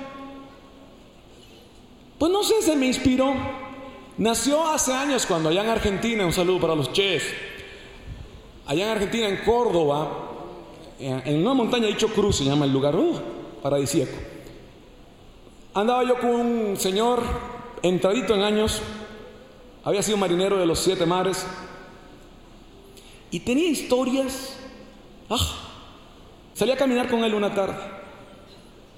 pues 2.18 2.30
no 2.30 2.44
sé, 2.44 2.62
se 2.62 2.76
me 2.76 2.86
inspiró. 2.86 3.34
Nació 4.18 4.66
hace 4.66 4.92
años 4.92 5.26
cuando 5.26 5.48
allá 5.48 5.62
en 5.62 5.70
Argentina, 5.70 6.24
un 6.24 6.32
saludo 6.32 6.60
para 6.60 6.74
los 6.74 6.92
ches, 6.92 7.24
allá 8.66 8.84
en 8.84 8.90
Argentina, 8.90 9.28
en 9.28 9.38
Córdoba, 9.38 10.26
en 10.98 11.40
una 11.40 11.52
montaña 11.52 11.88
dicho 11.88 12.08
Cruz 12.08 12.36
se 12.36 12.44
llama 12.44 12.64
el 12.64 12.72
lugar, 12.72 12.96
uh, 12.96 13.20
paradisíaco. 13.62 14.16
Andaba 15.74 16.04
yo 16.04 16.18
con 16.18 16.30
un 16.30 16.76
señor 16.78 17.22
entradito 17.82 18.34
en 18.34 18.42
años, 18.42 18.80
había 19.84 20.02
sido 20.02 20.16
marinero 20.16 20.58
de 20.58 20.64
los 20.64 20.78
siete 20.78 21.04
mares 21.04 21.46
y 23.36 23.40
tenía 23.40 23.68
historias, 23.68 24.56
ah, 25.28 25.36
Salí 26.54 26.72
a 26.72 26.76
caminar 26.78 27.06
con 27.10 27.22
él 27.22 27.34
una 27.34 27.52
tarde. 27.52 27.76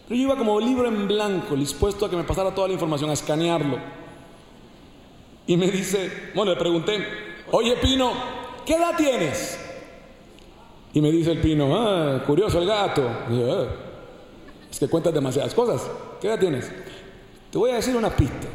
Pero 0.06 0.16
yo 0.16 0.22
iba 0.22 0.36
como 0.36 0.60
libro 0.60 0.86
en 0.86 1.08
blanco, 1.08 1.56
dispuesto 1.56 2.06
a 2.06 2.08
que 2.10 2.14
me 2.14 2.22
pasara 2.22 2.54
toda 2.54 2.68
la 2.68 2.74
información, 2.74 3.10
a 3.10 3.14
escanearlo. 3.14 3.78
Y 5.44 5.56
me 5.56 5.68
dice, 5.72 6.30
bueno, 6.36 6.52
le 6.52 6.56
pregunté, 6.56 7.04
oye 7.50 7.74
Pino, 7.82 8.12
¿qué 8.64 8.74
edad 8.74 8.96
tienes? 8.96 9.58
Y 10.94 11.00
me 11.00 11.10
dice 11.10 11.32
el 11.32 11.40
Pino, 11.40 11.76
ah, 11.76 12.22
curioso 12.24 12.60
el 12.60 12.68
gato. 12.68 13.02
"Ah, 13.08 13.66
es 14.70 14.78
que 14.78 14.86
cuentas 14.86 15.12
demasiadas 15.12 15.52
cosas. 15.52 15.90
¿Qué 16.20 16.28
edad 16.28 16.38
tienes? 16.38 16.70
Te 17.50 17.58
voy 17.58 17.72
a 17.72 17.74
decir 17.74 17.96
una 17.96 18.10
pista. 18.10 18.46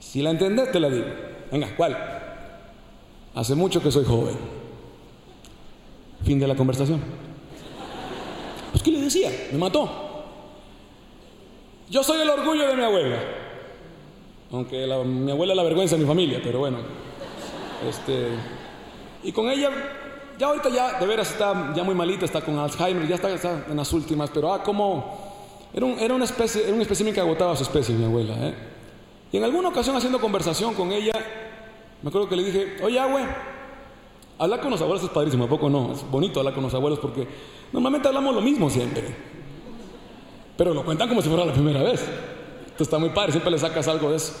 Si 0.00 0.22
la 0.22 0.30
entendés, 0.30 0.72
te 0.72 0.80
la 0.80 0.90
digo. 0.90 1.06
Venga, 1.52 1.68
¿cuál? 1.76 1.96
Hace 3.32 3.54
mucho 3.54 3.80
que 3.80 3.92
soy 3.92 4.04
joven. 4.04 4.61
Fin 6.24 6.38
de 6.38 6.46
la 6.46 6.54
conversación. 6.54 7.00
Pues, 8.70 8.82
¿qué 8.82 8.90
le 8.90 9.00
decía? 9.00 9.30
Me 9.52 9.58
mató. 9.58 9.88
Yo 11.90 12.02
soy 12.02 12.20
el 12.22 12.30
orgullo 12.30 12.68
de 12.68 12.74
mi 12.76 12.82
abuela. 12.82 13.16
Aunque 14.52 14.86
mi 15.04 15.30
abuela 15.30 15.54
la 15.54 15.62
vergüenza 15.62 15.96
de 15.96 16.02
mi 16.02 16.08
familia, 16.08 16.40
pero 16.42 16.60
bueno. 16.60 16.78
Este. 17.88 18.28
Y 19.24 19.32
con 19.32 19.48
ella, 19.50 19.70
ya 20.38 20.46
ahorita 20.46 20.68
ya, 20.68 20.98
de 20.98 21.06
veras 21.06 21.30
está 21.30 21.72
ya 21.74 21.82
muy 21.82 21.94
malita, 21.94 22.24
está 22.24 22.40
con 22.40 22.58
Alzheimer, 22.58 23.06
ya 23.08 23.16
está, 23.16 23.30
en 23.68 23.76
las 23.76 23.92
últimas, 23.92 24.30
pero 24.30 24.52
ah, 24.52 24.62
como. 24.62 25.32
Era, 25.74 25.86
un- 25.86 25.98
era 25.98 26.14
una 26.14 26.24
especie, 26.26 26.64
era 26.64 26.74
un 26.74 26.82
espécimen 26.82 27.14
que 27.14 27.20
agotaba 27.20 27.56
su 27.56 27.62
especie, 27.62 27.94
mi 27.94 28.04
abuela, 28.04 28.34
¿eh? 28.46 28.54
Y 29.32 29.38
en 29.38 29.44
alguna 29.44 29.68
ocasión 29.70 29.96
haciendo 29.96 30.20
conversación 30.20 30.74
con 30.74 30.92
ella, 30.92 31.12
me 32.02 32.08
acuerdo 32.10 32.28
que 32.28 32.36
le 32.36 32.44
dije, 32.44 32.76
oye, 32.82 33.00
abue, 33.00 33.22
hablar 34.42 34.60
con 34.60 34.70
los 34.72 34.80
abuelos 34.80 35.04
es 35.04 35.10
padrísimo, 35.10 35.44
¿a 35.44 35.48
poco 35.48 35.70
no? 35.70 35.92
Es 35.92 36.10
bonito 36.10 36.40
hablar 36.40 36.54
con 36.54 36.64
los 36.64 36.74
abuelos 36.74 36.98
porque 36.98 37.26
normalmente 37.72 38.08
hablamos 38.08 38.34
lo 38.34 38.40
mismo 38.40 38.68
siempre. 38.68 39.14
Pero 40.56 40.74
lo 40.74 40.84
cuentan 40.84 41.08
como 41.08 41.22
si 41.22 41.28
fuera 41.28 41.44
la 41.44 41.52
primera 41.52 41.80
vez. 41.82 42.00
Entonces 42.00 42.80
está 42.80 42.98
muy 42.98 43.10
padre, 43.10 43.32
siempre 43.32 43.52
le 43.52 43.58
sacas 43.58 43.86
algo 43.86 44.10
de 44.10 44.16
eso. 44.16 44.34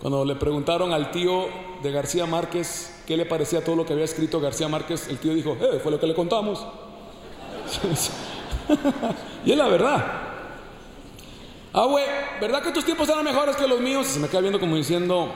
Cuando 0.00 0.26
le 0.26 0.36
preguntaron 0.36 0.92
al 0.92 1.10
tío 1.10 1.46
de 1.82 1.90
García 1.90 2.26
Márquez 2.26 3.02
qué 3.06 3.16
le 3.16 3.24
parecía 3.24 3.64
todo 3.64 3.76
lo 3.76 3.86
que 3.86 3.94
había 3.94 4.04
escrito 4.04 4.40
García 4.40 4.68
Márquez, 4.68 5.08
el 5.08 5.18
tío 5.18 5.32
dijo, 5.32 5.56
eh, 5.58 5.80
fue 5.82 5.90
lo 5.90 5.98
que 5.98 6.06
le 6.06 6.14
contamos. 6.14 6.66
y 9.46 9.52
es 9.52 9.56
la 9.56 9.68
verdad. 9.68 10.04
Ah, 11.72 11.86
güey, 11.86 12.04
¿verdad 12.40 12.62
que 12.62 12.72
tus 12.72 12.84
tiempos 12.84 13.08
eran 13.08 13.24
mejores 13.24 13.56
que 13.56 13.66
los 13.66 13.80
míos? 13.80 14.06
Y 14.08 14.10
se 14.14 14.20
me 14.20 14.28
queda 14.28 14.40
viendo 14.40 14.60
como 14.60 14.76
diciendo, 14.76 15.30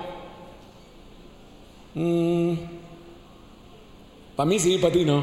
para 4.40 4.48
mí 4.48 4.58
sí, 4.58 4.78
para 4.78 4.90
ti 4.90 5.04
no. 5.04 5.22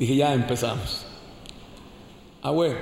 Dije, 0.00 0.16
ya 0.16 0.34
empezamos. 0.34 1.06
Ah, 2.42 2.50
güey, 2.50 2.72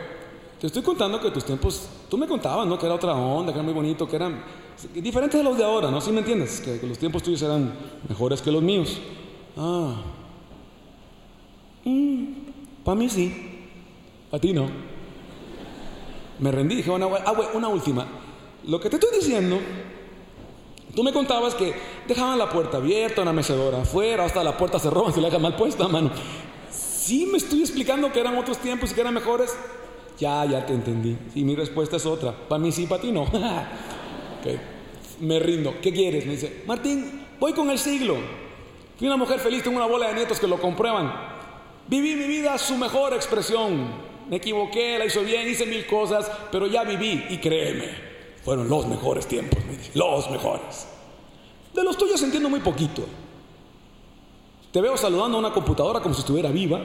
te 0.59 0.69
estoy 0.69 0.81
contando 0.81 1.21
que 1.21 1.31
tus 1.31 1.45
tiempos, 1.45 1.87
tú 2.09 2.17
me 2.17 2.27
contabas, 2.27 2.67
¿no? 2.67 2.79
Que 2.79 2.87
era 2.87 2.95
otra 2.95 3.13
onda, 3.15 3.53
que 3.53 3.59
era 3.59 3.63
muy 3.63 3.75
bonito, 3.75 4.09
que 4.09 4.17
eran 4.17 4.43
diferentes 4.95 5.39
de 5.39 5.45
los 5.45 5.59
de 5.59 5.65
ahora, 5.65 5.91
¿no? 5.91 6.01
¿Sí 6.01 6.13
me 6.13 6.21
entiendes? 6.21 6.63
Que, 6.63 6.81
los 6.87 6.97
tiempos 6.97 7.23
tuyos 7.23 7.43
eran 7.43 7.75
mejores 8.09 8.41
que 8.41 8.51
los 8.51 8.63
míos. 8.63 8.99
Ah. 9.59 9.97
para 12.83 12.95
mí 12.95 13.07
sí, 13.11 13.69
para 14.31 14.41
ti 14.41 14.55
no. 14.55 14.67
Me 16.39 16.51
rendí, 16.51 16.77
dije, 16.77 16.89
bueno, 16.89 17.11
ah, 17.23 17.33
güey, 17.33 17.49
una 17.53 17.69
última. 17.69 18.07
Lo 18.67 18.81
que 18.81 18.89
te 18.89 18.97
estoy 18.97 19.19
diciendo, 19.19 19.59
tú 20.95 21.03
me 21.03 21.13
contabas 21.13 21.55
que 21.55 21.75
dejaban 22.07 22.39
la 22.39 22.51
puerta 22.51 22.79
abierta, 22.79 23.23
una 23.23 23.33
mecedora 23.33 23.83
afuera, 23.83 24.25
hasta 24.25 24.45
la 24.45 24.57
puerta 24.57 24.79
se 24.79 24.91
roba, 24.91 25.13
se 25.13 25.21
la 25.21 25.29
deja 25.29 25.39
mal 25.39 25.57
puesta, 25.57 25.89
mano. 25.89 26.11
Sí 26.71 27.27
me 27.27 27.39
estoy 27.39 27.61
explicando 27.61 28.13
que 28.13 28.21
eran 28.21 28.37
otros 28.37 28.59
tiempos 28.59 28.93
y 28.93 28.95
que 28.95 29.01
eran 29.01 29.15
mejores. 29.15 29.57
Ya, 30.19 30.45
ya 30.45 30.67
te 30.67 30.75
entendí. 30.75 31.17
Y 31.35 31.45
mi 31.45 31.57
respuesta 31.57 31.97
es 31.97 32.07
otra. 32.07 32.33
Para 32.33 32.59
mí 32.59 32.71
sí, 32.73 32.87
para 32.87 33.01
ti 33.01 33.11
no. 33.11 33.27
Me 35.21 35.39
rindo. 35.39 35.75
¿Qué 35.83 35.93
quieres? 35.93 36.27
Me 36.27 36.33
dice, 36.33 36.63
Martín, 36.67 37.27
voy 37.39 37.53
con 37.53 37.71
el 37.71 37.79
siglo. 37.79 38.17
Fui 38.99 39.07
una 39.07 39.17
mujer 39.17 39.41
feliz, 39.41 39.63
tengo 39.63 39.79
una 39.79 39.87
bola 39.87 40.09
de 40.09 40.15
nietos 40.15 40.39
que 40.39 40.47
lo 40.47 40.61
comprueban. 40.61 41.13
Viví 41.89 42.15
mi 42.15 42.27
vida 42.27 42.55
a 42.55 42.59
su 42.59 42.77
mejor 42.77 43.15
expresión. 43.15 44.11
Me 44.29 44.37
equivoqué, 44.37 44.99
la 44.99 45.07
hizo 45.07 45.23
bien, 45.23 45.49
hice 45.49 45.67
mil 45.67 45.87
cosas, 45.87 46.31
pero 46.53 46.67
ya 46.67 46.85
viví 46.85 47.25
y 47.31 47.39
créeme, 47.39 47.89
fueron 48.45 48.69
los 48.69 48.87
mejores 48.87 49.27
tiempos, 49.27 49.59
los 49.95 50.31
mejores. 50.31 50.87
De 51.75 51.85
los 51.85 51.97
tuyos 51.97 52.23
entiendo 52.23 52.49
muy 52.49 52.61
poquito. 52.61 53.05
Te 54.73 54.81
veo 54.81 54.97
saludando 54.97 55.37
a 55.37 55.41
una 55.41 55.53
computadora 55.53 56.01
como 56.01 56.15
si 56.15 56.21
estuviera 56.21 56.51
viva. 56.51 56.81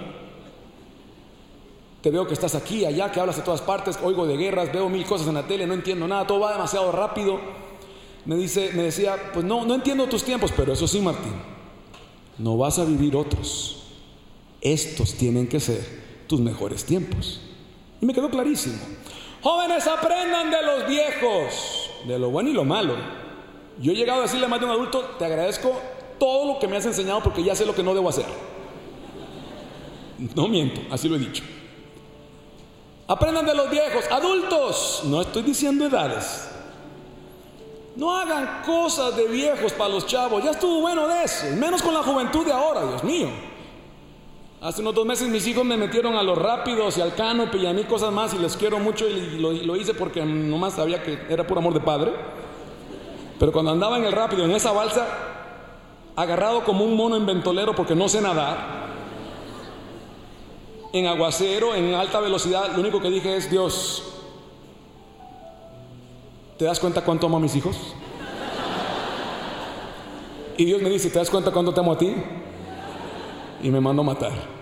Te 2.02 2.12
veo 2.12 2.28
que 2.28 2.34
estás 2.34 2.56
aquí, 2.56 2.86
allá, 2.86 3.12
que 3.12 3.20
hablas 3.20 3.38
de 3.38 3.42
todas 3.42 3.62
partes, 3.62 3.98
oigo 4.04 4.28
de 4.28 4.38
guerras, 4.38 4.72
veo 4.72 4.90
mil 4.90 5.06
cosas 5.06 5.28
en 5.28 5.36
la 5.36 5.48
tele, 5.48 5.66
no 5.66 5.74
entiendo 5.74 6.08
nada, 6.08 6.28
todo 6.28 6.40
va 6.40 6.52
demasiado 6.52 6.92
rápido. 6.92 7.40
Me 8.26 8.36
dice, 8.36 8.72
me 8.74 8.84
decía, 8.84 9.32
pues 9.34 9.46
no, 9.46 9.66
no 9.66 9.76
entiendo 9.76 10.08
tus 10.08 10.24
tiempos, 10.24 10.52
pero 10.56 10.74
eso 10.74 10.88
sí, 10.88 11.00
Martín, 11.00 11.34
no 12.38 12.58
vas 12.58 12.78
a 12.80 12.86
vivir 12.86 13.16
otros. 13.16 13.84
Estos 14.62 15.14
tienen 15.14 15.48
que 15.48 15.60
ser 15.60 15.84
tus 16.28 16.40
mejores 16.40 16.86
tiempos. 16.86 17.42
Y 18.02 18.06
me 18.06 18.14
quedó 18.14 18.30
clarísimo. 18.30 18.78
Jóvenes, 19.46 19.86
aprendan 19.86 20.50
de 20.50 20.60
los 20.64 20.88
viejos, 20.88 21.92
de 22.08 22.18
lo 22.18 22.32
bueno 22.32 22.50
y 22.50 22.54
lo 22.54 22.66
malo. 22.66 22.96
Yo 23.78 23.92
he 23.92 23.96
llegado 23.96 24.22
a 24.22 24.24
decirle 24.24 24.48
a 24.48 24.50
más 24.50 24.60
de 24.60 24.66
un 24.66 24.72
adulto, 24.72 25.02
te 25.20 25.26
agradezco 25.26 25.80
todo 26.18 26.52
lo 26.52 26.58
que 26.58 26.68
me 26.68 26.78
has 26.78 26.86
enseñado 26.88 27.22
porque 27.22 27.44
ya 27.44 27.54
sé 27.54 27.64
lo 27.64 27.76
que 27.76 27.84
no 27.84 27.94
debo 27.94 28.10
hacer. 28.10 28.26
No 30.34 30.48
miento, 30.48 30.82
así 30.92 31.08
lo 31.08 31.16
he 31.16 31.20
dicho. 31.20 31.44
Aprendan 33.08 33.46
de 33.46 33.54
los 33.54 33.70
viejos, 33.70 34.06
adultos, 34.10 35.02
no 35.04 35.22
estoy 35.22 35.44
diciendo 35.44 35.86
edades. 35.86 36.50
No 37.96 38.18
hagan 38.18 38.64
cosas 38.66 39.16
de 39.16 39.28
viejos 39.28 39.74
para 39.74 39.92
los 39.92 40.08
chavos, 40.08 40.44
ya 40.44 40.50
estuvo 40.50 40.82
bueno 40.82 41.08
de 41.08 41.24
eso, 41.24 41.46
menos 41.56 41.84
con 41.84 41.94
la 41.94 42.02
juventud 42.02 42.44
de 42.48 42.52
ahora, 42.52 42.84
Dios 42.84 43.04
mío. 43.04 43.30
Hace 44.66 44.82
unos 44.82 44.96
dos 44.96 45.06
meses 45.06 45.30
mis 45.30 45.46
hijos 45.46 45.64
me 45.64 45.78
metieron 45.78 46.16
a 46.16 46.24
los 46.24 46.36
rápidos 46.36 46.98
y 46.98 47.02
al 47.02 47.14
canope 47.14 47.60
y 47.60 47.68
a 47.68 47.74
mí 47.74 47.84
cosas 47.84 48.12
más 48.12 48.34
y 48.34 48.40
les 48.40 48.58
quiero 48.58 48.80
mucho 48.80 49.08
y 49.08 49.38
lo, 49.38 49.76
hice 49.76 49.94
porque 49.94 50.26
nomás 50.26 50.74
sabía 50.74 51.04
que 51.04 51.20
era 51.30 51.46
por 51.46 51.60
amor 51.60 51.76
de 51.76 51.82
padre. 51.82 52.12
Pero 53.38 53.52
cuando 53.52 53.70
andaba 53.70 54.00
en 54.00 54.06
el 54.06 54.12
rápido, 54.12 54.44
en 54.44 54.50
esa 54.50 54.72
balsa, 54.72 55.06
agarrado 56.16 56.64
como 56.64 56.84
un 56.84 56.98
mono 56.98 57.16
en 57.16 57.28
ventolero 57.28 57.76
porque 57.76 57.94
no 57.94 58.10
sé 58.10 58.22
nadar, 58.22 58.88
en 60.94 61.06
aguacero, 61.06 61.76
en 61.76 61.94
alta 61.94 62.20
velocidad, 62.20 62.72
lo 62.74 62.80
único 62.80 63.00
que 63.00 63.12
dije 63.12 63.38
es, 63.38 63.52
Dios, 63.52 64.16
¿te 66.58 66.66
das 66.66 66.80
cuenta 66.80 67.06
cuánto 67.06 67.28
amo 67.28 67.38
a 67.38 67.40
mis 67.40 67.56
hijos? 67.56 67.94
Y 70.58 70.66
Dios 70.66 70.82
me 70.82 70.90
dice, 70.90 71.12
¿te 71.12 71.20
das 71.20 71.30
cuenta 71.30 71.52
cuánto 71.52 71.72
te 71.72 71.82
amo 71.82 71.92
a 71.92 71.98
ti? 72.00 72.16
Y 73.62 73.70
me 73.70 73.80
mandó 73.80 74.04
matar. 74.04 74.55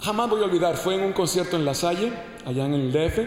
Jamás 0.00 0.30
voy 0.30 0.40
a 0.40 0.44
olvidar, 0.44 0.76
fue 0.76 0.94
en 0.94 1.02
un 1.02 1.12
concierto 1.12 1.56
en 1.56 1.64
La 1.64 1.74
Salle, 1.74 2.12
allá 2.46 2.64
en 2.64 2.74
el 2.74 2.92
DF. 2.92 3.18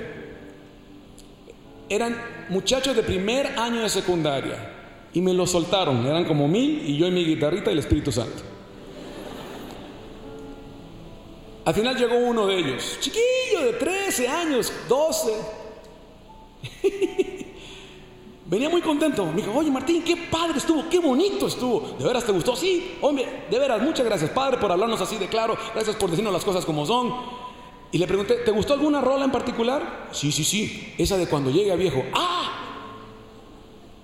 Eran 1.89 2.19
muchachos 2.49 2.95
de 2.95 3.03
primer 3.03 3.59
año 3.59 3.81
de 3.81 3.89
secundaria 3.89 4.71
y 5.13 5.21
me 5.21 5.33
lo 5.33 5.45
soltaron, 5.45 6.05
eran 6.05 6.25
como 6.25 6.47
mil 6.47 6.89
y 6.89 6.97
yo 6.97 7.07
y 7.07 7.11
mi 7.11 7.23
guitarrita 7.23 7.69
y 7.69 7.73
el 7.73 7.79
Espíritu 7.79 8.11
Santo. 8.11 8.41
Al 11.65 11.73
final 11.73 11.95
llegó 11.95 12.17
uno 12.17 12.47
de 12.47 12.57
ellos, 12.57 12.97
chiquillo 12.99 13.65
de 13.65 13.73
13 13.73 14.27
años, 14.27 14.73
12. 14.89 15.31
Venía 18.53 18.69
muy 18.69 18.81
contento. 18.81 19.25
Me 19.25 19.37
dijo, 19.41 19.51
oye 19.51 19.71
Martín, 19.71 20.03
qué 20.03 20.15
padre 20.15 20.59
estuvo, 20.59 20.87
qué 20.87 20.99
bonito 20.99 21.47
estuvo. 21.47 21.95
¿De 21.97 22.05
veras 22.05 22.23
te 22.23 22.31
gustó? 22.31 22.55
Sí, 22.55 22.97
hombre, 23.01 23.45
de 23.49 23.57
veras, 23.57 23.81
muchas 23.81 24.05
gracias, 24.05 24.29
padre, 24.29 24.59
por 24.59 24.71
hablarnos 24.71 25.01
así 25.01 25.17
de 25.17 25.27
claro. 25.27 25.57
Gracias 25.73 25.95
por 25.95 26.11
decirnos 26.11 26.31
las 26.31 26.45
cosas 26.45 26.63
como 26.63 26.85
son. 26.85 27.15
Y 27.91 27.97
le 27.97 28.05
pregunté, 28.05 28.35
¿te 28.45 28.51
gustó 28.51 28.73
alguna 28.73 29.01
rola 29.01 29.25
en 29.25 29.31
particular? 29.31 30.09
Sí, 30.11 30.31
sí, 30.31 30.43
sí, 30.43 30.93
esa 30.99 31.17
de 31.17 31.27
cuando 31.27 31.49
llegue 31.49 31.71
a 31.71 31.75
viejo. 31.75 32.03
¡Ah! 32.13 32.59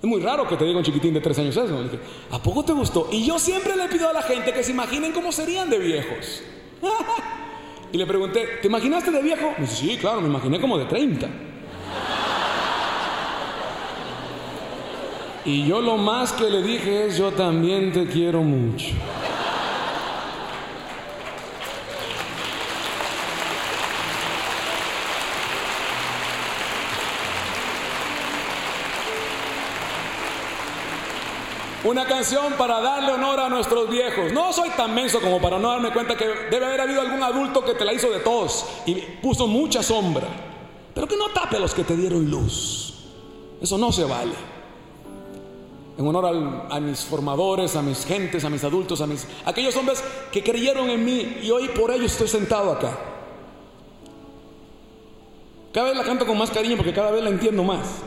Es 0.02 0.08
muy 0.08 0.20
raro 0.20 0.48
que 0.48 0.56
te 0.56 0.64
diga 0.64 0.78
un 0.78 0.84
chiquitín 0.84 1.14
de 1.14 1.20
tres 1.20 1.38
años 1.38 1.56
eso. 1.56 1.84
Dije, 1.84 2.00
¿a 2.32 2.42
poco 2.42 2.64
te 2.64 2.72
gustó? 2.72 3.08
Y 3.12 3.24
yo 3.24 3.38
siempre 3.38 3.76
le 3.76 3.86
pido 3.86 4.08
a 4.08 4.12
la 4.12 4.22
gente 4.22 4.52
que 4.52 4.64
se 4.64 4.72
imaginen 4.72 5.12
cómo 5.12 5.30
serían 5.30 5.70
de 5.70 5.78
viejos. 5.78 6.42
y 7.92 7.96
le 7.96 8.04
pregunté, 8.04 8.58
¿te 8.60 8.66
imaginaste 8.66 9.12
de 9.12 9.22
viejo? 9.22 9.54
Me 9.58 9.68
sí, 9.68 9.96
claro, 10.00 10.20
me 10.20 10.26
imaginé 10.26 10.60
como 10.60 10.76
de 10.76 10.86
30. 10.86 11.49
Y 15.44 15.66
yo 15.66 15.80
lo 15.80 15.96
más 15.96 16.32
que 16.32 16.50
le 16.50 16.62
dije 16.62 17.06
es, 17.06 17.16
yo 17.16 17.32
también 17.32 17.92
te 17.92 18.06
quiero 18.06 18.42
mucho. 18.42 18.88
Una 31.82 32.04
canción 32.04 32.52
para 32.58 32.78
darle 32.82 33.12
honor 33.12 33.40
a 33.40 33.48
nuestros 33.48 33.88
viejos. 33.88 34.32
No 34.34 34.52
soy 34.52 34.68
tan 34.76 34.94
menso 34.94 35.20
como 35.20 35.40
para 35.40 35.58
no 35.58 35.70
darme 35.70 35.90
cuenta 35.90 36.14
que 36.14 36.26
debe 36.50 36.66
haber 36.66 36.82
habido 36.82 37.00
algún 37.00 37.22
adulto 37.22 37.64
que 37.64 37.72
te 37.72 37.86
la 37.86 37.94
hizo 37.94 38.10
de 38.10 38.18
tos 38.18 38.66
y 38.84 38.96
puso 39.22 39.46
mucha 39.46 39.82
sombra. 39.82 40.28
Pero 40.94 41.08
que 41.08 41.16
no 41.16 41.30
tape 41.30 41.56
a 41.56 41.60
los 41.60 41.72
que 41.72 41.82
te 41.82 41.96
dieron 41.96 42.30
luz. 42.30 42.92
Eso 43.62 43.78
no 43.78 43.90
se 43.90 44.04
vale. 44.04 44.59
En 46.00 46.06
honor 46.06 46.66
a 46.70 46.80
mis 46.80 47.00
formadores, 47.00 47.76
a 47.76 47.82
mis 47.82 48.06
gentes, 48.06 48.42
a 48.42 48.48
mis 48.48 48.64
adultos, 48.64 49.02
a 49.02 49.06
mis 49.06 49.26
aquellos 49.44 49.76
hombres 49.76 50.02
que 50.32 50.42
creyeron 50.42 50.88
en 50.88 51.04
mí 51.04 51.40
y 51.42 51.50
hoy 51.50 51.68
por 51.68 51.90
ello 51.90 52.06
estoy 52.06 52.26
sentado 52.26 52.72
acá. 52.72 52.96
Cada 55.74 55.90
vez 55.90 55.98
la 55.98 56.04
canto 56.04 56.26
con 56.26 56.38
más 56.38 56.50
cariño 56.50 56.76
porque 56.78 56.94
cada 56.94 57.10
vez 57.10 57.22
la 57.22 57.28
entiendo 57.28 57.62
más. 57.64 57.98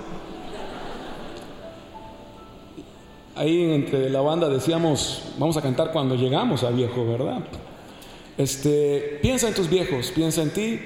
Ahí 3.36 3.62
entre 3.74 4.10
la 4.10 4.22
banda 4.22 4.50
decíamos, 4.50 5.26
vamos 5.38 5.56
a 5.58 5.62
cantar 5.62 5.92
cuando 5.92 6.16
llegamos 6.16 6.64
a 6.64 6.72
viejo, 6.72 7.06
¿verdad? 7.06 7.44
Este, 8.40 9.20
piensa 9.22 9.48
en 9.48 9.54
tus 9.54 9.70
viejos, 9.70 10.10
piensa 10.10 10.42
en 10.42 10.50
ti. 10.50 10.80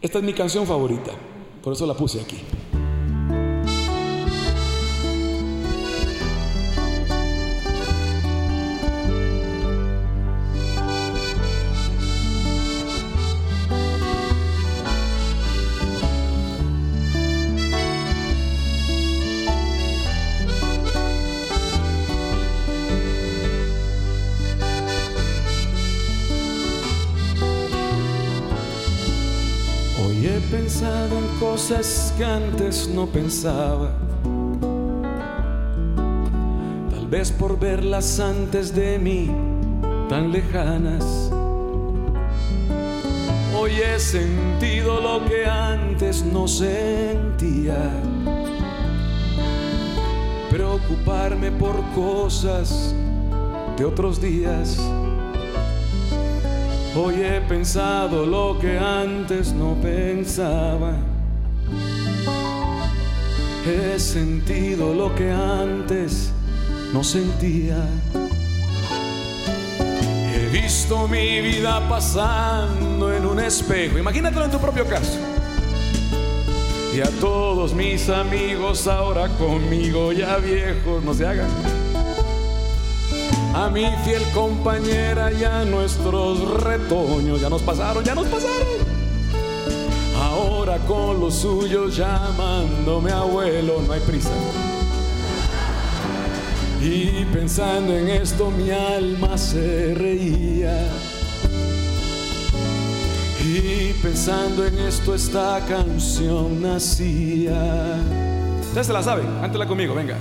Esta 0.00 0.20
es 0.20 0.24
mi 0.24 0.32
canción 0.32 0.66
favorita, 0.66 1.12
por 1.62 1.74
eso 1.74 1.84
la 1.84 1.92
puse 1.92 2.18
aquí. 2.22 2.38
Que 32.16 32.24
antes 32.24 32.88
no 32.88 33.06
pensaba. 33.06 33.90
Tal 36.90 37.06
vez 37.08 37.32
por 37.32 37.58
verlas 37.58 38.20
antes 38.20 38.74
de 38.74 38.98
mí 38.98 39.30
tan 40.08 40.30
lejanas. 40.30 41.30
Hoy 43.56 43.72
he 43.72 43.98
sentido 43.98 45.00
lo 45.00 45.24
que 45.24 45.46
antes 45.46 46.24
no 46.24 46.46
sentía. 46.46 47.90
Preocuparme 50.50 51.50
por 51.52 51.76
cosas 51.94 52.94
de 53.76 53.84
otros 53.84 54.20
días. 54.20 54.78
Hoy 56.96 57.22
he 57.22 57.40
pensado 57.48 58.24
lo 58.24 58.58
que 58.60 58.78
antes 58.78 59.52
no 59.52 59.74
pensaba. 59.74 61.13
He 63.66 63.98
sentido 63.98 64.92
lo 64.92 65.14
que 65.14 65.30
antes 65.30 66.30
no 66.92 67.02
sentía. 67.02 67.88
He 70.34 70.48
visto 70.52 71.08
mi 71.08 71.40
vida 71.40 71.88
pasando 71.88 73.10
en 73.10 73.24
un 73.24 73.40
espejo. 73.40 73.96
Imagínatelo 73.96 74.44
en 74.44 74.50
tu 74.50 74.58
propio 74.58 74.84
caso. 74.86 75.18
Y 76.94 77.00
a 77.00 77.08
todos 77.20 77.72
mis 77.72 78.10
amigos 78.10 78.86
ahora 78.86 79.28
conmigo 79.30 80.12
ya 80.12 80.36
viejos, 80.36 81.02
no 81.02 81.14
se 81.14 81.26
hagan. 81.26 81.48
A 83.54 83.70
mi 83.70 83.86
fiel 84.04 84.22
compañera 84.34 85.32
ya 85.32 85.64
nuestros 85.64 86.62
retoños 86.62 87.40
ya 87.40 87.48
nos 87.48 87.62
pasaron, 87.62 88.04
ya 88.04 88.14
nos 88.14 88.26
pasaron. 88.26 88.73
Con 90.88 91.20
los 91.20 91.34
suyos 91.34 91.94
llamándome 91.94 93.12
abuelo, 93.12 93.82
no 93.86 93.92
hay 93.92 94.00
prisa. 94.00 94.30
Y 96.80 97.26
pensando 97.26 97.94
en 97.94 98.08
esto 98.08 98.50
mi 98.50 98.70
alma 98.70 99.36
se 99.36 99.94
reía. 99.94 100.88
Y 103.44 103.92
pensando 104.02 104.66
en 104.66 104.78
esto 104.78 105.14
esta 105.14 105.60
canción 105.68 106.62
nacía. 106.62 107.98
Ustedes 108.62 108.86
se 108.86 108.92
la 108.94 109.02
saben, 109.02 109.26
cántela 109.42 109.66
conmigo, 109.66 109.94
venga. 109.94 110.16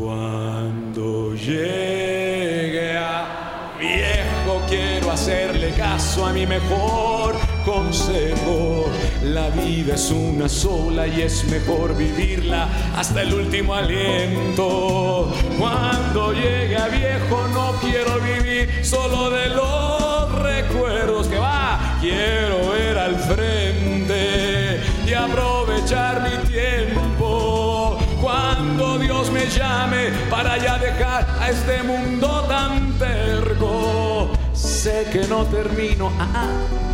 Cuando 0.00 1.34
llegue 1.34 2.96
a 2.96 3.72
viejo 3.80 4.62
quiero 4.68 5.10
hacerle 5.10 5.72
caso 5.72 6.24
a 6.24 6.32
mi 6.32 6.46
mejor 6.46 7.57
consejo. 7.64 8.86
La 9.22 9.50
vida 9.50 9.94
es 9.94 10.10
una 10.10 10.48
sola 10.48 11.06
y 11.06 11.22
es 11.22 11.44
mejor 11.44 11.96
vivirla 11.96 12.68
hasta 12.96 13.22
el 13.22 13.34
último 13.34 13.74
aliento. 13.74 15.32
Cuando 15.58 16.32
llegue 16.32 16.76
a 16.76 16.88
viejo 16.88 17.48
no 17.52 17.72
quiero 17.80 18.18
vivir 18.20 18.84
solo 18.84 19.30
de 19.30 19.48
los 19.48 20.42
recuerdos 20.42 21.28
que 21.28 21.38
va. 21.38 21.98
Quiero 22.00 22.70
ver 22.70 22.98
al 22.98 23.16
frente 23.16 24.80
y 25.06 25.14
aprovechar 25.14 26.22
mi 26.22 26.48
tiempo 26.48 27.98
cuando 28.20 28.98
Dios 28.98 29.30
me 29.30 29.46
llame 29.46 30.10
para 30.30 30.58
ya 30.58 30.78
dejar 30.78 31.26
a 31.40 31.50
este 31.50 31.82
mundo 31.82 32.44
tan 32.48 32.98
terco. 32.98 34.30
Sé 34.52 35.06
que 35.12 35.26
no 35.26 35.44
termino, 35.46 36.12
ah, 36.18 36.28
ah, 36.34 36.87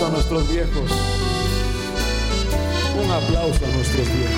Abrazo 0.00 0.06
a 0.06 0.10
nuestros 0.10 0.48
viejos. 0.48 0.90
Un 3.02 3.10
aplauso 3.10 3.64
a 3.64 3.76
nuestros 3.76 4.06
viejos. 4.06 4.34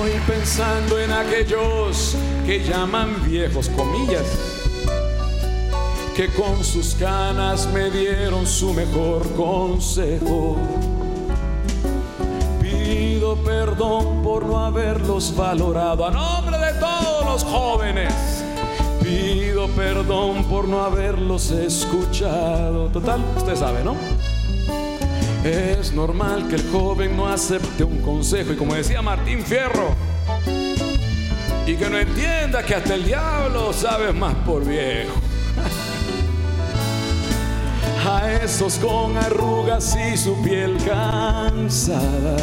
Hoy 0.00 0.10
pensando 0.26 0.98
en 0.98 1.12
aquellos 1.12 2.16
que 2.46 2.64
llaman 2.64 3.24
viejos 3.24 3.68
comillas, 3.68 4.26
que 6.16 6.28
con 6.28 6.64
sus 6.64 6.94
canas 6.94 7.68
me 7.72 7.90
dieron 7.90 8.46
su 8.46 8.72
mejor 8.72 9.30
consejo. 9.34 10.56
Perdón 13.36 14.22
por 14.22 14.44
no 14.44 14.64
haberlos 14.64 15.34
valorado 15.36 16.06
a 16.06 16.10
nombre 16.10 16.58
de 16.58 16.72
todos 16.74 17.24
los 17.24 17.44
jóvenes. 17.44 18.44
Pido 19.02 19.68
perdón 19.68 20.44
por 20.44 20.68
no 20.68 20.82
haberlos 20.82 21.50
escuchado. 21.50 22.88
Total, 22.88 23.20
usted 23.36 23.56
sabe, 23.56 23.82
¿no? 23.82 23.96
Es 25.44 25.92
normal 25.92 26.46
que 26.48 26.54
el 26.54 26.70
joven 26.70 27.16
no 27.16 27.28
acepte 27.28 27.82
un 27.82 27.98
consejo 27.98 28.52
y 28.52 28.56
como 28.56 28.74
decía 28.74 29.02
Martín 29.02 29.42
Fierro, 29.42 29.88
y 31.66 31.74
que 31.74 31.90
no 31.90 31.98
entienda 31.98 32.62
que 32.62 32.76
hasta 32.76 32.94
el 32.94 33.04
diablo 33.04 33.72
sabe 33.72 34.12
más 34.12 34.34
por 34.46 34.64
viejo. 34.64 35.12
A 38.08 38.32
esos 38.32 38.76
con 38.76 39.16
arrugas 39.16 39.96
y 39.96 40.16
su 40.16 40.40
piel 40.42 40.76
cansada, 40.84 42.36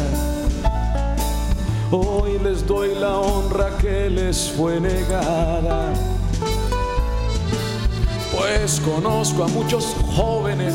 hoy 1.90 2.38
les 2.42 2.66
doy 2.66 2.94
la 2.94 3.18
honra 3.18 3.76
que 3.78 4.08
les 4.10 4.50
fue 4.50 4.80
negada. 4.80 5.92
Pues 8.36 8.80
conozco 8.80 9.44
a 9.44 9.48
muchos 9.48 9.96
jóvenes 10.14 10.74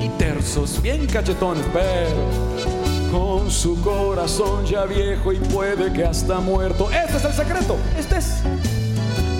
y 0.00 0.08
tersos, 0.18 0.82
bien 0.82 1.06
cachetones, 1.06 1.64
pero 1.72 2.16
con 3.10 3.50
su 3.50 3.80
corazón 3.80 4.66
ya 4.66 4.84
viejo 4.84 5.32
y 5.32 5.38
puede 5.38 5.92
que 5.92 6.04
hasta 6.04 6.40
muerto. 6.40 6.90
Este 6.90 7.16
es 7.16 7.24
el 7.24 7.32
secreto, 7.32 7.76
este 7.96 8.18
es. 8.18 8.42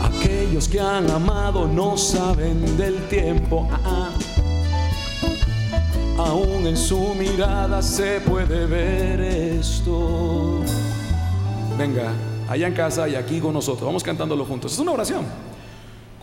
Aquellos 0.03 0.69
que 0.69 0.81
han 0.81 1.11
amado 1.11 1.67
no 1.67 1.97
saben 1.97 2.77
del 2.77 3.09
tiempo. 3.09 3.69
ah, 3.73 3.79
ah. 3.85 4.11
Aún 6.17 6.65
en 6.65 6.77
su 6.77 7.13
mirada 7.15 7.83
se 7.83 8.21
puede 8.21 8.67
ver 8.67 9.21
esto. 9.21 10.63
Venga, 11.77 12.13
allá 12.49 12.67
en 12.67 12.75
casa 12.75 13.09
y 13.09 13.15
aquí 13.15 13.41
con 13.41 13.53
nosotros. 13.53 13.87
Vamos 13.87 14.03
cantándolo 14.03 14.45
juntos. 14.45 14.73
Es 14.73 14.79
una 14.79 14.93
oración. 14.93 15.25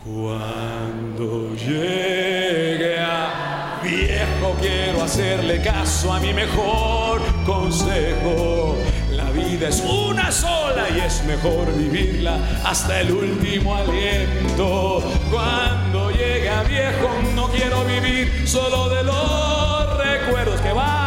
Cuando 0.03 1.53
llegue 1.55 2.97
a 2.99 3.51
Viejo, 3.83 4.55
quiero 4.59 5.03
hacerle 5.03 5.59
caso 5.61 6.13
a 6.13 6.19
mi 6.19 6.33
mejor 6.33 7.19
consejo. 7.45 8.75
La 9.11 9.31
vida 9.31 9.69
es 9.69 9.81
una 9.81 10.31
sola 10.31 10.87
y 10.95 10.99
es 10.99 11.23
mejor 11.25 11.73
vivirla 11.75 12.37
hasta 12.63 13.01
el 13.01 13.11
último 13.11 13.75
aliento. 13.75 15.01
Cuando 15.31 16.11
llegue 16.11 16.49
a 16.49 16.61
viejo 16.63 17.09
no 17.33 17.47
quiero 17.49 17.83
vivir 17.85 18.47
solo 18.47 18.89
de 18.89 19.03
los 19.03 19.97
recuerdos 19.97 20.61
que 20.61 20.73
va. 20.73 21.00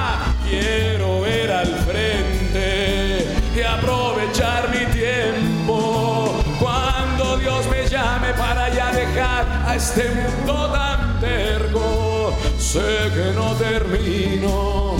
Mundo 9.93 10.71
tan 10.73 11.21
terco, 11.21 12.33
sé 12.59 13.11
que 13.15 13.33
no 13.35 13.53
termino. 13.53 14.97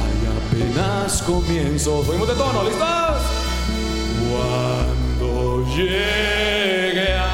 Hay 0.00 0.18
apenas 0.36 1.22
comienzo. 1.22 2.02
Fuimos 2.02 2.28
de 2.28 2.34
tono, 2.34 2.62
¿listos? 2.62 3.22
Cuando 4.30 5.66
llegue 5.74 7.14
a 7.14 7.26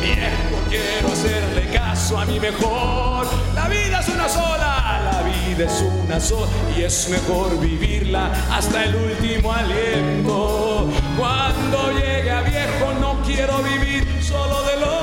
viejo 0.00 0.56
quiero 0.70 1.12
hacerle 1.12 1.70
caso 1.72 2.18
a 2.18 2.24
mi 2.24 2.40
mejor. 2.40 3.26
La 3.54 3.68
vida 3.68 4.00
es 4.00 4.08
una 4.08 4.28
sola, 4.30 5.00
la 5.12 5.22
vida 5.22 5.66
es 5.66 5.84
una 6.04 6.18
sola 6.18 6.50
y 6.74 6.82
es 6.84 7.08
mejor 7.10 7.60
vivirla 7.60 8.32
hasta 8.50 8.84
el 8.84 8.96
último 8.96 9.52
aliento. 9.52 10.88
Cuando 11.18 11.92
llegue 11.92 12.30
a 12.30 12.40
viejo 12.40 12.94
no 12.98 13.20
quiero 13.26 13.58
vivir 13.58 14.06
solo 14.22 14.64
ver 14.64 14.78
al 14.82 14.97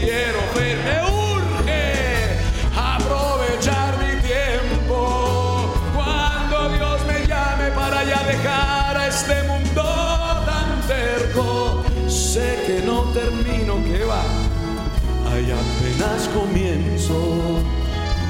quiero 0.00 0.40
ver, 0.54 0.78
me 0.78 1.00
urge 1.04 1.82
aprovechar 2.76 3.96
mi 3.98 4.20
tiempo. 4.20 5.72
Cuando 5.94 6.70
Dios 6.70 7.04
me 7.06 7.26
llame 7.26 7.70
para 7.74 8.04
ya 8.04 8.22
dejar 8.24 8.96
a 8.96 9.08
este 9.08 9.42
mundo 9.44 9.82
tan 10.44 10.80
terco, 10.88 11.84
sé 12.08 12.64
que 12.66 12.82
no 12.84 13.02
termino, 13.12 13.82
que 13.84 14.04
va, 14.04 14.24
hay 15.30 15.52
apenas 15.52 16.28
comienzo, 16.34 17.62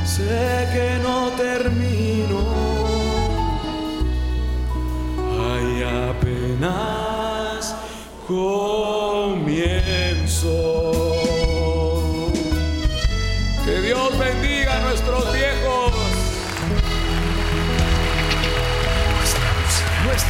sé 0.05 0.69
que 0.75 0.99
no 1.03 1.31
termino, 1.37 2.41
hay 5.41 5.83
apenas 6.11 7.75
comienzo. 8.27 9.92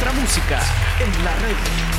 Nuestra 0.03 0.21
música 0.21 0.59
en 0.99 1.23
la 1.23 1.33
red. 1.35 1.92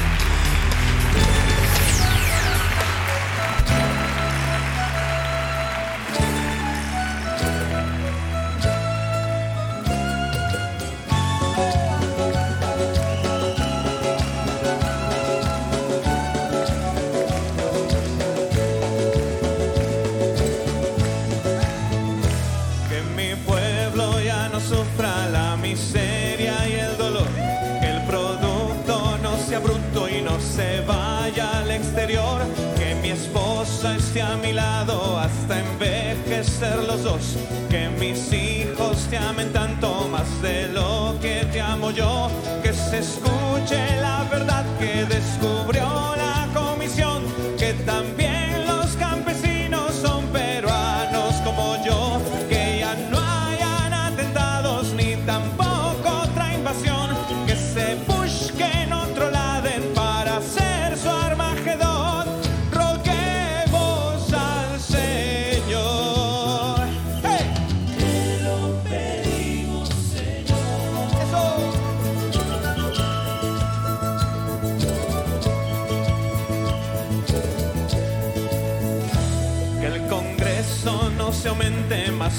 Hasta 34.60 35.58
envejecer 35.58 36.76
los 36.86 37.02
dos. 37.02 37.36
Que 37.68 37.88
mis 37.98 38.32
hijos 38.32 39.06
te 39.10 39.16
amen 39.16 39.52
tanto 39.52 40.08
más 40.10 40.42
de 40.42 40.68
lo 40.68 41.16
que 41.20 41.44
te 41.52 41.60
amo 41.60 41.90
yo. 41.90 42.30
Que 42.62 42.72
se 42.72 42.98
escuche 42.98 44.00
la 44.00 44.24
verdad 44.30 44.64
que 44.78 45.04
descubrió 45.06 46.13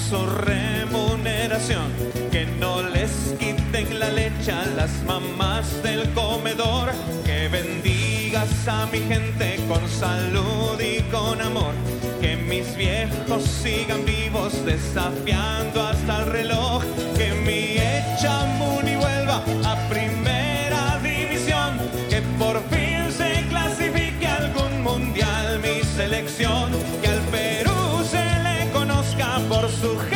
su 0.10 0.26
remuneración. 0.26 1.92
Que 2.32 2.46
no 2.60 2.82
les 2.82 3.34
quiten 3.40 4.00
la 4.00 4.10
leche 4.10 4.52
a 4.52 4.66
las 4.66 4.92
mamás 5.04 5.82
del 5.84 6.10
comedor. 6.14 6.92
Que 7.26 7.48
bendigas 7.48 8.68
a 8.68 8.86
mi 8.88 9.00
gente 9.00 9.60
con 9.68 9.88
salud 9.90 10.80
y 10.80 11.02
con 11.04 11.42
amor. 11.42 11.74
Que 12.22 12.36
mis 12.36 12.76
viejos 12.76 13.44
sigan 13.44 14.06
vivos 14.06 14.54
desafiando 14.66 15.82
hasta 15.82 16.24
el 16.24 16.26
reloj. 16.32 16.84
Que 17.18 17.34
mi 17.46 17.78
Echamuni 17.78 18.96
vuelva 18.96 19.44
a 19.64 19.90
primera 19.90 21.00
división. 21.02 21.80
Que 22.10 22.22
por 22.38 22.62
fin 22.70 23.12
se 23.12 23.46
clasifique 23.50 24.28
algún 24.28 24.84
mundial 24.84 25.60
mi 25.60 25.82
selección. 25.84 26.75
nog 29.86 30.15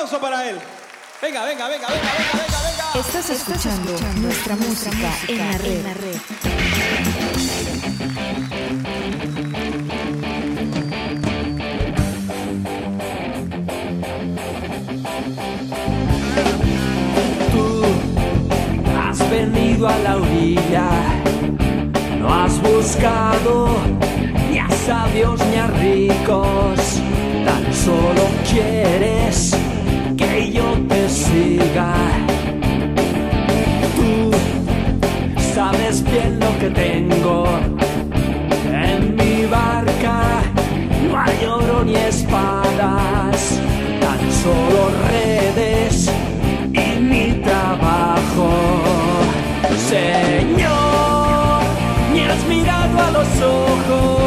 aplauso 0.00 0.20
para 0.20 0.48
él. 0.48 0.58
Venga, 1.20 1.44
venga, 1.44 1.68
venga, 1.68 1.88
venga, 1.88 2.10
venga, 2.12 2.32
venga, 2.32 2.60
venga. 2.70 3.06
Estás 3.06 3.30
escuchando 3.30 3.92
nuestra 4.22 4.56
música 4.56 5.12
en 5.28 5.38
la 5.84 5.94
red. 5.94 6.16
Tú 17.52 17.84
has 18.98 19.30
venido 19.30 19.86
a 19.86 19.98
la 19.98 20.16
orilla, 20.16 20.88
no 22.18 22.42
has 22.42 22.58
buscado 22.62 23.68
ni 24.50 24.58
a 24.58 24.68
sabios 24.70 25.38
ni 25.46 25.56
a 25.56 25.66
ricos, 25.66 26.80
tan 27.44 27.74
solo 27.74 28.30
quieres 28.50 29.49
Tú 33.96 34.30
sabes 35.54 36.02
bien 36.02 36.40
lo 36.40 36.58
que 36.58 36.68
tengo 36.70 37.44
en 38.72 39.14
mi 39.14 39.46
barca, 39.46 40.42
no 41.06 41.16
hay 41.16 41.46
oro 41.46 41.84
ni 41.84 41.94
espadas, 41.94 43.60
tan 44.00 44.20
solo 44.42 44.90
redes 45.10 46.10
y 46.72 47.00
mi 47.00 47.40
trabajo. 47.44 48.48
Señor, 49.88 51.62
me 52.12 52.24
has 52.30 52.44
mirado 52.48 52.98
a 53.00 53.10
los 53.12 53.28
ojos, 53.42 54.19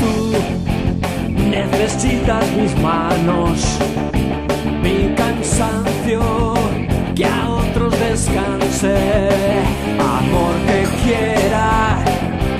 Tú 0.00 0.32
necesitas 1.50 2.44
mis 2.52 2.74
manos, 2.80 3.78
mi 4.82 5.14
cansancio, 5.14 6.54
que 7.14 7.24
a 7.26 7.48
otros 7.48 7.92
descanse, 8.00 8.96
amor 9.98 10.54
que 10.66 10.80
quiera 11.04 12.02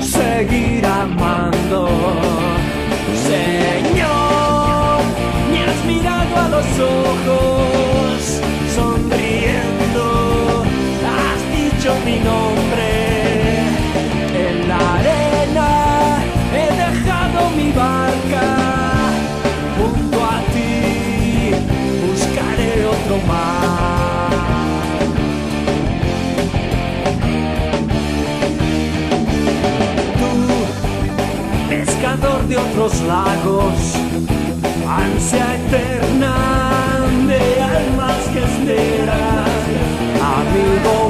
seguir 0.01 0.85
amando. 0.87 1.89
Señor, 3.31 5.01
me 5.51 5.61
has 5.65 5.85
mirado 5.87 6.37
a 6.37 6.49
los 6.49 6.67
ojos, 6.79 7.70
de 32.51 32.57
otros 32.57 33.01
lagos, 33.03 33.95
ansia 34.89 35.55
eterna 35.55 36.35
de 37.29 37.63
almas 37.63 38.23
que 38.33 38.41
esperan, 38.41 39.61
amigo 40.39 41.10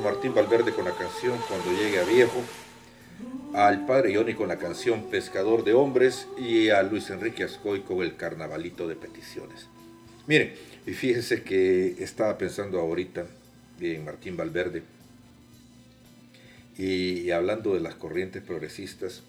Martín 0.00 0.34
Valverde 0.34 0.72
con 0.72 0.84
la 0.84 0.92
canción 0.92 1.38
Cuando 1.48 1.70
llegue 1.72 1.98
a 1.98 2.04
viejo, 2.04 2.42
al 3.54 3.86
padre 3.86 4.12
Ioni 4.12 4.34
con 4.34 4.48
la 4.48 4.58
canción 4.58 5.04
Pescador 5.10 5.64
de 5.64 5.74
Hombres 5.74 6.26
y 6.38 6.68
a 6.68 6.82
Luis 6.82 7.10
Enrique 7.10 7.44
Ascoy 7.44 7.80
con 7.80 8.02
el 8.02 8.16
Carnavalito 8.16 8.86
de 8.86 8.96
Peticiones. 8.96 9.66
Miren, 10.26 10.52
y 10.86 10.92
fíjense 10.92 11.42
que 11.42 12.02
estaba 12.02 12.36
pensando 12.36 12.78
ahorita 12.80 13.26
en 13.80 14.04
Martín 14.04 14.36
Valverde 14.36 14.82
y, 16.76 17.20
y 17.20 17.30
hablando 17.30 17.74
de 17.74 17.80
las 17.80 17.94
corrientes 17.94 18.42
progresistas, 18.42 19.22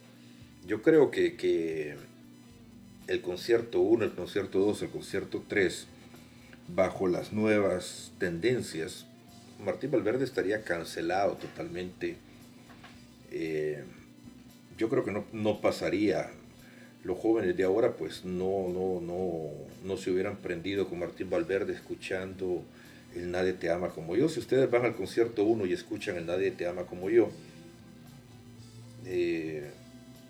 yo 0.65 0.81
creo 0.81 1.11
que, 1.11 1.35
que 1.35 1.95
el 3.07 3.21
concierto 3.21 3.79
1, 3.79 4.05
el 4.05 4.11
concierto 4.13 4.59
2, 4.59 4.83
el 4.83 4.89
concierto 4.89 5.43
3, 5.47 5.87
bajo 6.67 7.07
las 7.07 7.31
nuevas 7.31 8.11
tendencias, 8.19 9.05
Martín 9.63 9.91
Valverde 9.91 10.23
estaría 10.25 10.63
cancelado 10.63 11.33
totalmente. 11.33 12.17
Eh, 13.31 13.83
yo 14.77 14.89
creo 14.89 15.03
que 15.03 15.11
no, 15.11 15.25
no 15.33 15.61
pasaría. 15.61 16.29
Los 17.03 17.17
jóvenes 17.19 17.55
de 17.55 17.63
ahora 17.63 17.95
pues 17.95 18.25
no, 18.25 18.67
no, 18.69 19.01
no, 19.01 19.49
no 19.83 19.97
se 19.97 20.11
hubieran 20.11 20.37
prendido 20.37 20.89
con 20.89 20.99
Martín 20.99 21.29
Valverde 21.29 21.73
escuchando 21.73 22.63
el 23.15 23.31
Nadie 23.31 23.53
te 23.53 23.69
ama 23.69 23.89
como 23.89 24.15
yo. 24.15 24.29
Si 24.29 24.39
ustedes 24.39 24.69
van 24.69 24.85
al 24.85 24.95
concierto 24.95 25.43
1 25.43 25.65
y 25.65 25.73
escuchan 25.73 26.17
el 26.17 26.25
Nadie 26.25 26.51
te 26.51 26.67
ama 26.67 26.83
como 26.83 27.09
yo, 27.09 27.29
eh, 29.05 29.71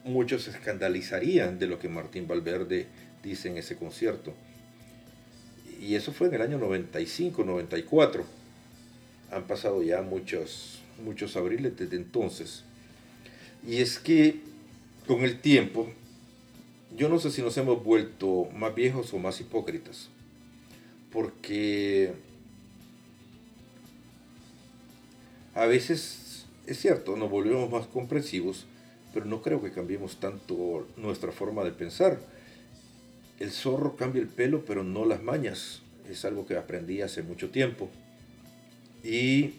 muchos 0.03 0.43
se 0.43 0.51
escandalizarían 0.51 1.59
de 1.59 1.67
lo 1.67 1.79
que 1.79 1.89
Martín 1.89 2.27
Valverde 2.27 2.85
dice 3.23 3.49
en 3.49 3.57
ese 3.57 3.75
concierto. 3.75 4.33
Y, 5.79 5.95
eso 5.95 6.11
fue 6.11 6.27
en 6.27 6.35
el 6.35 6.41
año 6.41 6.57
95, 6.57 7.43
94. 7.43 8.25
Han 9.31 9.47
pasado 9.47 9.83
ya 9.83 10.01
muchos, 10.01 10.79
muchos 11.03 11.35
abriles 11.35 11.77
desde 11.77 11.97
entonces. 11.97 12.63
Y 13.65 13.77
es 13.77 13.99
que 13.99 14.41
con 15.05 15.21
el 15.23 15.39
tiempo, 15.39 15.89
yo 16.95 17.09
no 17.09 17.19
sé 17.19 17.31
si 17.31 17.41
nos 17.41 17.57
hemos 17.57 17.83
vuelto 17.83 18.49
más 18.53 18.73
viejos 18.73 19.13
o 19.13 19.19
más 19.19 19.39
hipócritas. 19.41 20.09
Porque 21.11 22.13
a 25.53 25.65
veces 25.65 26.27
es 26.67 26.77
cierto, 26.79 27.15
nos 27.15 27.31
volvemos 27.31 27.71
más 27.71 27.87
comprensivos, 27.87 28.65
pero 29.13 29.25
no 29.25 29.41
creo 29.41 29.63
que 29.63 29.71
cambiemos 29.71 30.19
tanto 30.19 30.85
nuestra 30.97 31.31
forma 31.31 31.63
de 31.63 31.71
pensar. 31.71 32.19
El 33.39 33.51
zorro 33.51 33.95
cambia 33.95 34.21
el 34.21 34.27
pelo, 34.27 34.65
pero 34.65 34.83
no 34.83 35.05
las 35.05 35.23
mañas. 35.23 35.81
Es 36.09 36.25
algo 36.25 36.45
que 36.45 36.57
aprendí 36.57 37.01
hace 37.01 37.23
mucho 37.23 37.51
tiempo. 37.51 37.89
Y 39.07 39.53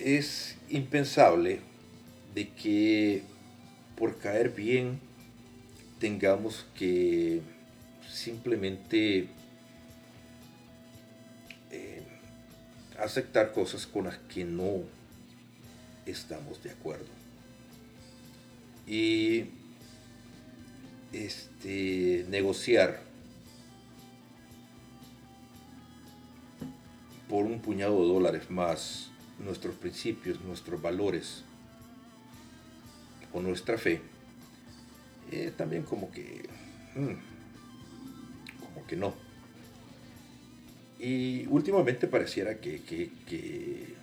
es 0.00 0.56
impensable 0.68 1.60
de 2.34 2.48
que 2.48 3.22
por 3.96 4.18
caer 4.18 4.48
bien 4.48 4.98
tengamos 6.00 6.66
que 6.76 7.42
simplemente 8.10 9.28
eh, 11.70 12.02
aceptar 12.98 13.52
cosas 13.52 13.86
con 13.86 14.06
las 14.06 14.18
que 14.18 14.44
no 14.44 14.82
estamos 16.06 16.60
de 16.64 16.70
acuerdo. 16.72 17.06
Y 18.88 19.44
este, 21.12 22.26
negociar 22.30 23.11
por 27.32 27.46
un 27.46 27.60
puñado 27.60 28.02
de 28.02 28.08
dólares 28.08 28.50
más 28.50 29.10
nuestros 29.38 29.74
principios, 29.76 30.42
nuestros 30.42 30.82
valores 30.82 31.44
o 33.32 33.40
nuestra 33.40 33.78
fe, 33.78 34.02
eh, 35.30 35.50
también 35.56 35.84
como 35.84 36.12
que, 36.12 36.46
mm, 36.94 38.60
como 38.60 38.86
que 38.86 38.96
no. 38.96 39.14
Y 41.00 41.46
últimamente 41.46 42.06
pareciera 42.06 42.58
que, 42.58 42.82
que, 42.82 43.10
que, 43.26 43.94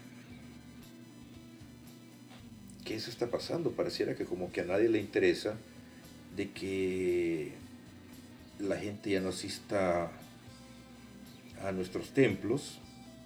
que 2.84 2.96
eso 2.96 3.12
está 3.12 3.30
pasando, 3.30 3.74
pareciera 3.74 4.16
que 4.16 4.26
como 4.26 4.52
que 4.52 4.62
a 4.62 4.66
nadie 4.66 4.90
le 4.90 4.98
interesa 4.98 5.56
de 6.36 6.50
que 6.50 7.52
la 8.58 8.78
gente 8.78 9.12
ya 9.12 9.22
no 9.22 9.30
asista 9.30 10.12
a 11.64 11.72
nuestros 11.72 12.10
templos, 12.10 12.80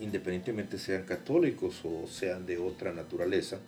independientemente 0.04 0.78
sean 0.78 1.04
católicos 1.04 1.82
o 1.84 2.08
sean 2.08 2.46
de 2.46 2.58
otra 2.58 2.94
naturaleza, 2.94 3.60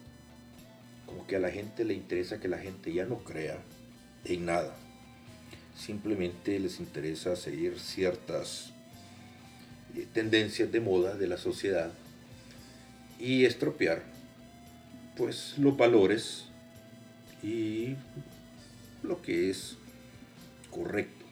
como 1.06 1.26
que 1.26 1.38
a 1.38 1.40
la 1.40 1.50
gente 1.50 1.86
le 1.86 1.94
interesa 1.94 2.40
que 2.40 2.48
la 2.48 2.58
gente 2.58 2.94
ya 2.94 3.06
no 3.06 3.20
crea 3.20 3.58
en 4.26 4.46
nada. 4.46 4.76
Simplemente 5.78 6.60
les 6.60 6.80
interesa 6.80 7.36
seguir 7.36 7.80
ciertas 7.80 8.72
eh, 9.96 10.06
tendencias 10.14 10.72
de 10.72 10.80
moda 10.82 11.16
de 11.16 11.28
la 11.28 11.38
sociedad 11.38 11.92
y 13.20 13.46
estropear 13.46 14.04
pues 15.16 15.58
los 15.58 15.78
valores 15.78 16.46
y 17.42 17.96
lo 19.04 19.22
que 19.22 19.50
es 19.50 19.78
correcto 20.70 21.26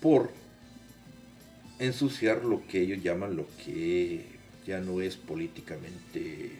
por 0.00 0.41
ensuciar 1.78 2.44
lo 2.44 2.66
que 2.66 2.80
ellos 2.80 3.02
llaman 3.02 3.36
lo 3.36 3.46
que 3.64 4.24
ya 4.66 4.80
no 4.80 5.00
es 5.00 5.16
políticamente 5.16 6.52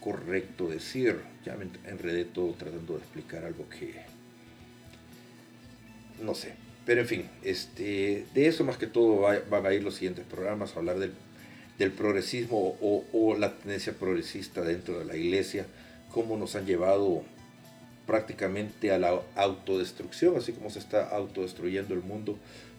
correcto 0.00 0.68
decir. 0.68 1.20
Ya 1.44 1.56
me 1.56 1.66
enredé 1.90 2.24
todo 2.24 2.52
tratando 2.54 2.94
de 2.94 3.00
explicar 3.00 3.44
algo 3.44 3.68
que 3.68 3.94
no 6.22 6.34
sé. 6.34 6.54
Pero 6.84 7.00
en 7.00 7.06
fin, 7.08 7.28
este, 7.42 8.26
de 8.34 8.46
eso 8.46 8.64
más 8.64 8.76
que 8.78 8.86
todo 8.86 9.20
va- 9.22 9.40
van 9.50 9.66
a 9.66 9.74
ir 9.74 9.82
los 9.82 9.94
siguientes 9.96 10.24
programas, 10.24 10.76
hablar 10.76 10.98
del, 10.98 11.12
del 11.78 11.90
progresismo 11.90 12.76
o, 12.80 13.04
o 13.12 13.36
la 13.36 13.56
tendencia 13.58 13.92
progresista 13.92 14.62
dentro 14.62 14.98
de 15.00 15.04
la 15.04 15.16
iglesia, 15.16 15.66
cómo 16.12 16.36
nos 16.36 16.54
han 16.54 16.64
llevado 16.64 17.24
prácticamente 18.06 18.92
a 18.92 18.98
la 18.98 19.20
autodestrucción, 19.34 20.36
así 20.36 20.52
como 20.52 20.70
se 20.70 20.78
está 20.78 21.08
autodestruyendo 21.08 21.92
el 21.92 22.02
mundo, 22.02 22.38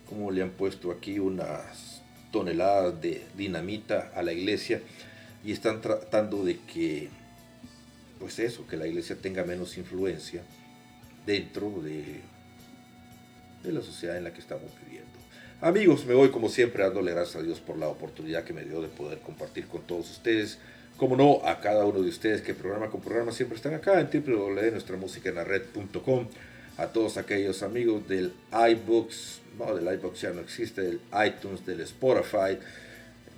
como 0.10 0.32
le 0.32 0.42
han 0.42 0.52
puesto 0.52 0.92
aquí 0.92 1.20
unas 1.20 2.02
toneladas 2.32 3.02
de 3.02 3.24
dinamita 3.36 4.12
a 4.16 4.22
la 4.22 4.34
iglesia 4.34 4.82
y 5.44 5.52
están 5.52 5.82
tratando 5.82 6.44
de 6.44 6.60
que, 6.60 7.10
pues 8.20 8.40
eso, 8.40 8.66
que 8.68 8.78
la 8.78 8.88
iglesia 8.88 9.16
tenga 9.16 9.44
menos 9.44 9.78
influencia 9.78 10.42
dentro 11.26 11.70
de, 11.82 12.22
de 13.64 13.72
la 13.72 13.82
sociedad 13.82 14.18
en 14.18 14.24
la 14.24 14.34
que 14.34 14.42
estamos 14.42 14.72
viviendo. 14.84 15.08
Amigos, 15.60 16.06
me 16.06 16.14
voy 16.14 16.30
como 16.30 16.50
siempre 16.50 16.84
dándole 16.84 17.12
gracias 17.12 17.38
a 17.38 17.42
Dios 17.42 17.60
por 17.60 17.78
la 17.78 17.88
oportunidad 17.88 18.44
que 18.44 18.54
me 18.54 18.64
dio 18.64 18.80
de 18.80 18.90
poder 18.90 19.18
compartir 19.20 19.68
con 19.68 19.82
todos 19.82 20.12
ustedes. 20.12 20.60
Como 20.98 21.16
no, 21.16 21.42
a 21.46 21.62
cada 21.62 21.84
uno 21.86 22.02
de 22.02 22.10
ustedes 22.10 22.42
que 22.42 22.54
programa 22.54 22.92
con 22.92 23.02
programa 23.02 23.32
siempre 23.32 23.56
están 23.56 23.74
acá 23.74 24.00
en 24.00 24.10
www.nuestramusicaenlared.com. 24.12 26.28
A 26.78 26.88
todos 26.88 27.18
aquellos 27.18 27.64
amigos 27.64 28.08
del 28.08 28.34
iBooks, 28.52 29.42
no, 29.58 29.76
del 29.76 29.94
iBooks 29.96 30.22
ya 30.22 30.32
no 30.32 30.42
existe, 30.42 30.82
del 30.82 31.00
iTunes, 31.26 31.66
del 31.66 31.82
Spotify, 31.82 32.58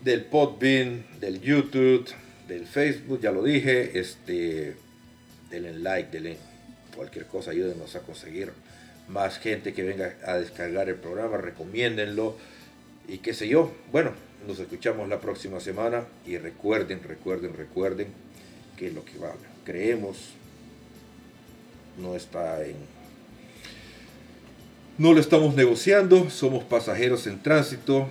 del 0.03 0.23
Podbean, 0.25 1.05
del 1.19 1.41
YouTube, 1.41 2.07
del 2.47 2.65
Facebook, 2.65 3.19
ya 3.21 3.31
lo 3.31 3.43
dije, 3.43 3.99
este, 3.99 4.75
denle 5.49 5.73
like, 5.79 6.09
denle 6.11 6.37
cualquier 6.95 7.25
cosa, 7.27 7.51
ayúdenos 7.51 7.95
a 7.95 8.01
conseguir 8.01 8.51
más 9.07 9.39
gente 9.39 9.73
que 9.73 9.83
venga 9.83 10.15
a 10.25 10.35
descargar 10.37 10.89
el 10.89 10.95
programa, 10.95 11.37
recomiéndenlo 11.37 12.35
y 13.07 13.19
qué 13.19 13.33
sé 13.33 13.47
yo. 13.47 13.71
Bueno, 13.91 14.11
nos 14.47 14.59
escuchamos 14.59 15.07
la 15.09 15.19
próxima 15.19 15.59
semana 15.59 16.05
y 16.25 16.37
recuerden, 16.37 17.01
recuerden, 17.03 17.53
recuerden 17.55 18.07
que 18.77 18.91
lo 18.91 19.03
que 19.05 19.17
va- 19.17 19.35
creemos 19.65 20.17
no 21.97 22.15
está 22.15 22.63
en... 22.65 22.75
No 24.99 25.13
lo 25.13 25.21
estamos 25.21 25.55
negociando, 25.55 26.29
somos 26.29 26.65
pasajeros 26.65 27.25
en 27.25 27.41
tránsito 27.41 28.09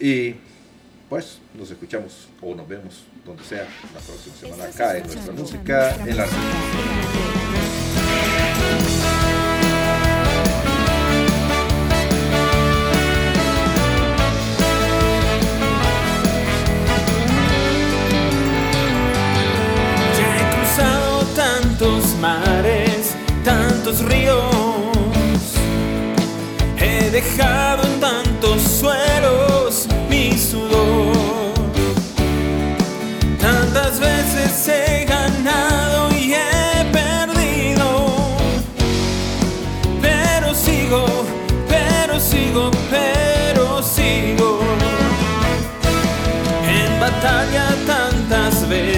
y 0.00 0.36
pues 1.10 1.38
nos 1.52 1.70
escuchamos 1.70 2.28
o 2.40 2.54
nos 2.54 2.66
vemos 2.66 3.04
donde 3.26 3.44
sea. 3.44 3.68
La 3.92 4.00
próxima 4.00 4.34
semana 4.36 4.64
acá 4.64 4.96
en 4.96 5.06
nuestra 5.06 5.34
música 5.34 5.94
en 6.06 6.16
la 6.16 6.26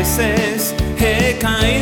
veces 0.02 0.74
he 0.98 1.38
caído. 1.38 1.81